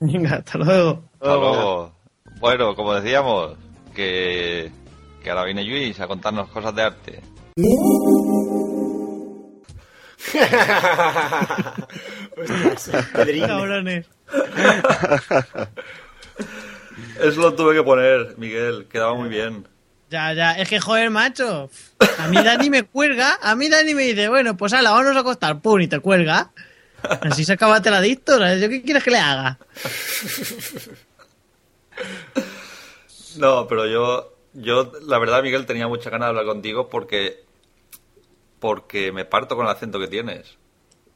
[0.00, 1.04] Venga, hasta luego.
[1.14, 1.92] Hasta luego.
[2.40, 3.56] Bueno, como decíamos,
[3.94, 4.70] que,
[5.22, 7.20] que ahora viene Luis a contarnos cosas de arte.
[12.72, 13.06] Ostras.
[13.46, 14.06] Cabrones.
[17.20, 19.66] Eso lo tuve que poner, Miguel, quedaba muy bien.
[20.10, 21.70] Ya, ya, es que joder, macho.
[22.18, 25.20] A mí Dani me cuelga, a mí Dani me dice, bueno, pues ala, vamos a
[25.20, 26.50] acostar, pum, y te cuelga.
[27.02, 28.60] Así se acaba ¿sabes?
[28.60, 29.58] ¿Yo qué quieres que le haga?
[33.38, 37.44] No, pero yo, yo, la verdad, Miguel, tenía mucha ganas de hablar contigo porque,
[38.60, 40.56] porque me parto con el acento que tienes.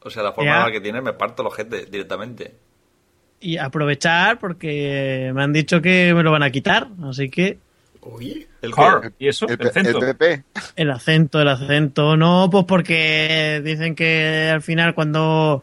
[0.02, 0.58] O sea, la forma Ya.
[0.60, 2.54] en la que tienes me parto los gente directamente.
[3.40, 7.58] Y aprovechar porque me han dicho que me lo van a quitar, así que
[8.02, 8.46] Uy.
[8.62, 9.12] ¿El Car.
[9.18, 9.46] ¿Y eso?
[9.48, 10.00] El, acento.
[10.00, 10.44] el
[10.76, 15.62] el acento, el acento, no, pues porque dicen que al final cuando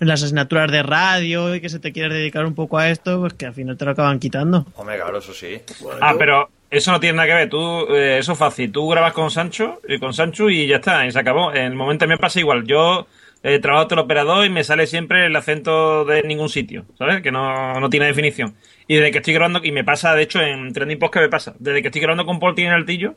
[0.00, 3.20] en las asignaturas de radio y que se te quieres dedicar un poco a esto,
[3.20, 4.66] pues que al final te lo acaban quitando.
[4.74, 5.60] Hombre, claro, eso sí.
[6.00, 7.50] Ah, pero eso no tiene nada que ver.
[7.50, 8.72] Tú, eh, eso es fácil.
[8.72, 11.52] Tú grabas con Sancho y con Sancho y ya está, y se acabó.
[11.52, 12.64] En el momento me pasa igual.
[12.64, 13.06] Yo
[13.42, 17.20] eh, trabajo teleoperador y me sale siempre el acento de ningún sitio, ¿sabes?
[17.20, 18.54] Que no, no tiene definición.
[18.86, 21.28] Y desde que estoy grabando, y me pasa, de hecho, en Trending Post que me
[21.28, 23.14] pasa, desde que estoy grabando con Paul tiene Altillo,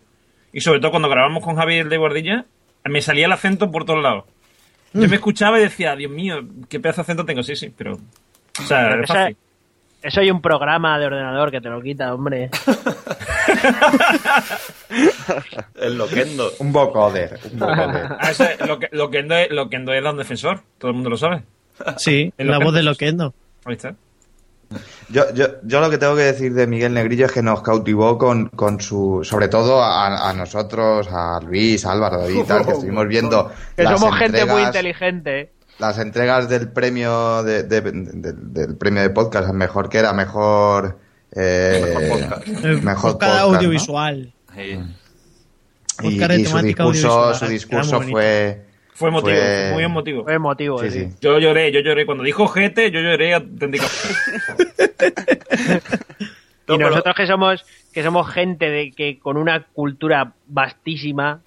[0.51, 2.45] y sobre todo cuando grabamos con Javier de Guardilla,
[2.85, 4.25] me salía el acento por todos lados.
[4.93, 6.35] Yo me escuchaba y decía, Dios mío,
[6.69, 7.41] qué pedazo de acento tengo.
[7.43, 7.93] Sí, sí, pero.
[7.95, 9.37] O sea, Pero es eso, fácil.
[10.03, 12.49] eso hay un programa de ordenador que te lo quita, hombre.
[15.75, 16.51] El loquendo.
[16.59, 17.39] Un vocoder.
[17.51, 18.07] Un vocoder.
[18.19, 20.61] Ah, eso es- lo que lo que endo es, lo que endo es Don Defensor,
[20.77, 21.43] todo el mundo lo sabe.
[21.97, 22.83] Sí, En la voz de.
[22.83, 23.33] Loquendo.
[23.65, 23.95] Ahí está.
[25.09, 28.17] Yo, yo, yo lo que tengo que decir de Miguel Negrillo es que nos cautivó
[28.17, 32.65] con, con su, sobre todo a, a nosotros, a Luis, a Álvaro, David y tal,
[32.65, 35.51] que estuvimos viendo Que las somos gente muy entregas- inteligente.
[35.79, 40.97] las entregas del premio de, de- de- del premio de podcast mejor que era mejor
[41.35, 42.47] eh, Mejor podcast.
[42.65, 44.33] El mejor podcast audiovisual.
[44.55, 44.79] Sí.
[46.03, 50.23] y, y su discurso su discurso fue Fue emotivo, Fue- muy emotivo.
[50.23, 50.99] Fue emotivo, sí, sí.
[51.09, 51.15] sí.
[51.21, 52.05] Yo lloré, yo lloré.
[52.05, 53.41] Cuando dijo gente, yo lloré y
[56.65, 61.41] pero- nosotros que somos que somos gente de que con una cultura vastísima,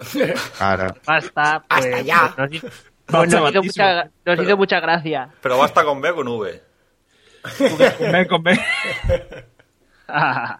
[0.57, 0.95] claro.
[1.05, 2.33] basta, pues, Hasta ya.
[2.37, 2.67] nos, hizo-
[3.09, 5.29] Basta, pues nos hizo mucha, nos hizo mucha gracia.
[5.41, 6.61] Pero basta con B o con V.
[7.57, 8.59] Con B, con B.
[10.09, 10.59] A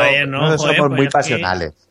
[0.00, 1.88] ver, no, joder, somos pues muy que pasionales.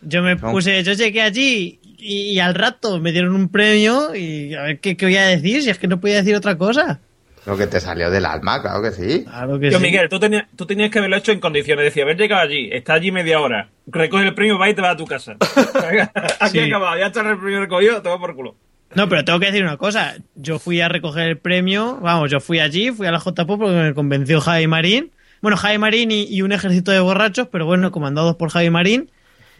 [0.00, 4.54] Yo me puse, yo llegué allí y, y al rato me dieron un premio y
[4.54, 7.00] a ver qué, qué voy a decir si es que no podía decir otra cosa.
[7.46, 9.24] Lo que te salió del alma, claro que sí.
[9.24, 9.84] Claro que Yo, sí.
[9.84, 11.84] Miguel, tú tenías, tú tenías que haberlo hecho en condiciones.
[11.84, 14.92] Decía, haber llegado allí, está allí media hora, recoge el premio, va y te vas
[14.92, 15.36] a tu casa.
[16.40, 16.60] Aquí Sí.
[16.60, 18.54] acabado, ya está el premio recogido, te va por culo.
[18.94, 20.16] No, pero tengo que decir una cosa.
[20.34, 23.74] Yo fui a recoger el premio, vamos, yo fui allí, fui a la JPO porque
[23.74, 25.10] me convenció Javi Marín.
[25.40, 29.10] Bueno, Javi Marín y, y un ejército de borrachos, pero bueno, comandados por Javi Marín.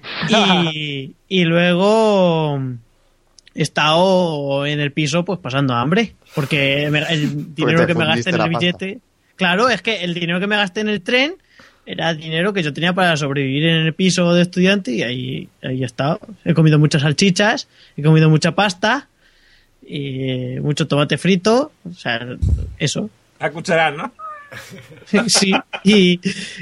[0.73, 2.61] Y, y luego
[3.55, 6.15] he estado en el piso pues pasando hambre.
[6.35, 8.59] Porque el dinero que me gasté en el pasta.
[8.59, 8.99] billete...
[9.37, 11.37] Claro, es que el dinero que me gasté en el tren
[11.87, 15.83] era dinero que yo tenía para sobrevivir en el piso de estudiante y ahí, ahí
[15.83, 16.21] he estado.
[16.45, 19.09] He comido muchas salchichas, he comido mucha pasta
[19.87, 22.37] y mucho tomate frito, o sea,
[22.79, 23.09] eso.
[23.39, 24.13] A cucharar, ¿no?
[25.29, 25.53] Sí,
[25.85, 26.21] y,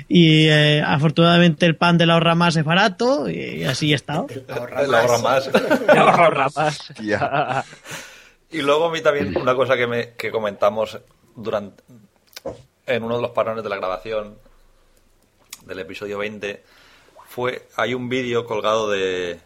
[0.09, 4.27] y eh, afortunadamente el pan de la ahorra más es barato y así he estado.
[4.49, 4.57] La
[5.01, 5.51] ahorra más.
[5.87, 6.93] La ahorra más.
[8.49, 10.99] Y luego a mí también una cosa que, me, que comentamos
[11.35, 11.83] durante
[12.87, 14.39] en uno de los parones de la grabación
[15.65, 16.63] del episodio 20
[17.29, 19.41] fue hay un vídeo colgado de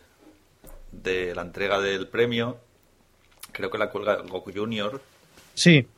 [0.93, 2.59] de la entrega del premio
[3.53, 5.01] creo que la cuelga Goku Junior
[5.55, 5.89] Sí.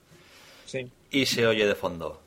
[0.64, 0.88] Sí.
[1.10, 2.21] y se oye de fondo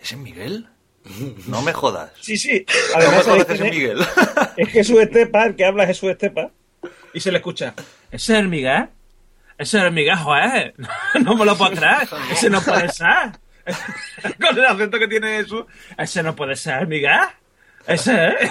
[0.00, 0.68] ¿ese es Miguel?
[1.46, 2.64] no me jodas Sí, sí.
[2.92, 3.98] ¿Cómo Además, ahí conoces a tiene- Miguel?
[4.56, 6.50] es Jesús Estepa, el que habla es Jesús Estepa.
[7.14, 7.74] Y se le escucha.
[8.10, 8.88] ¿Ese es el Miguel?
[9.56, 10.74] Ese es el Miguel, joder.
[11.22, 12.08] No me lo puedo creer.
[12.30, 13.32] Ese no puede ser.
[14.40, 15.64] Con el acento que tiene Jesús.
[15.96, 17.18] Ese no puede ser, Miguel.
[17.86, 18.50] Ese es.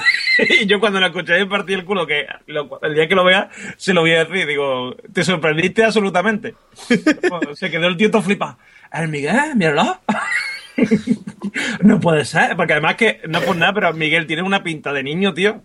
[0.61, 3.24] Y yo cuando lo escuché me partí el culo que lo- el día que lo
[3.24, 4.48] vea se lo voy a decir.
[4.48, 6.56] Digo, te sorprendiste absolutamente.
[7.56, 8.57] Se quedó el tío todo flipado.
[8.91, 9.56] ¿El Miguel?
[9.56, 10.02] Míralo.
[11.82, 15.04] No puede ser, porque además que, no por nada, pero Miguel tiene una pinta de
[15.04, 15.62] niño, tío.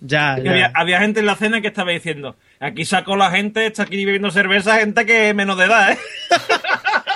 [0.00, 0.50] Ya, ya.
[0.50, 4.04] Había, había gente en la cena que estaba diciendo, aquí sacó la gente, está aquí
[4.04, 5.98] bebiendo cerveza, gente que es menos de edad, ¿eh?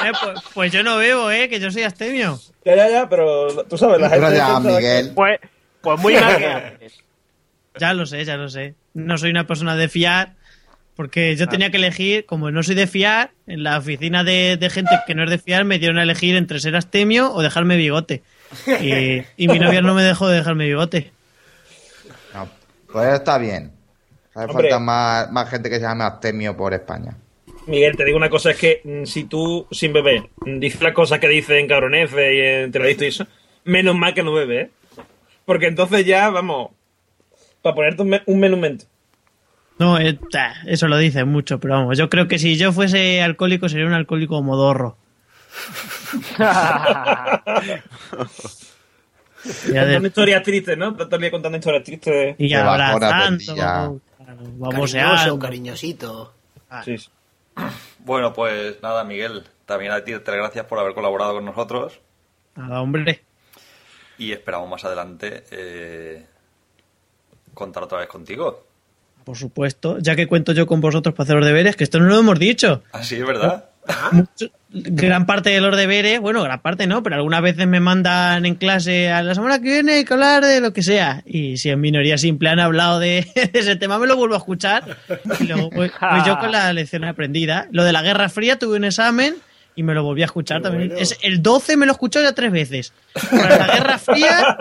[0.04, 1.48] Eh, pues, pues yo no bebo, ¿eh?
[1.48, 2.38] Que yo soy astemio.
[2.62, 4.36] Ya, ya, ya, pero tú sabes, la Pero gente...
[4.36, 5.12] ya, que- Miguel.
[5.14, 5.38] Pues,
[5.80, 6.98] pues muy mal que haces.
[7.78, 8.74] Ya lo sé, ya lo sé.
[8.92, 10.34] No soy una persona de fiar,
[10.96, 14.70] porque yo tenía que elegir, como no soy de fiar, en la oficina de, de
[14.70, 17.76] gente que no es de fiar me dieron a elegir entre ser astemio o dejarme
[17.76, 18.22] bigote.
[18.80, 21.10] Y, y mi novia no me dejó de dejarme bigote.
[22.32, 22.48] No,
[22.92, 23.72] pues está bien.
[24.34, 24.68] Hace Hombre.
[24.70, 27.16] falta más, más gente que se llame Artemio por España.
[27.66, 30.92] Miguel, te digo una cosa, es que mm, si tú, sin beber, mm, dices las
[30.92, 33.26] cosas que dicen en Cabronece y en Teledicto y eso,
[33.64, 34.70] menos mal que no bebe, ¿eh?
[35.46, 36.70] Porque entonces ya, vamos,
[37.62, 38.84] para ponerte un, me- un menumento.
[39.78, 40.18] No, eh,
[40.66, 43.92] eso lo dicen mucho, pero vamos, yo creo que si yo fuese alcohólico sería un
[43.92, 44.96] alcohólico modorro.
[49.44, 50.94] Contando historias tristes, ¿no?
[50.96, 52.34] Todo el día contando historias tristes.
[52.38, 54.00] y abrazando, claro,
[54.70, 56.32] Cariñoso, cariñosito.
[56.84, 57.08] Sí, sí.
[58.00, 62.00] bueno pues nada Miguel también a ti te las gracias por haber colaborado con nosotros
[62.56, 63.22] Nada, hombre.
[64.18, 66.26] y esperamos más adelante eh,
[67.52, 68.66] contar otra vez contigo
[69.24, 72.06] Por supuesto, ya que cuento yo con vosotros para hacer los deberes, que esto no
[72.06, 72.82] lo hemos dicho.
[72.92, 73.64] así es verdad
[74.12, 78.44] Mucho- gran parte de los deberes, bueno, gran parte no, pero algunas veces me mandan
[78.46, 81.22] en clase a la semana que viene hay que hablar de lo que sea.
[81.26, 84.38] Y si en minoría simple han hablado de, de ese tema, me lo vuelvo a
[84.38, 84.96] escuchar.
[85.38, 87.68] Y luego pues, pues yo con la lección aprendida.
[87.72, 89.36] Lo de la Guerra Fría tuve un examen
[89.76, 90.92] y me lo volví a escuchar también.
[90.98, 92.92] Es, el 12 me lo escuchó ya tres veces.
[93.30, 94.56] Para la Guerra Fría,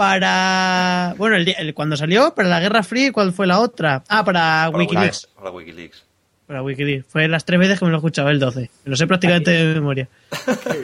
[0.00, 1.14] para...
[1.18, 4.02] Bueno, el, día- el- cuando salió, para la Guerra Fría y cuál fue la otra.
[4.08, 5.28] Ah, para Para Wikileaks.
[5.28, 6.04] Wiki- para Wikileaks
[6.46, 7.06] Para Wikileaks.
[7.06, 8.60] Fue las tres veces que me lo escuchaba el 12.
[8.84, 10.08] Me lo sé prácticamente de memoria.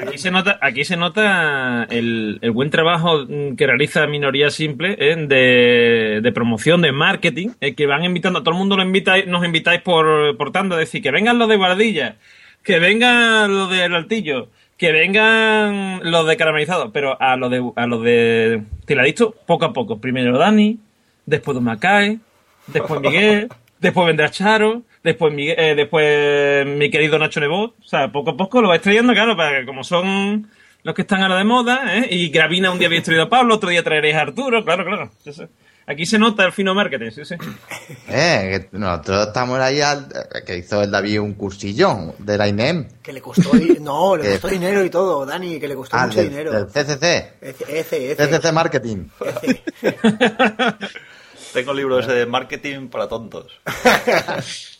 [0.07, 5.17] Aquí se nota, aquí se nota el, el buen trabajo que realiza Minoría Simple ¿eh?
[5.17, 9.27] de, de promoción, de marketing, eh, que van invitando, a todo el mundo lo invitáis,
[9.27, 12.17] nos invitáis por, por tanto, es decir, que vengan los de Guardilla,
[12.63, 17.87] que vengan los del Altillo, que vengan los de Caramelizado, pero a los de, a
[17.87, 19.99] los de Tiladicto, poco a poco.
[20.01, 20.79] Primero Dani,
[21.25, 22.19] después Macae,
[22.67, 23.49] después Miguel,
[23.81, 27.75] después vendrá Charo, después Miguel, eh, después mi querido Nacho Nebot.
[27.81, 30.49] O sea, poco a poco lo vais trayendo, claro, para que como son
[30.83, 32.09] los que están ahora de moda, ¿eh?
[32.11, 35.11] y Gravina un día habéis traído a Pablo, otro día traeréis a Arturo, claro, claro.
[35.25, 35.43] Sí, sí.
[35.89, 37.37] Aquí se nota el fino marketing, sí, sí.
[38.09, 40.09] Eh, que nosotros estamos ahí al,
[40.45, 42.89] que hizo el David un cursillo de la INEM.
[43.03, 43.51] Que le costó,
[43.81, 46.53] no, le Que- costó dinero y todo, Dani, que le costó Ah, mucho del, dinero.
[46.53, 48.17] del CCC.
[48.17, 49.07] CCC Marketing.
[51.53, 53.47] Tengo el libro ese de marketing para tontos.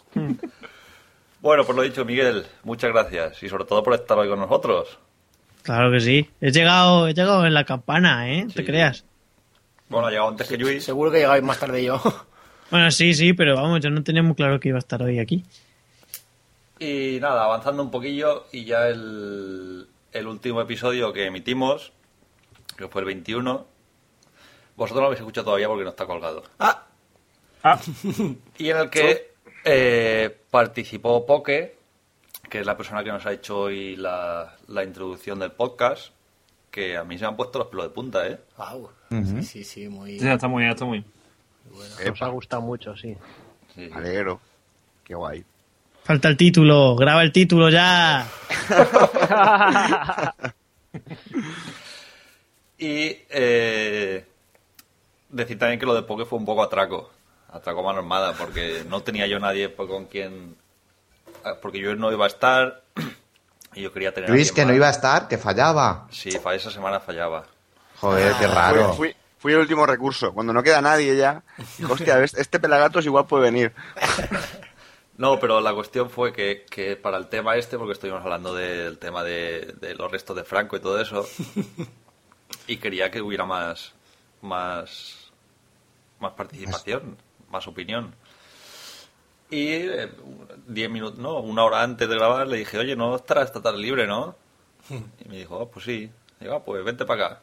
[1.41, 4.99] bueno, pues lo dicho, Miguel, muchas gracias y sobre todo por estar hoy con nosotros.
[5.63, 6.31] Claro que sí.
[6.41, 8.45] He llegado, he llegado en la campana, ¿eh?
[8.45, 9.05] No te creas.
[9.89, 10.85] Bueno, ha llegado antes que Luis.
[10.85, 12.01] Seguro que llegáis más tarde yo.
[12.69, 15.21] Bueno, sí, sí, pero vamos, yo no tenía muy claro que iba a estar hoy
[15.21, 15.45] aquí.
[16.81, 21.93] Y nada, avanzando un poquillo y ya el, el último episodio que emitimos,
[22.77, 23.67] que fue el 21,
[24.75, 26.43] vosotros no lo habéis escuchado todavía porque no está colgado.
[26.59, 26.83] Ah.
[28.59, 29.35] Y en el que
[29.65, 31.79] eh, participó Poke,
[32.49, 36.13] que es la persona que nos ha hecho hoy la, la introducción del podcast,
[36.77, 38.39] que a mí se me han puesto los pelos de punta, ¿eh?
[38.59, 38.91] Wow.
[39.11, 39.43] Ujú.
[39.43, 40.21] Sí, sí, sí, muy...
[40.21, 41.11] Sí, está muy bien, está muy bien.
[42.07, 43.17] Nos ha gustado mucho, sí.
[43.95, 44.39] Alegro.
[45.03, 45.43] Qué guay.
[46.05, 48.29] Falta el título, graba el título ya.
[52.79, 54.23] Y eh,
[55.31, 57.11] decir también que lo de Poke fue un poco atraco.
[57.49, 60.57] Atraco mano armada, porque no tenía yo nadie pues, con quien.
[61.63, 62.83] Porque yo no iba a estar
[63.77, 64.31] y yo quería tener.
[64.31, 66.09] a Luis, que no iba a estar, que fallaba.
[66.11, 67.45] Sí, esa semana fallaba.
[68.01, 68.95] Joder, qué raro.
[68.95, 70.33] Fui, fui- fui el último recurso.
[70.33, 71.43] Cuando no queda nadie ya,
[71.89, 73.73] hostia, este este pelagatos igual puede venir.
[75.19, 78.99] No, pero la cuestión fue que, que para el tema este, porque estuvimos hablando del
[78.99, 81.27] tema de, de los restos de Franco y todo eso,
[82.67, 83.95] y quería que hubiera más,
[84.43, 85.31] más,
[86.21, 87.17] más participación,
[87.51, 88.15] más opinión.
[89.51, 90.11] Y eh,
[90.67, 93.79] diez minutos, no, una hora antes de grabar le dije, oye, no estará esta tarde
[93.79, 94.35] libre, ¿no?
[94.91, 96.11] Y me dijo, "Ah, pues sí.
[96.41, 97.41] Digo, "Ah, pues vente para acá.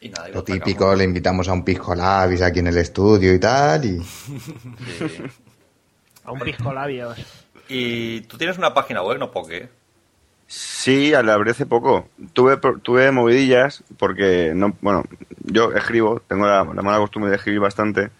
[0.00, 3.38] Y nada, Lo típico, le invitamos a un pisco labis aquí en el estudio y
[3.38, 3.84] tal.
[3.84, 4.02] Y...
[6.24, 7.16] A un pisco labios.
[7.68, 9.68] Y tú tienes una página web, no Poke.
[10.46, 12.08] Sí, la abrí hace poco.
[12.34, 15.04] Tuve, tuve movidillas porque, no, bueno,
[15.42, 18.10] yo escribo, tengo la, la mala costumbre de escribir bastante.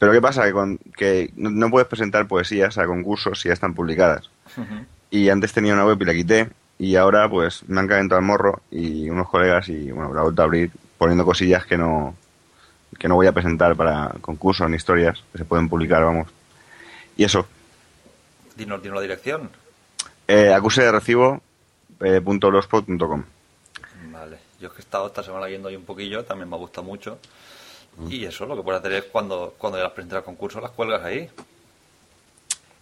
[0.00, 0.44] Pero ¿qué pasa?
[0.44, 4.28] Que, con- que no, no puedes presentar poesías a concursos si ya están publicadas.
[5.10, 6.48] Y antes tenía una web y la quité.
[6.78, 10.24] Y ahora pues me han calentado el morro y unos colegas y bueno, la he
[10.24, 12.16] vuelto a abrir poniendo cosillas que no,
[12.98, 16.28] que no voy a presentar para concursos ni historias que se pueden publicar, vamos.
[17.16, 17.46] Y eso,
[18.56, 19.50] Dinos, dinos la dirección.
[20.26, 21.42] eh, acuse de recibo
[22.00, 23.24] eh, punto blogspot.com.
[24.10, 26.58] Vale, yo es que he estado esta semana viendo ahí un poquillo, también me ha
[26.58, 27.18] gustado mucho.
[28.08, 30.70] Y eso, lo que puedes hacer es cuando, cuando ya las presentas al concurso, las
[30.70, 31.28] cuelgas ahí.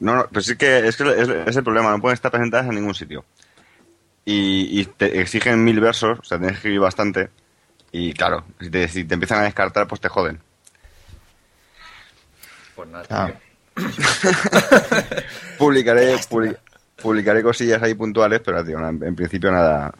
[0.00, 2.66] No, no, pues es que es, que es, es el problema, no pueden estar presentadas
[2.68, 3.24] en ningún sitio.
[4.24, 7.30] Y, y te exigen mil versos, o sea, tienes que escribir bastante.
[7.90, 10.38] Y claro, si te, si te empiezan a descartar, pues te joden.
[12.76, 13.32] Pues nada, Ah.
[15.58, 16.56] publicaré, publi-
[17.00, 19.92] publicaré cosillas ahí puntuales, pero tío, en, en principio nada.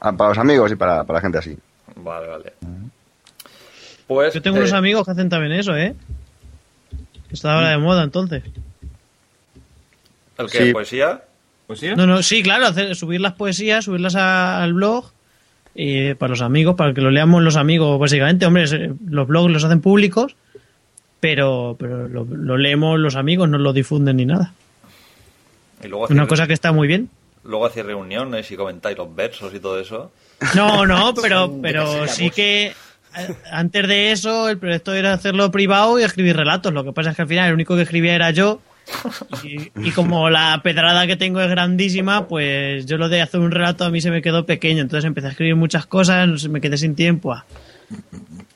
[0.00, 1.56] Ah, Para los amigos y para, para la gente así.
[1.96, 2.52] Vale, vale.
[4.06, 5.94] Pues, Yo tengo eh, unos amigos que hacen también eso, ¿eh?
[7.30, 8.42] Está ahora de moda entonces.
[10.38, 10.72] ¿El que Sí.
[10.72, 11.22] poesía?
[11.96, 15.10] No, no, sí, claro, hacer, subir las poesías, subirlas a- al blog
[15.74, 18.46] y para los amigos, para que lo leamos los amigos, básicamente.
[18.46, 18.76] Hombre, es-
[19.08, 20.36] los blogs los hacen públicos,
[21.18, 24.52] pero, pero lo, lo leemos los amigos, no lo difunden ni nada.
[25.82, 27.10] Y luego Una cosa que está muy bien.
[27.44, 30.12] Luego hacéis reuniones y comentáis los versos y todo eso.
[30.54, 32.74] No, no, pero, pero sí que eh,
[33.50, 36.72] antes de eso el proyecto era hacerlo privado y escribir relatos.
[36.72, 38.60] Lo que pasa es que al final el único que escribía era yo.
[39.42, 43.50] Y, y como la pedrada que tengo es grandísima, pues yo lo de hacer un
[43.50, 44.82] relato a mí se me quedó pequeño.
[44.82, 47.32] Entonces empecé a escribir muchas cosas, me quedé sin tiempo.
[47.32, 47.44] ah.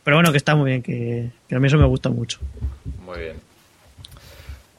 [0.04, 2.38] Pero bueno, que está muy bien, que, a mí eso me gusta mucho.
[3.04, 3.36] Muy bien.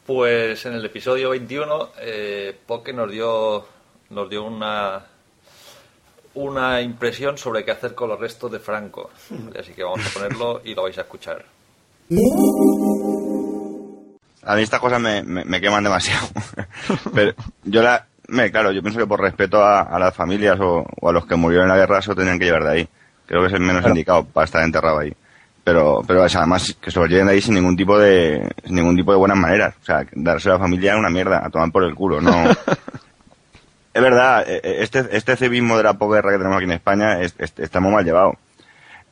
[0.06, 3.66] Pues en el episodio 21, eh, Poke nos dio,
[4.10, 5.06] nos dio una,
[6.34, 9.10] una impresión sobre qué hacer con los restos de Franco.
[9.60, 11.46] Así que vamos a ponerlo y lo vais a escuchar.
[14.44, 16.28] A mí estas cosas me, me, me queman demasiado.
[17.14, 17.34] Pero
[17.64, 18.06] yo la...
[18.28, 21.26] Me, claro, yo pienso que por respeto a, a las familias o, o a los
[21.26, 22.90] que murieron en la guerra, eso tenían que llevar de ahí.
[23.26, 25.14] Creo que es el menos indicado para estar enterrado ahí.
[25.64, 28.50] Pero, pero o sea, además que se lo lleven de ahí sin ningún tipo de,
[28.66, 29.76] sin ningún tipo de buenas maneras.
[29.82, 32.32] O sea, darse a la familia es una mierda, a tomar por el culo, no.
[33.94, 37.22] es verdad, eh, eh, este, este cebismo de la posguerra que tenemos aquí en España
[37.22, 38.32] es, es- está muy mal llevado.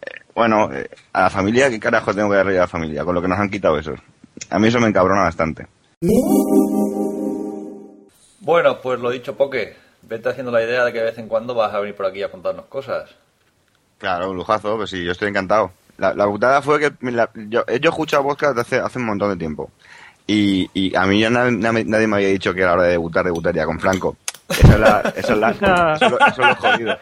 [0.02, 0.70] Eh, Bueno,
[1.14, 3.04] a la familia, ¿qué carajo tengo que darle a la familia?
[3.04, 3.94] Con lo que nos han quitado eso.
[4.50, 5.68] A mí eso me encabrona bastante.
[8.40, 11.54] Bueno, pues lo dicho, Poke, vete haciendo la idea de que de vez en cuando
[11.54, 13.10] vas a venir por aquí a contarnos cosas.
[13.98, 15.72] Claro, un lujazo, pues sí, yo estoy encantado.
[15.98, 19.30] La, la putada fue que la- yo, yo he escuchado podcast hace, hace un montón
[19.32, 19.70] de tiempo.
[20.26, 22.84] Y, y a mí ya na- na- nadie me había dicho que a la hora
[22.84, 24.16] de debutar, debutaría con Franco.
[24.50, 25.52] Esa es la, esa es la,
[25.96, 26.98] eso, es lo- eso es lo jodido.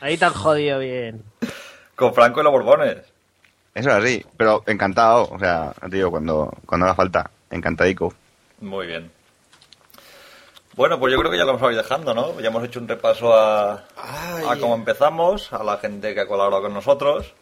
[0.00, 1.22] Ahí te han jodido bien.
[1.94, 2.98] Con Franco y los Borbones.
[3.74, 8.12] Eso es así, pero encantado, o sea, tío, cuando, cuando haga falta, encantadico.
[8.60, 9.10] Muy bien.
[10.74, 12.40] Bueno, pues yo creo que ya lo a ir dejando, ¿no?
[12.40, 16.62] Ya hemos hecho un repaso a, a cómo empezamos, a la gente que ha colaborado
[16.62, 17.34] con nosotros.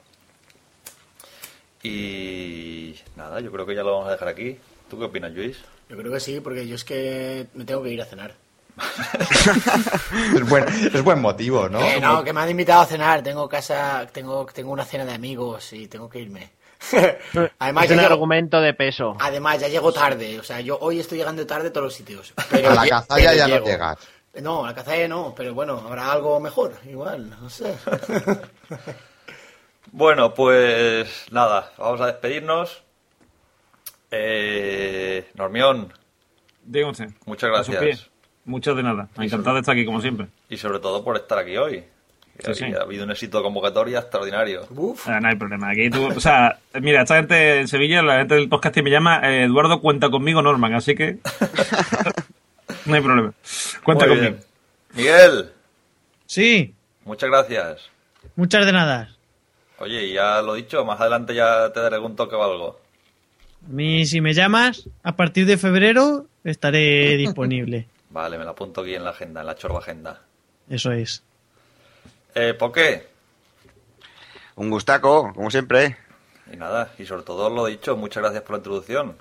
[1.83, 4.59] Y nada, yo creo que ya lo vamos a dejar aquí.
[4.91, 5.59] ¿Tú qué opinas, Luis?
[5.89, 8.35] Yo creo que sí, porque yo es que me tengo que ir a cenar.
[10.35, 11.81] es, buen, es buen motivo, ¿no?
[11.81, 13.23] Eh, no, que me han invitado a cenar.
[13.23, 16.51] Tengo casa, tengo, tengo una cena de amigos y tengo que irme.
[17.59, 19.17] Además, es ya un llego- argumento de peso.
[19.21, 20.39] Además, ya llego tarde.
[20.39, 22.33] O sea, yo hoy estoy llegando tarde a todos los sitios.
[22.51, 23.67] Pero a la cazalla ya llego.
[23.67, 23.99] no llegas.
[24.43, 27.75] No, a la cazalla no, pero bueno, habrá algo mejor, igual, no sé.
[29.91, 32.83] Bueno, pues nada, vamos a despedirnos.
[34.11, 35.93] Eh, Normión,
[36.63, 37.09] Dígame usted.
[37.25, 38.11] muchas gracias.
[38.49, 39.09] Muchas de nada.
[39.19, 40.27] Encantado de estar aquí, como siempre.
[40.49, 41.85] Y sobre todo por estar aquí hoy.
[42.45, 42.65] Sí, sí.
[42.73, 44.66] Ha habido un éxito de convocatoria extraordinario.
[45.07, 45.70] Ah, no hay problema.
[45.70, 49.20] Aquí tú, o sea, mira, esta gente en Sevilla, la gente del podcast me llama
[49.23, 51.19] eh, Eduardo Cuenta conmigo Norman, así que
[52.87, 53.33] no hay problema.
[53.85, 54.37] Cuenta Muy conmigo.
[54.37, 54.45] bien.
[54.95, 55.53] Miguel,
[56.27, 57.91] Sí, muchas gracias.
[58.37, 59.11] muchas de nada.
[59.79, 62.81] Oye, y ya lo dicho, más adelante ya te daré un toque o algo.
[63.66, 67.87] A mí, si me llamas, a partir de febrero estaré disponible.
[68.11, 70.21] Vale, me la apunto aquí en la agenda, en la chorba agenda.
[70.69, 71.23] Eso es.
[72.35, 73.09] Eh, ¿Por qué?
[74.57, 75.97] Un gustaco, como siempre.
[76.53, 79.17] Y nada, y sobre todo lo dicho, muchas gracias por la introducción.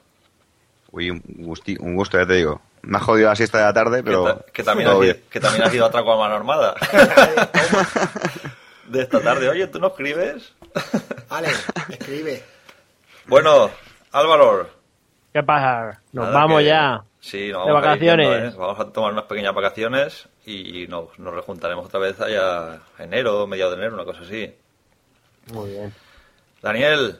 [0.92, 2.62] Uy, un, gusti- un gusto, ya te digo.
[2.82, 4.24] Me ha jodido la siesta de la tarde, pero...
[4.26, 5.24] Que, ta- que también has, bien.
[5.30, 6.76] que también has ido a otra mano armada.
[8.88, 9.50] de esta tarde.
[9.50, 10.54] Oye, ¿tú no escribes?
[11.30, 11.50] Vale,
[11.90, 12.44] escribe.
[13.26, 13.70] Bueno,
[14.12, 14.70] Álvaro.
[15.34, 16.02] ¿Qué pasa?
[16.14, 17.04] Nos nada, vamos que- ya.
[17.20, 18.54] Sí, nos De vamos yendo, vacaciones.
[18.54, 18.58] ¿eh?
[18.58, 23.74] Vamos a tomar unas pequeñas vacaciones y nos, nos rejuntaremos otra vez allá enero, mediados
[23.76, 24.54] de enero, una cosa así.
[25.52, 25.94] Muy bien.
[26.62, 27.20] Daniel,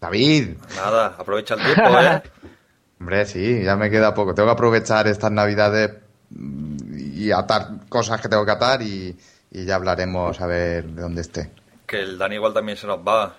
[0.00, 0.56] David.
[0.76, 2.22] nada, aprovecha el tiempo, ¿eh?
[3.00, 4.34] Hombre, sí, ya me queda poco.
[4.34, 5.92] Tengo que aprovechar estas navidades
[6.30, 6.76] mm,
[7.16, 9.16] y atar cosas que tengo que atar y,
[9.50, 11.50] y ya hablaremos a ver de dónde esté.
[11.86, 13.34] Que el Dani igual también se nos va.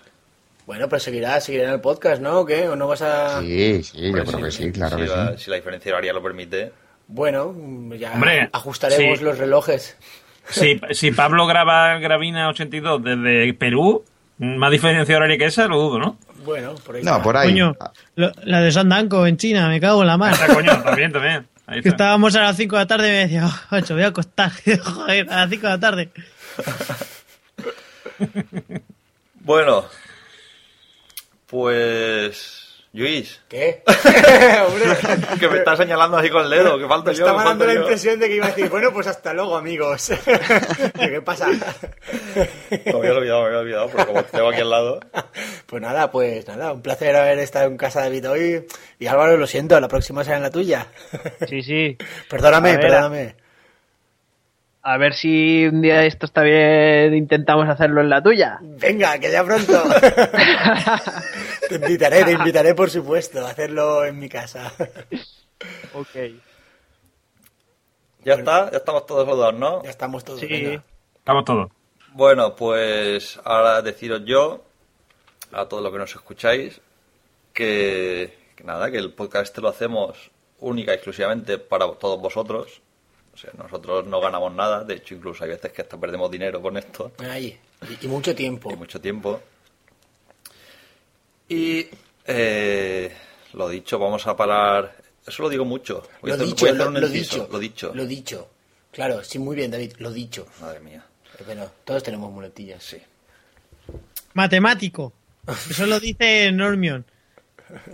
[0.66, 2.40] Bueno, pero seguirá, seguirá en el podcast, ¿no?
[2.40, 2.68] ¿O qué?
[2.68, 3.40] ¿O no vas a...?
[3.42, 5.44] Sí, sí, yo creo que sí, claro si que la, sí.
[5.44, 6.72] Si la diferencia horaria lo permite.
[7.08, 7.54] Bueno,
[7.98, 9.24] ya Hombre, ajustaremos sí.
[9.26, 9.96] los relojes.
[10.50, 14.04] Si, si Pablo graba Gravina 82 desde Perú,
[14.40, 16.18] más diferencia horaria que esa, lo dudo, ¿no?
[16.44, 17.50] Bueno, por ahí No, por ahí.
[17.50, 17.76] Coño,
[18.16, 20.36] lo- la de Sandanco en China, me cago en la mano.
[20.40, 21.48] Ah, coño, también, también.
[21.68, 22.04] Ahí Que está.
[22.06, 24.52] estábamos a las 5 de la tarde y me decía, oh, macho, voy a acostar.
[24.84, 26.10] Joder, a las 5 de la tarde.
[29.42, 29.86] Bueno,
[31.56, 32.62] pues.
[32.94, 33.84] Luis, ¿Qué?
[34.68, 34.86] Hombre,
[35.38, 37.26] que me está señalando así con el dedo, que falta me yo.
[37.26, 37.82] estaba dando la yo.
[37.82, 40.12] impresión de que iba a decir, bueno, pues hasta luego, amigos.
[40.98, 41.48] ¿Qué pasa?
[41.50, 45.02] Me había olvidado, me había olvidado, porque como tengo aquí al lado.
[45.66, 48.66] Pues nada, pues nada, un placer haber estado en casa de David hoy.
[48.98, 50.88] Y Álvaro, lo siento, la próxima será en la tuya.
[51.50, 51.98] Sí, sí.
[52.30, 53.36] Perdóname, ver, perdóname.
[54.88, 58.60] A ver si un día esto está bien, intentamos hacerlo en la tuya.
[58.62, 59.84] Venga, que ya pronto.
[61.70, 64.72] te invitaré, te invitaré, por supuesto, a hacerlo en mi casa.
[65.96, 66.16] Ok.
[68.24, 69.82] Ya está, ya estamos todos saludados, ¿no?
[69.82, 70.40] Ya estamos todos.
[70.40, 70.46] Sí.
[70.46, 70.84] venga.
[71.16, 71.72] Estamos todos.
[72.14, 74.66] Bueno, pues ahora deciros yo,
[75.52, 76.80] a todos los que nos escucháis,
[77.54, 80.30] que, que nada, que el podcast este lo hacemos
[80.60, 82.84] única y exclusivamente para todos vosotros.
[83.36, 86.62] O sea, nosotros no ganamos nada, de hecho incluso hay veces que hasta perdemos dinero
[86.62, 87.12] con esto.
[87.38, 87.54] Y,
[88.02, 88.72] y mucho tiempo.
[88.72, 89.42] y mucho tiempo.
[91.50, 91.86] Y
[92.26, 93.14] eh,
[93.54, 94.96] lo dicho, vamos a parar.
[95.28, 96.08] Eso lo digo mucho.
[96.22, 97.50] Voy a Lo hacer- dicho, voy a hacer lo, un lo inciso, dicho.
[97.52, 97.92] Lo dicho.
[97.94, 98.50] Lo dicho.
[98.92, 100.48] Claro, sí, muy bien, David, lo dicho.
[100.62, 101.04] Madre mía.
[101.46, 102.82] Bueno, todos tenemos muletillas.
[102.82, 102.98] Sí.
[104.34, 105.12] Matemático.
[105.70, 107.06] Eso lo dice Normion.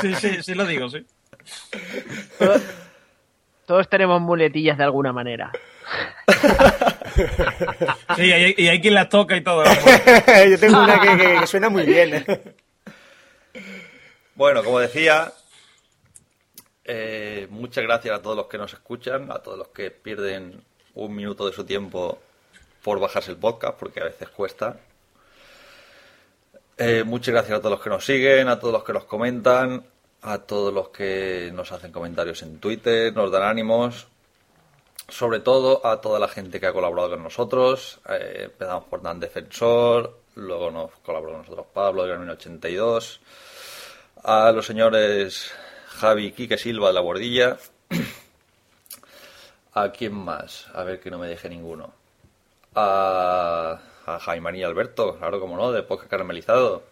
[0.00, 1.04] Sí, sí, sí lo digo, sí.
[2.38, 2.62] Todos,
[3.66, 5.50] todos tenemos muletillas de alguna manera.
[8.16, 9.62] Sí, y hay, y hay quien las toca y todo.
[10.50, 12.24] Yo tengo una que, que- que suena muy bien.
[14.34, 15.32] Bueno, como decía,
[16.84, 20.60] eh, muchas gracias a todos los que nos escuchan, a todos los que pierden
[20.94, 22.20] un minuto de su tiempo
[22.82, 24.76] por bajarse el podcast, porque a veces cuesta.
[26.76, 29.84] Eh, muchas gracias a todos los que nos siguen, a todos los que nos comentan,
[30.24, 34.08] a todos los que nos hacen comentarios en Twitter, nos dan ánimos.
[35.06, 38.00] Sobre todo a toda la gente que ha colaborado con nosotros.
[38.08, 43.20] Eh, empezamos por Dan Defensor, luego nos colaboró con nosotros Pablo de Gramino 82
[44.22, 45.52] a los señores
[45.88, 47.58] Javi Quique Silva de la Bordilla.
[49.74, 50.68] ¿A quién más?
[50.72, 51.92] A ver que no me deje ninguno.
[52.74, 56.82] A, a Jaime y Alberto, claro, como no, de Podcast Caramelizado.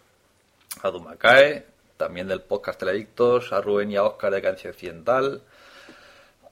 [0.83, 3.51] A Dumacae, también del Podcast Teledictos.
[3.53, 5.41] A Rubén y a Oscar de Cancia Occidental.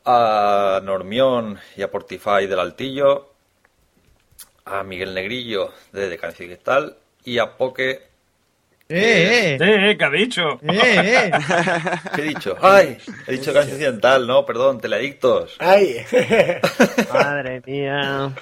[0.05, 3.30] A Normión y a Portify del Altillo.
[4.65, 6.97] A Miguel Negrillo de Decadencia Cristal.
[7.23, 8.07] Y a Poke
[8.89, 9.57] Eh, eh.
[9.59, 10.41] Eh, eh, ¿qué ha dicho?
[10.63, 11.31] Eh, eh.
[12.15, 12.57] ¿Qué he dicho?
[12.61, 12.97] ¡Ay!
[13.27, 15.55] He dicho cadencia occidental, no, perdón, teleadictos.
[15.59, 15.97] Ay.
[17.13, 18.34] Madre mía.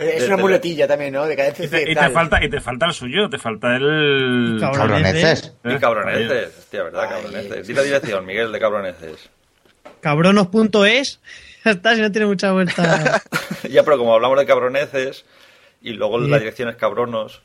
[0.00, 1.26] Es una muletilla también, ¿no?
[1.26, 2.12] De cadencia Y te, y te occidental.
[2.12, 4.58] falta, y te falta el suyo, te falta el...
[4.60, 5.54] Cabroneces.
[5.64, 7.08] Y cabroneces, hostia, ¿verdad?
[7.10, 7.66] Cabroneces.
[7.66, 9.30] Di la dirección, Miguel, de cabroneces.
[10.00, 11.20] Cabronos.es.
[11.62, 13.20] Ya está, si no tiene mucha vuelta.
[13.70, 15.26] ya, pero como hablamos de cabroneces
[15.82, 17.42] y luego la dirección es cabronos,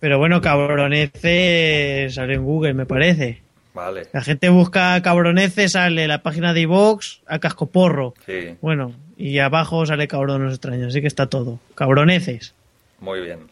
[0.00, 3.42] Pero bueno, cabroneces sale en Google, me parece.
[3.74, 4.04] vale.
[4.14, 8.14] La gente busca cabroneces, sale la página de iVox a cascoporro.
[8.24, 11.58] Sí, Bueno, y abajo sale cabronos extraños, así que está todo.
[11.74, 12.54] Cabroneces.
[13.00, 13.50] muy bien.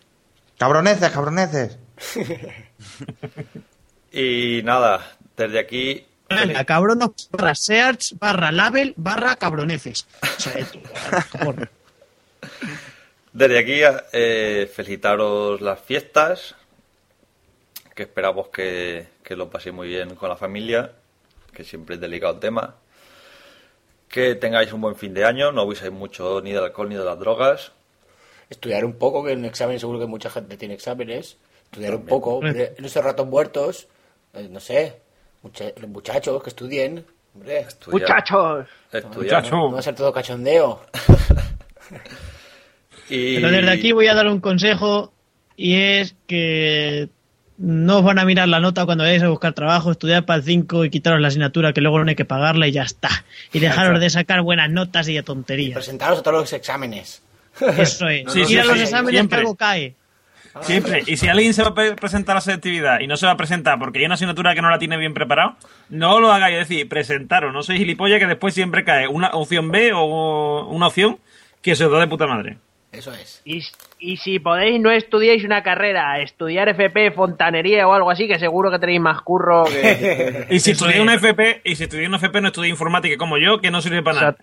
[0.58, 1.78] Cabroneces, cabroneces.
[4.12, 10.06] Y nada, desde aquí Anda, cabronos barra search barra label barra cabroneces.
[10.22, 10.66] O sea,
[11.42, 11.68] porro.
[13.32, 13.80] Desde aquí,
[14.12, 16.54] eh, felicitaros las fiestas,
[17.94, 20.92] que esperamos que, que lo paséis muy bien con la familia,
[21.52, 22.74] que siempre es delicado el tema.
[24.08, 27.04] Que tengáis un buen fin de año, no abuséis mucho ni del alcohol ni de
[27.04, 27.72] las drogas.
[28.48, 31.36] Estudiar un poco, que en examen seguro que mucha gente tiene exámenes.
[31.64, 32.34] Estudiar un poco.
[32.36, 33.88] hombre, En esos ratos muertos,
[34.34, 35.00] eh, no sé,
[35.42, 37.04] mucha- los muchachos que estudien.
[37.34, 37.66] Hombre.
[37.88, 38.66] Muchachos.
[38.92, 39.50] Estudiar.
[39.50, 40.80] No va a ser todo cachondeo.
[43.08, 43.36] Y...
[43.36, 45.12] Pero desde aquí voy a dar un consejo
[45.56, 47.08] y es que
[47.58, 50.42] no os van a mirar la nota cuando vayáis a buscar trabajo, estudiar para el
[50.44, 53.08] 5 y quitaros la asignatura que luego no hay que pagarla y ya está.
[53.52, 55.74] Y dejaros de sacar buenas notas y de tonterías.
[55.74, 57.22] Presentaros a todos los exámenes.
[57.78, 58.30] Eso es.
[58.32, 59.36] Sí, Ir sí, a los sí, exámenes siempre.
[59.36, 59.94] que algo cae.
[60.62, 61.02] Siempre.
[61.06, 63.32] Y si alguien se va a pre- presentar a la selectividad y no se va
[63.32, 65.56] a presentar porque hay una asignatura que no la tiene bien preparado,
[65.90, 66.56] no lo hagáis.
[66.62, 67.52] Es decir, presentaros.
[67.52, 71.18] No sois gilipollas que después siempre cae una opción B o una opción
[71.60, 72.56] que se os da de puta madre.
[72.96, 73.42] Eso es.
[73.44, 73.62] Y,
[73.98, 78.70] y si podéis, no estudiéis una carrera, estudiar FP, fontanería o algo así, que seguro
[78.70, 80.46] que tenéis más curro que...
[80.50, 83.60] Y si estudiáis una FP, y si estudiáis una FP no estudiáis informática como yo,
[83.60, 84.36] que no sirve para nada.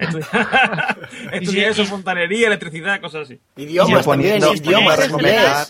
[1.31, 3.39] Estudiáis eso, fontanería, electricidad, cosas así.
[3.57, 5.67] Idiomas también, poniendo- idiomas, recomendar.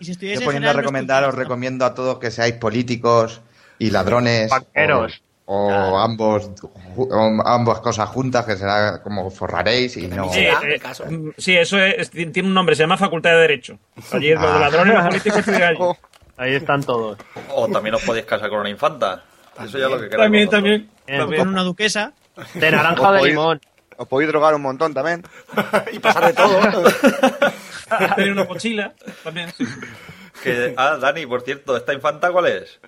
[0.00, 3.42] Y si en poniendo a recomendar, os recomiendo a todos que seáis políticos
[3.78, 4.50] y ladrones.
[4.50, 5.12] Banqueros.
[5.12, 6.50] O, o ambos,
[6.96, 10.32] ju- o ambas cosas juntas, que será como forraréis y no.
[10.32, 10.80] Sí, eh,
[11.10, 13.78] mm, sí, eso es, tiene un nombre, se llama Facultad de Derecho.
[14.12, 14.58] Allí los Ah.
[14.58, 15.78] ladrones, los políticos allí.
[16.36, 17.16] Ahí están todos.
[17.50, 19.22] O también os podéis casar con una infanta.
[19.64, 20.24] Eso ya es lo que queráis.
[20.50, 21.38] También, también.
[21.38, 22.12] Con una duquesa.
[22.54, 23.60] De naranja de limón.
[23.96, 25.22] Os podéis drogar un montón también.
[25.92, 26.58] y pasar de todo.
[28.16, 28.92] Tener una mochila,
[29.22, 29.52] también.
[29.52, 29.64] sí.
[30.42, 32.80] Que, ah, Dani, por cierto, ¿esta infanta cuál es?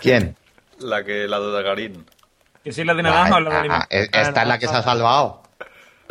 [0.00, 0.36] ¿Quién?
[0.80, 2.06] La que la de Garín.
[2.64, 3.78] Que si es la de naranja o la de limón.
[3.82, 5.42] Ah, eh, esta es la que se ha salvado.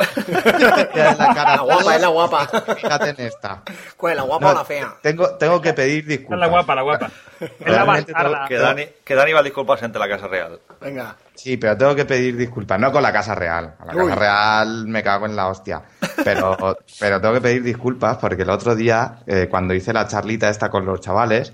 [0.94, 2.46] La guapa, es la guapa.
[2.76, 3.62] Fíjate en esta.
[3.98, 4.94] ¿Cuál es la guapa No, o la fea?
[5.02, 6.38] Tengo, tengo que pedir Es disculpas.
[6.38, 7.10] la guapa, la guapa.
[7.60, 10.58] Realmente tengo- Que Dani, que Dani va a disculparse ante la Casa Real.
[10.80, 11.16] Venga.
[11.34, 13.74] Sí, pero tengo que pedir disculpas, no con la Casa Real.
[13.78, 14.08] A la Uy.
[14.08, 15.82] Casa Real me cago en la hostia.
[16.24, 16.56] Pero,
[16.98, 20.70] pero tengo que pedir disculpas porque el otro día, eh, cuando hice la charlita esta
[20.70, 21.52] con los chavales,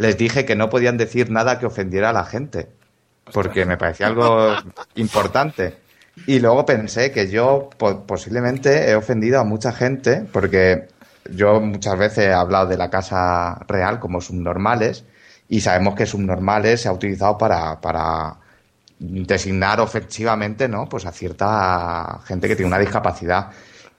[0.00, 2.68] les dije que no podían decir nada que ofendiera a la gente.
[3.32, 4.54] Porque me parecía algo
[4.96, 5.76] importante.
[6.26, 10.88] Y luego pensé que yo po- posiblemente he ofendido a mucha gente porque
[11.30, 15.04] yo muchas veces he hablado de la Casa Real como subnormales
[15.48, 18.36] y sabemos que subnormales se ha utilizado para, para
[18.98, 20.88] designar ofensivamente ¿no?
[20.88, 23.48] pues a cierta gente que tiene una discapacidad.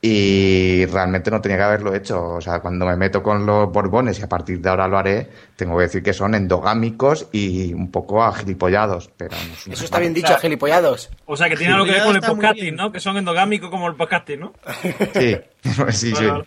[0.03, 2.23] Y realmente no tenía que haberlo hecho.
[2.34, 5.30] O sea, cuando me meto con los borbones y a partir de ahora lo haré,
[5.56, 9.11] tengo que decir que son endogámicos y un poco agilipollados.
[9.15, 11.11] Pero no es un- Eso está bien dicho, gilipollados.
[11.28, 12.91] O sea, que tiene algo que ver con el podcasting, ¿no?
[12.91, 14.53] Que son endogámicos como el podcasting, ¿no?
[15.14, 15.38] Sí,
[15.91, 16.26] sí, sí.
[16.26, 16.45] Bueno,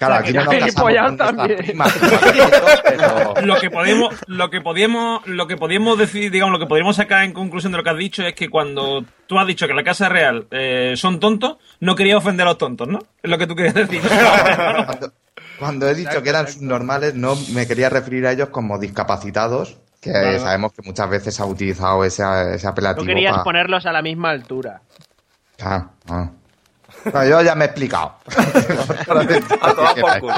[0.00, 1.58] Claro, o sea, aquí no nos también.
[1.58, 6.66] primas, pero- Lo que podemos, lo que podíamos, lo que podíamos decir, digamos, lo que
[6.66, 9.66] podríamos sacar en conclusión de lo que has dicho es que cuando tú has dicho
[9.66, 12.98] que la Casa Real eh, son tontos, no quería ofender a los tontos, ¿no?
[13.22, 14.00] Es lo que tú querías decir.
[14.00, 15.12] Cuando,
[15.58, 20.12] cuando he dicho que eran subnormales, no me quería referir a ellos como discapacitados, que
[20.12, 20.40] Claro.
[20.40, 22.22] sabemos que muchas veces se ha utilizado ese,
[22.54, 24.80] ese apelativo querías pa- ponerlos a la misma altura.
[25.62, 26.30] Ah, ah.
[27.04, 28.16] Bueno, yo ya me he explicado.
[29.60, 30.34] A tomar por culo.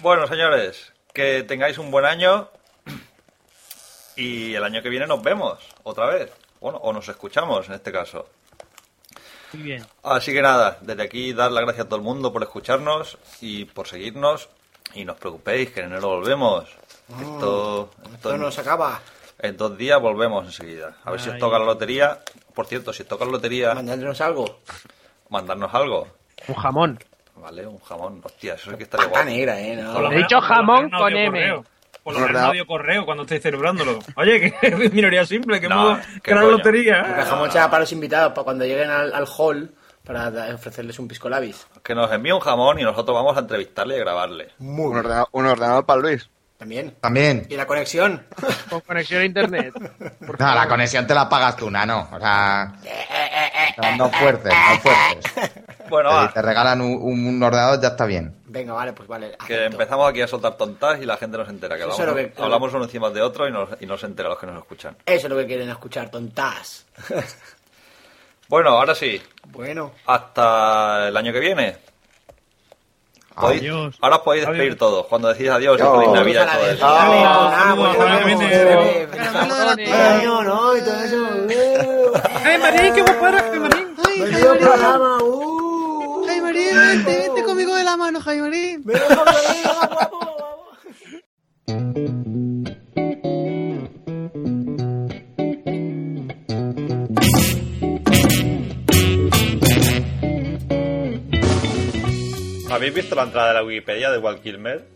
[0.00, 2.48] Bueno, señores, que tengáis un buen año
[4.16, 6.32] y el año que viene nos vemos otra vez.
[6.60, 8.28] Bueno, o nos escuchamos en este caso.
[9.52, 9.86] Muy bien.
[10.02, 13.64] Así que nada, desde aquí dar las gracias a todo el mundo por escucharnos y
[13.64, 14.48] por seguirnos.
[14.94, 16.64] Y no os preocupéis, que en enero volvemos.
[17.20, 19.00] Esto, esto No nos acaba.
[19.38, 20.96] en dos días volvemos enseguida.
[21.04, 22.20] A ver si os toca la lotería.
[22.58, 23.72] Por cierto, si os toca la lotería...
[23.72, 24.58] Mandadnos algo.
[25.28, 26.08] Mandarnos algo.
[26.48, 26.98] Un jamón.
[27.36, 28.20] Vale, un jamón.
[28.24, 29.24] Hostia, eso es que estaría guapo.
[29.26, 29.76] negra, eh.
[29.76, 29.92] No.
[29.92, 31.26] Por lo He menos- dicho por lo jamón menos con M.
[31.30, 31.64] correo.
[32.02, 34.00] Por lo Un menos correo cuando estéis celebrándolo.
[34.16, 36.50] Oye, que es minoría simple, que No, modo qué coño.
[36.50, 37.04] lotería.
[37.06, 39.70] Porque jamón será para los invitados, para cuando lleguen al, al hall,
[40.04, 41.64] para da- ofrecerles un pisco labis.
[41.84, 44.48] Que nos envíe un jamón y nosotros vamos a entrevistarle y a grabarle.
[44.58, 46.28] Un ordenador, un ordenador para Luis.
[46.58, 46.96] También.
[47.00, 47.46] También.
[47.48, 48.26] ¿Y la conexión?
[48.68, 49.72] Con conexión a internet.
[50.38, 52.08] No, la conexión te la pagas tú, nano.
[52.12, 52.74] O sea,
[53.96, 55.52] no, fuerces, no fuerces.
[55.88, 58.34] Bueno, Si te regalan un, un ordenador, ya está bien.
[58.46, 59.36] Venga, vale, pues vale.
[59.46, 61.76] que empezamos aquí a soltar tontas y la gente no se entera.
[61.76, 63.96] Que Eso hablamos, es lo que- hablamos uno encima de otro y no, y no
[63.96, 64.96] se entera los que nos escuchan.
[65.06, 66.86] Eso es lo que quieren escuchar, tontas.
[68.48, 69.20] Bueno, ahora sí.
[69.48, 69.92] Bueno.
[70.06, 71.76] Hasta el año que viene.
[73.40, 73.94] Podéis- Adiós.
[74.00, 75.06] Ahora os podéis despedir todos.
[75.06, 75.96] Cuando decís adiós Adiós.
[75.98, 76.86] feliz Navidad todo eso.
[76.86, 76.92] ¿no?
[82.44, 83.48] ¡Ay, Marín, qué programa,
[85.22, 86.24] uh.
[86.26, 88.84] Jaime Marín, vente, vente conmigo de la mano, Jaime Marín.
[102.78, 104.86] ¿Habéis visto la entrada de la Wikipedia de Walt Kilmer?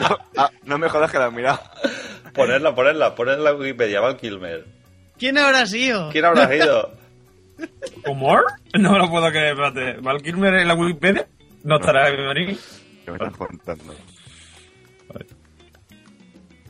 [0.00, 1.60] no, ah, no me jodas que la he mirado.
[2.34, 4.64] Ponerla, ponerla, poner en la Wikipedia, Val Kilmer.
[5.18, 6.10] ¿Quién habrá sido?
[6.10, 6.92] ¿Quién habrá ido?
[8.04, 8.40] ¿Cómo?
[8.76, 10.00] No me lo puedo creer, espérate.
[10.00, 11.28] ¿Val Kilmer en la Wikipedia?
[11.62, 12.58] ¿No estará Jaime Marín?
[13.04, 13.94] ¿Qué me estás contando?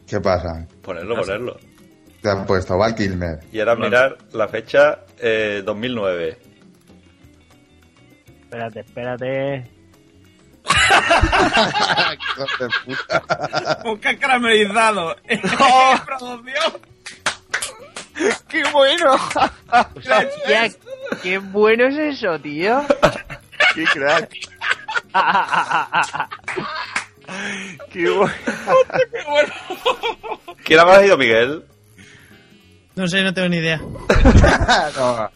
[0.07, 0.69] ¿Qué pasa?
[0.83, 1.57] Ponerlo, ponerlo.
[2.21, 3.39] Te han puesto Val Kilmer.
[3.53, 6.52] Y ahora mirar la fecha eh, 2009.
[8.53, 9.65] Espérate, espérate.
[12.13, 13.79] Hijos de puta.
[13.83, 15.17] Busca caramelizado.
[16.05, 16.73] Producción.
[18.51, 19.15] ¡Qué bueno!
[19.97, 20.69] Hostia,
[21.23, 22.85] qué bueno es eso, tío.
[23.75, 24.31] ¡Qué crack!
[27.91, 28.35] ¡Qué bueno!
[29.11, 29.55] Qué bueno.
[30.63, 31.65] ¿Quién habrá ido, Miguel?
[32.95, 33.81] No sé, no tengo ni idea.
[34.97, 35.31] No.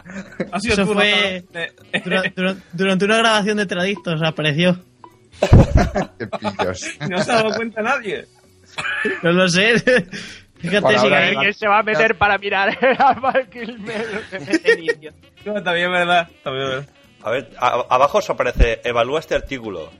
[0.52, 1.60] Ha sido Eso tú, fue ¿no?
[2.04, 4.78] dura- dura- durante una grabación de Tradictos, apareció.
[6.18, 6.84] Qué pillos.
[7.08, 8.26] No se ha dado cuenta nadie.
[9.22, 9.78] No lo sé.
[10.58, 11.08] Fíjate si.
[11.36, 14.06] ¿Quién se va a meter para mirar a Val Kilmer?
[14.14, 15.10] Lo que mete niño.
[15.44, 16.28] No, también es verdad.
[16.42, 16.88] También es verdad.
[17.22, 19.90] A ver, a- abajo os aparece, evalúa este artículo.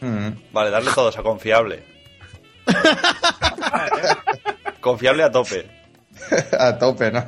[0.00, 0.28] Mm.
[0.52, 1.82] Vale, darle todos a confiable.
[4.80, 5.66] confiable a tope.
[6.58, 7.24] A tope, ¿no?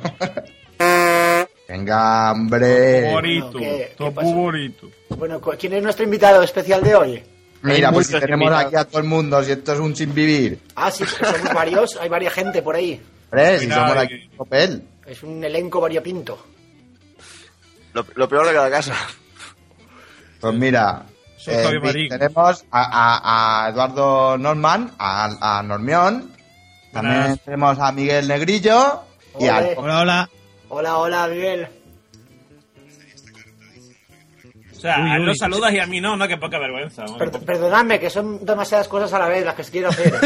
[1.67, 3.11] Venga, hombre.
[3.11, 3.59] Bonito.
[3.59, 4.89] ¿qué- bonito.
[5.09, 7.23] Bueno, ¿quién es nuestro invitado especial de hoy?
[7.61, 8.65] Mira, pues si tenemos invitados.
[8.67, 10.59] aquí a todo el mundo, si esto es un sin vivir.
[10.75, 12.99] Ah, sí, somos varios, hay varias gente por ahí.
[13.31, 14.83] Hombre, si somos eh, aquí papel.
[15.05, 16.39] Es un elenco variopinto.
[17.93, 18.95] Lo, lo peor de cada casa.
[20.39, 21.05] Pues mira,
[21.47, 26.31] eh, tenemos a, a- a Eduardo Norman, a, a Normión,
[26.91, 27.39] también Buenas.
[27.41, 29.01] tenemos a Miguel Negrillo
[29.39, 30.29] y al Hola, hola.
[30.69, 31.67] Hola, hola, Miguel.
[34.71, 37.03] O sea, Uy, a él lo saludas y a mí no, no, qué poca vergüenza.
[37.17, 40.13] Per- perdonadme, que son demasiadas cosas a la vez las que quiero hacer.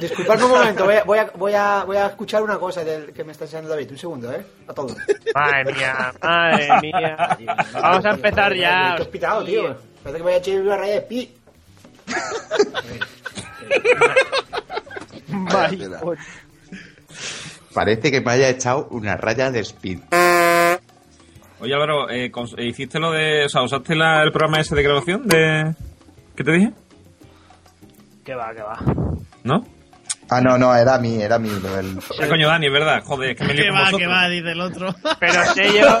[0.00, 3.12] Disculpadme un momento, voy a, voy a, voy a, voy a escuchar una cosa del
[3.12, 3.90] que me está enseñando David.
[3.90, 4.46] Un segundo, ¿eh?
[4.66, 4.96] A todos.
[5.34, 7.38] Madre mía, madre mía.
[7.74, 8.94] Vamos a empezar ya.
[8.96, 9.76] ¿Qué has pitado, tío?
[10.02, 11.34] Parece que voy a echar una raya de pi.
[15.32, 16.16] Maricón.
[17.74, 20.00] Parece que me haya echado una raya de speed.
[21.60, 23.44] Oye, Álvaro, eh, eh, ¿hiciste lo de.
[23.44, 25.74] O sea, usaste la- el programa ese de grabación de.
[26.34, 26.72] ¿Qué te dije?
[28.24, 28.78] Que va, que va.
[29.44, 29.66] ¿No?
[30.30, 31.48] Ah, no, no, era mi, era mi.
[31.50, 33.02] lo del- Ah, coño, Dani, es verdad.
[33.04, 34.00] Joder, es que me lío Que con va, vosotros.
[34.00, 34.94] que va, dice el otro.
[35.18, 36.00] Pero sé yo.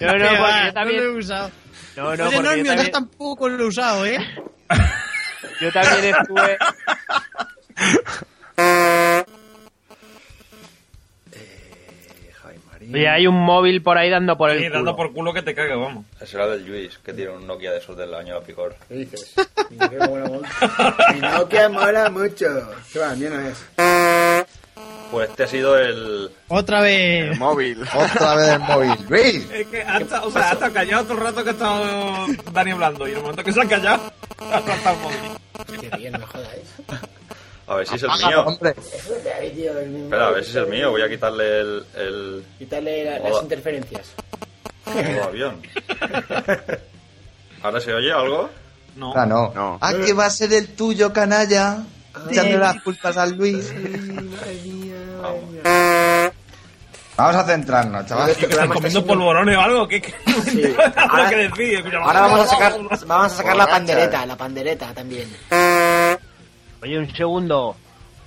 [0.00, 0.96] Yo no, va, yo no también.
[1.04, 1.50] lo he usado.
[1.96, 4.18] No, no, Oye, porque yo tampoco lo he usado, ¿eh?
[5.60, 6.58] yo también estuve.
[12.92, 14.74] Oye, hay un móvil por ahí dando por el Sí, culo.
[14.76, 16.04] dando por culo que te cague, vamos.
[16.20, 18.76] Ese era del Luis, que tiene un Nokia de esos del año picor.
[18.88, 19.34] ¿Qué dices?
[19.70, 19.76] Mi
[21.20, 22.46] Nokia mola mucho.
[22.92, 23.14] ¿Qué va?
[23.14, 24.45] Mío no es.
[25.10, 26.30] Pues este ha sido el...
[26.48, 27.32] Otra vez.
[27.32, 27.82] El móvil.
[27.94, 28.92] Otra vez el móvil.
[29.08, 29.50] Luis.
[29.52, 33.06] Es que hasta, o sea, hasta callado todo el rato que ha estado Dani hablando.
[33.06, 35.80] Y en el momento que se ha callado, ha saltado el móvil.
[35.90, 36.62] Qué bien, no me jodáis.
[37.68, 38.42] A ver si es el Apaga, mío.
[38.46, 38.70] hombre.
[38.78, 40.90] Espera, a ver si es el mío.
[40.90, 41.84] Voy a quitarle el...
[41.96, 43.30] el Quítale la- Hola.
[43.30, 44.12] las interferencias.
[44.86, 45.62] modo avión.
[47.62, 48.48] ¿Ahora se oye algo?
[48.96, 49.12] No.
[49.16, 49.52] Ah, no.
[49.54, 49.78] No.
[49.80, 51.78] Ah, que va a ser el tuyo, canalla.
[52.30, 53.72] Echando las culpas al Luis.
[57.16, 58.28] Vamos a centrarnos, chaval.
[58.30, 59.88] Este ¿Que están programa está comiendo siendo- polvorones o algo?
[59.88, 60.14] ¿Qué, qué?
[60.44, 60.62] Sí.
[60.96, 61.96] Ahora- que decir.
[61.96, 62.72] Ahora vamos a sacar,
[63.06, 65.28] vamos a sacar la pandereta, la pandereta también.
[66.82, 67.74] Oye, un segundo.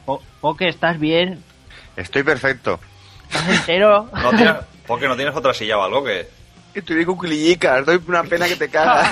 [0.05, 1.43] Po- Poke, ¿estás bien?
[1.95, 2.79] Estoy perfecto.
[3.31, 4.09] ¿Estás entero?
[4.13, 4.55] No tienes,
[4.87, 6.27] ¿Por qué no tienes otra silla o algo que,
[6.73, 9.07] Estoy con cuclillicas, doy una pena que te cagas.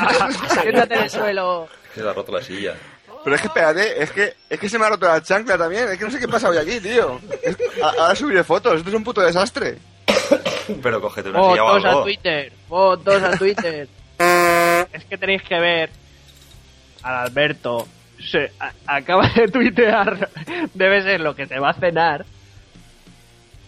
[0.62, 1.68] Siéntate en el suelo.
[1.94, 2.74] que te ha roto la silla?
[3.28, 5.90] Pero es que espérate, es que, es que se me ha roto la chancla también.
[5.90, 7.20] Es que no sé qué pasa hoy aquí, tío.
[7.44, 9.80] Es- a- ahora subiré fotos, esto es un puto desastre.
[10.82, 12.04] Pero cógete una silla o Fotos a algo.
[12.04, 12.54] Twitter.
[12.70, 13.88] Fotos a Twitter.
[14.94, 15.90] es que tenéis que ver
[17.04, 17.86] al Alberto.
[18.18, 20.30] Se a- acaba de tuitear.
[20.74, 22.26] Debe ser lo que te va a cenar.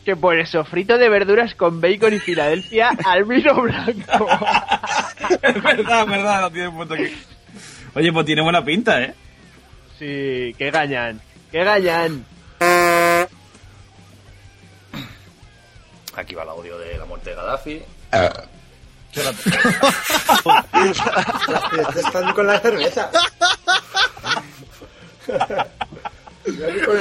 [0.06, 4.26] Que pone sofrito de verduras con bacon y Filadelfia al vino blanco.
[5.42, 7.14] es verdad, es verdad, lo tiene puesto aquí.
[7.96, 9.14] Oye, pues tiene buena pinta, ¿eh?
[10.00, 11.20] Sí, que gañan.
[11.52, 12.26] Que gañan.
[16.16, 17.84] Aquí va el audio de la muerte de Gaddafi.
[21.96, 23.10] Están con la cerveza.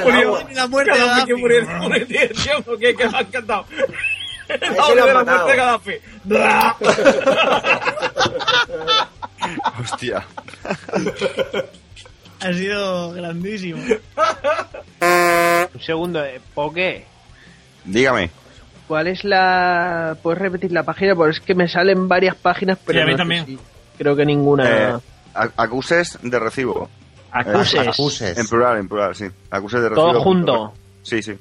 [0.04, 0.46] Murió.
[0.52, 2.28] La muerte de Gaddafi que murió, murió, tío,
[2.78, 3.64] que me ha encantado.
[4.48, 5.94] El audio de la muerte de Gaddafi.
[9.80, 10.26] Hostia.
[12.40, 13.80] Ha sido grandísimo.
[15.74, 17.04] Un segundo, eh, Poke.
[17.84, 18.30] Dígame.
[18.86, 20.16] ¿Cuál es la.
[20.22, 21.14] ¿Puedes repetir la página?
[21.14, 22.98] Porque es que me salen varias páginas, pero.
[22.98, 23.46] Sí, a mí no sé también.
[23.46, 23.58] si-
[23.98, 24.68] Creo que ninguna.
[24.70, 24.98] Eh,
[25.56, 26.88] acuses de recibo.
[27.32, 27.74] Acuses.
[27.86, 28.38] Eh, Acuses.
[28.38, 29.26] En plural, en plural, sí.
[29.50, 30.10] Acuses de recibo.
[30.12, 30.72] Todo junto.
[31.02, 31.34] Sí, sí.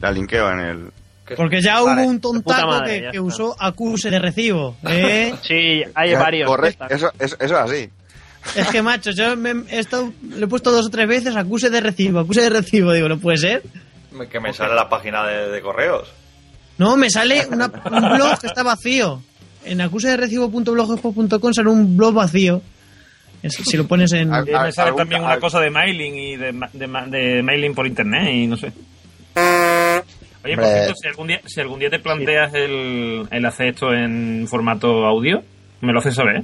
[0.00, 0.90] La linkeo en el...
[1.36, 4.76] Porque ya Vale, hubo un tontaco madre, que, usó acuse de recibo.
[4.86, 5.32] ¿eh?
[5.42, 6.48] Sí, hay varios.
[6.48, 7.90] Correcto, eso, eso, eso es así.
[8.56, 11.70] Es que, macho, yo me, he estado- le he puesto dos o tres veces acuse
[11.70, 12.92] de recibo, acuse de recibo.
[12.92, 13.62] Digo, no puede ser.
[14.30, 16.12] Que me sale la página de, de correos.
[16.78, 19.22] No, me sale una- un blog que está vacío.
[19.64, 22.60] En acusederecibo.blogspot.com sale un blog vacío.
[23.42, 24.32] Es- si lo pones en...
[24.32, 27.06] Ah, Y me sale algún- también una cosa de mailing y de, ma- de, ma-
[27.06, 28.72] de mailing por internet y no sé.
[30.44, 33.92] Oye, por cierto, si algún día, si algún día te planteas el, el hacer esto
[33.92, 35.42] en formato audio,
[35.80, 36.42] me lo haces saber.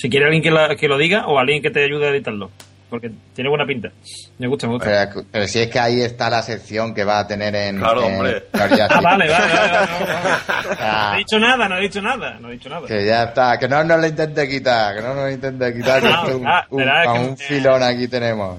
[0.00, 2.50] Si quiere alguien que, la- que lo diga o alguien que te ayude a editarlo.
[2.88, 3.88] Porque tiene buena pinta.
[4.38, 5.10] Me gusta, me gusta.
[5.12, 7.78] Pero, pero si es que ahí está la sección que va a tener en.
[7.78, 8.40] Claro, en hombre.
[8.50, 9.88] Teoría Ah, vale, vale, vale.
[10.80, 12.88] Ah, No he dicho nada, no he dicho nada, no he dicho nada.
[12.88, 16.02] que ya está, que no nos lo intente quitar, que no nos lo intente quitar,
[16.02, 18.58] que No, un, ah, un- a que- un filón aquí tenemos.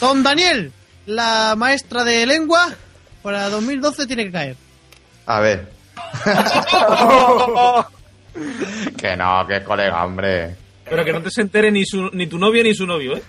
[0.00, 0.72] Don Daniel,
[1.06, 2.74] la maestra de lengua,
[3.22, 4.56] para 2012 tiene que caer.
[5.26, 5.68] A ver.
[8.98, 10.56] que no, que es colega, hombre.
[10.84, 13.22] Pero que no te se entere ni, su, ni tu novia ni su novio, ¿eh?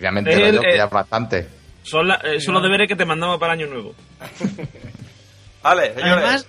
[0.00, 1.48] Ya me entero Él, yo que eh, ya es bastante.
[1.82, 3.94] Son, la- eh, son los deberes que te mandamos para Año Nuevo.
[5.62, 6.24] Vale, señores.
[6.24, 6.46] Además,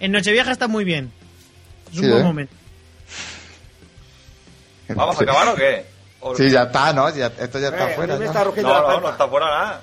[0.00, 1.10] en Nochevieja está muy bien.
[1.90, 2.24] Es un Sí, buen ¿eh?
[2.24, 2.54] momento.
[4.88, 5.86] ¿Vamos a acabar o qué?
[6.20, 7.08] O- Sí, ya está, ¿no?
[7.14, 8.18] Ya- esto ya está Eh, fuera.
[8.18, 8.24] ya.
[8.26, 9.00] está No, no, pata.
[9.00, 9.80] no está fuera nada.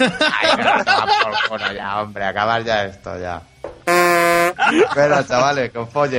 [0.00, 3.40] Ay, pero toma por culo ya, hombre, acabar ya esto, ya.
[4.72, 5.78] Espera, chavales, que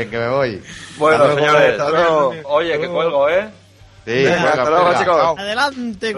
[0.10, 0.64] que me voy.
[0.98, 1.80] Bueno, señores,
[2.46, 3.50] oye, que cuelgo, ¿eh?
[4.06, 5.40] Sí, hasta luego, chicos.
[5.40, 6.16] Adelante.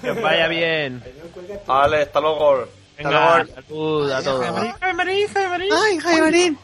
[0.00, 1.02] Que vaya bien.
[1.66, 2.64] Vale, hasta luego.
[2.96, 4.14] Venga, hasta luego.
[4.14, 4.46] A todos.
[4.80, 5.72] Jaime Marín, Jaime Marín.
[5.72, 6.58] Ay, Jaime Marín.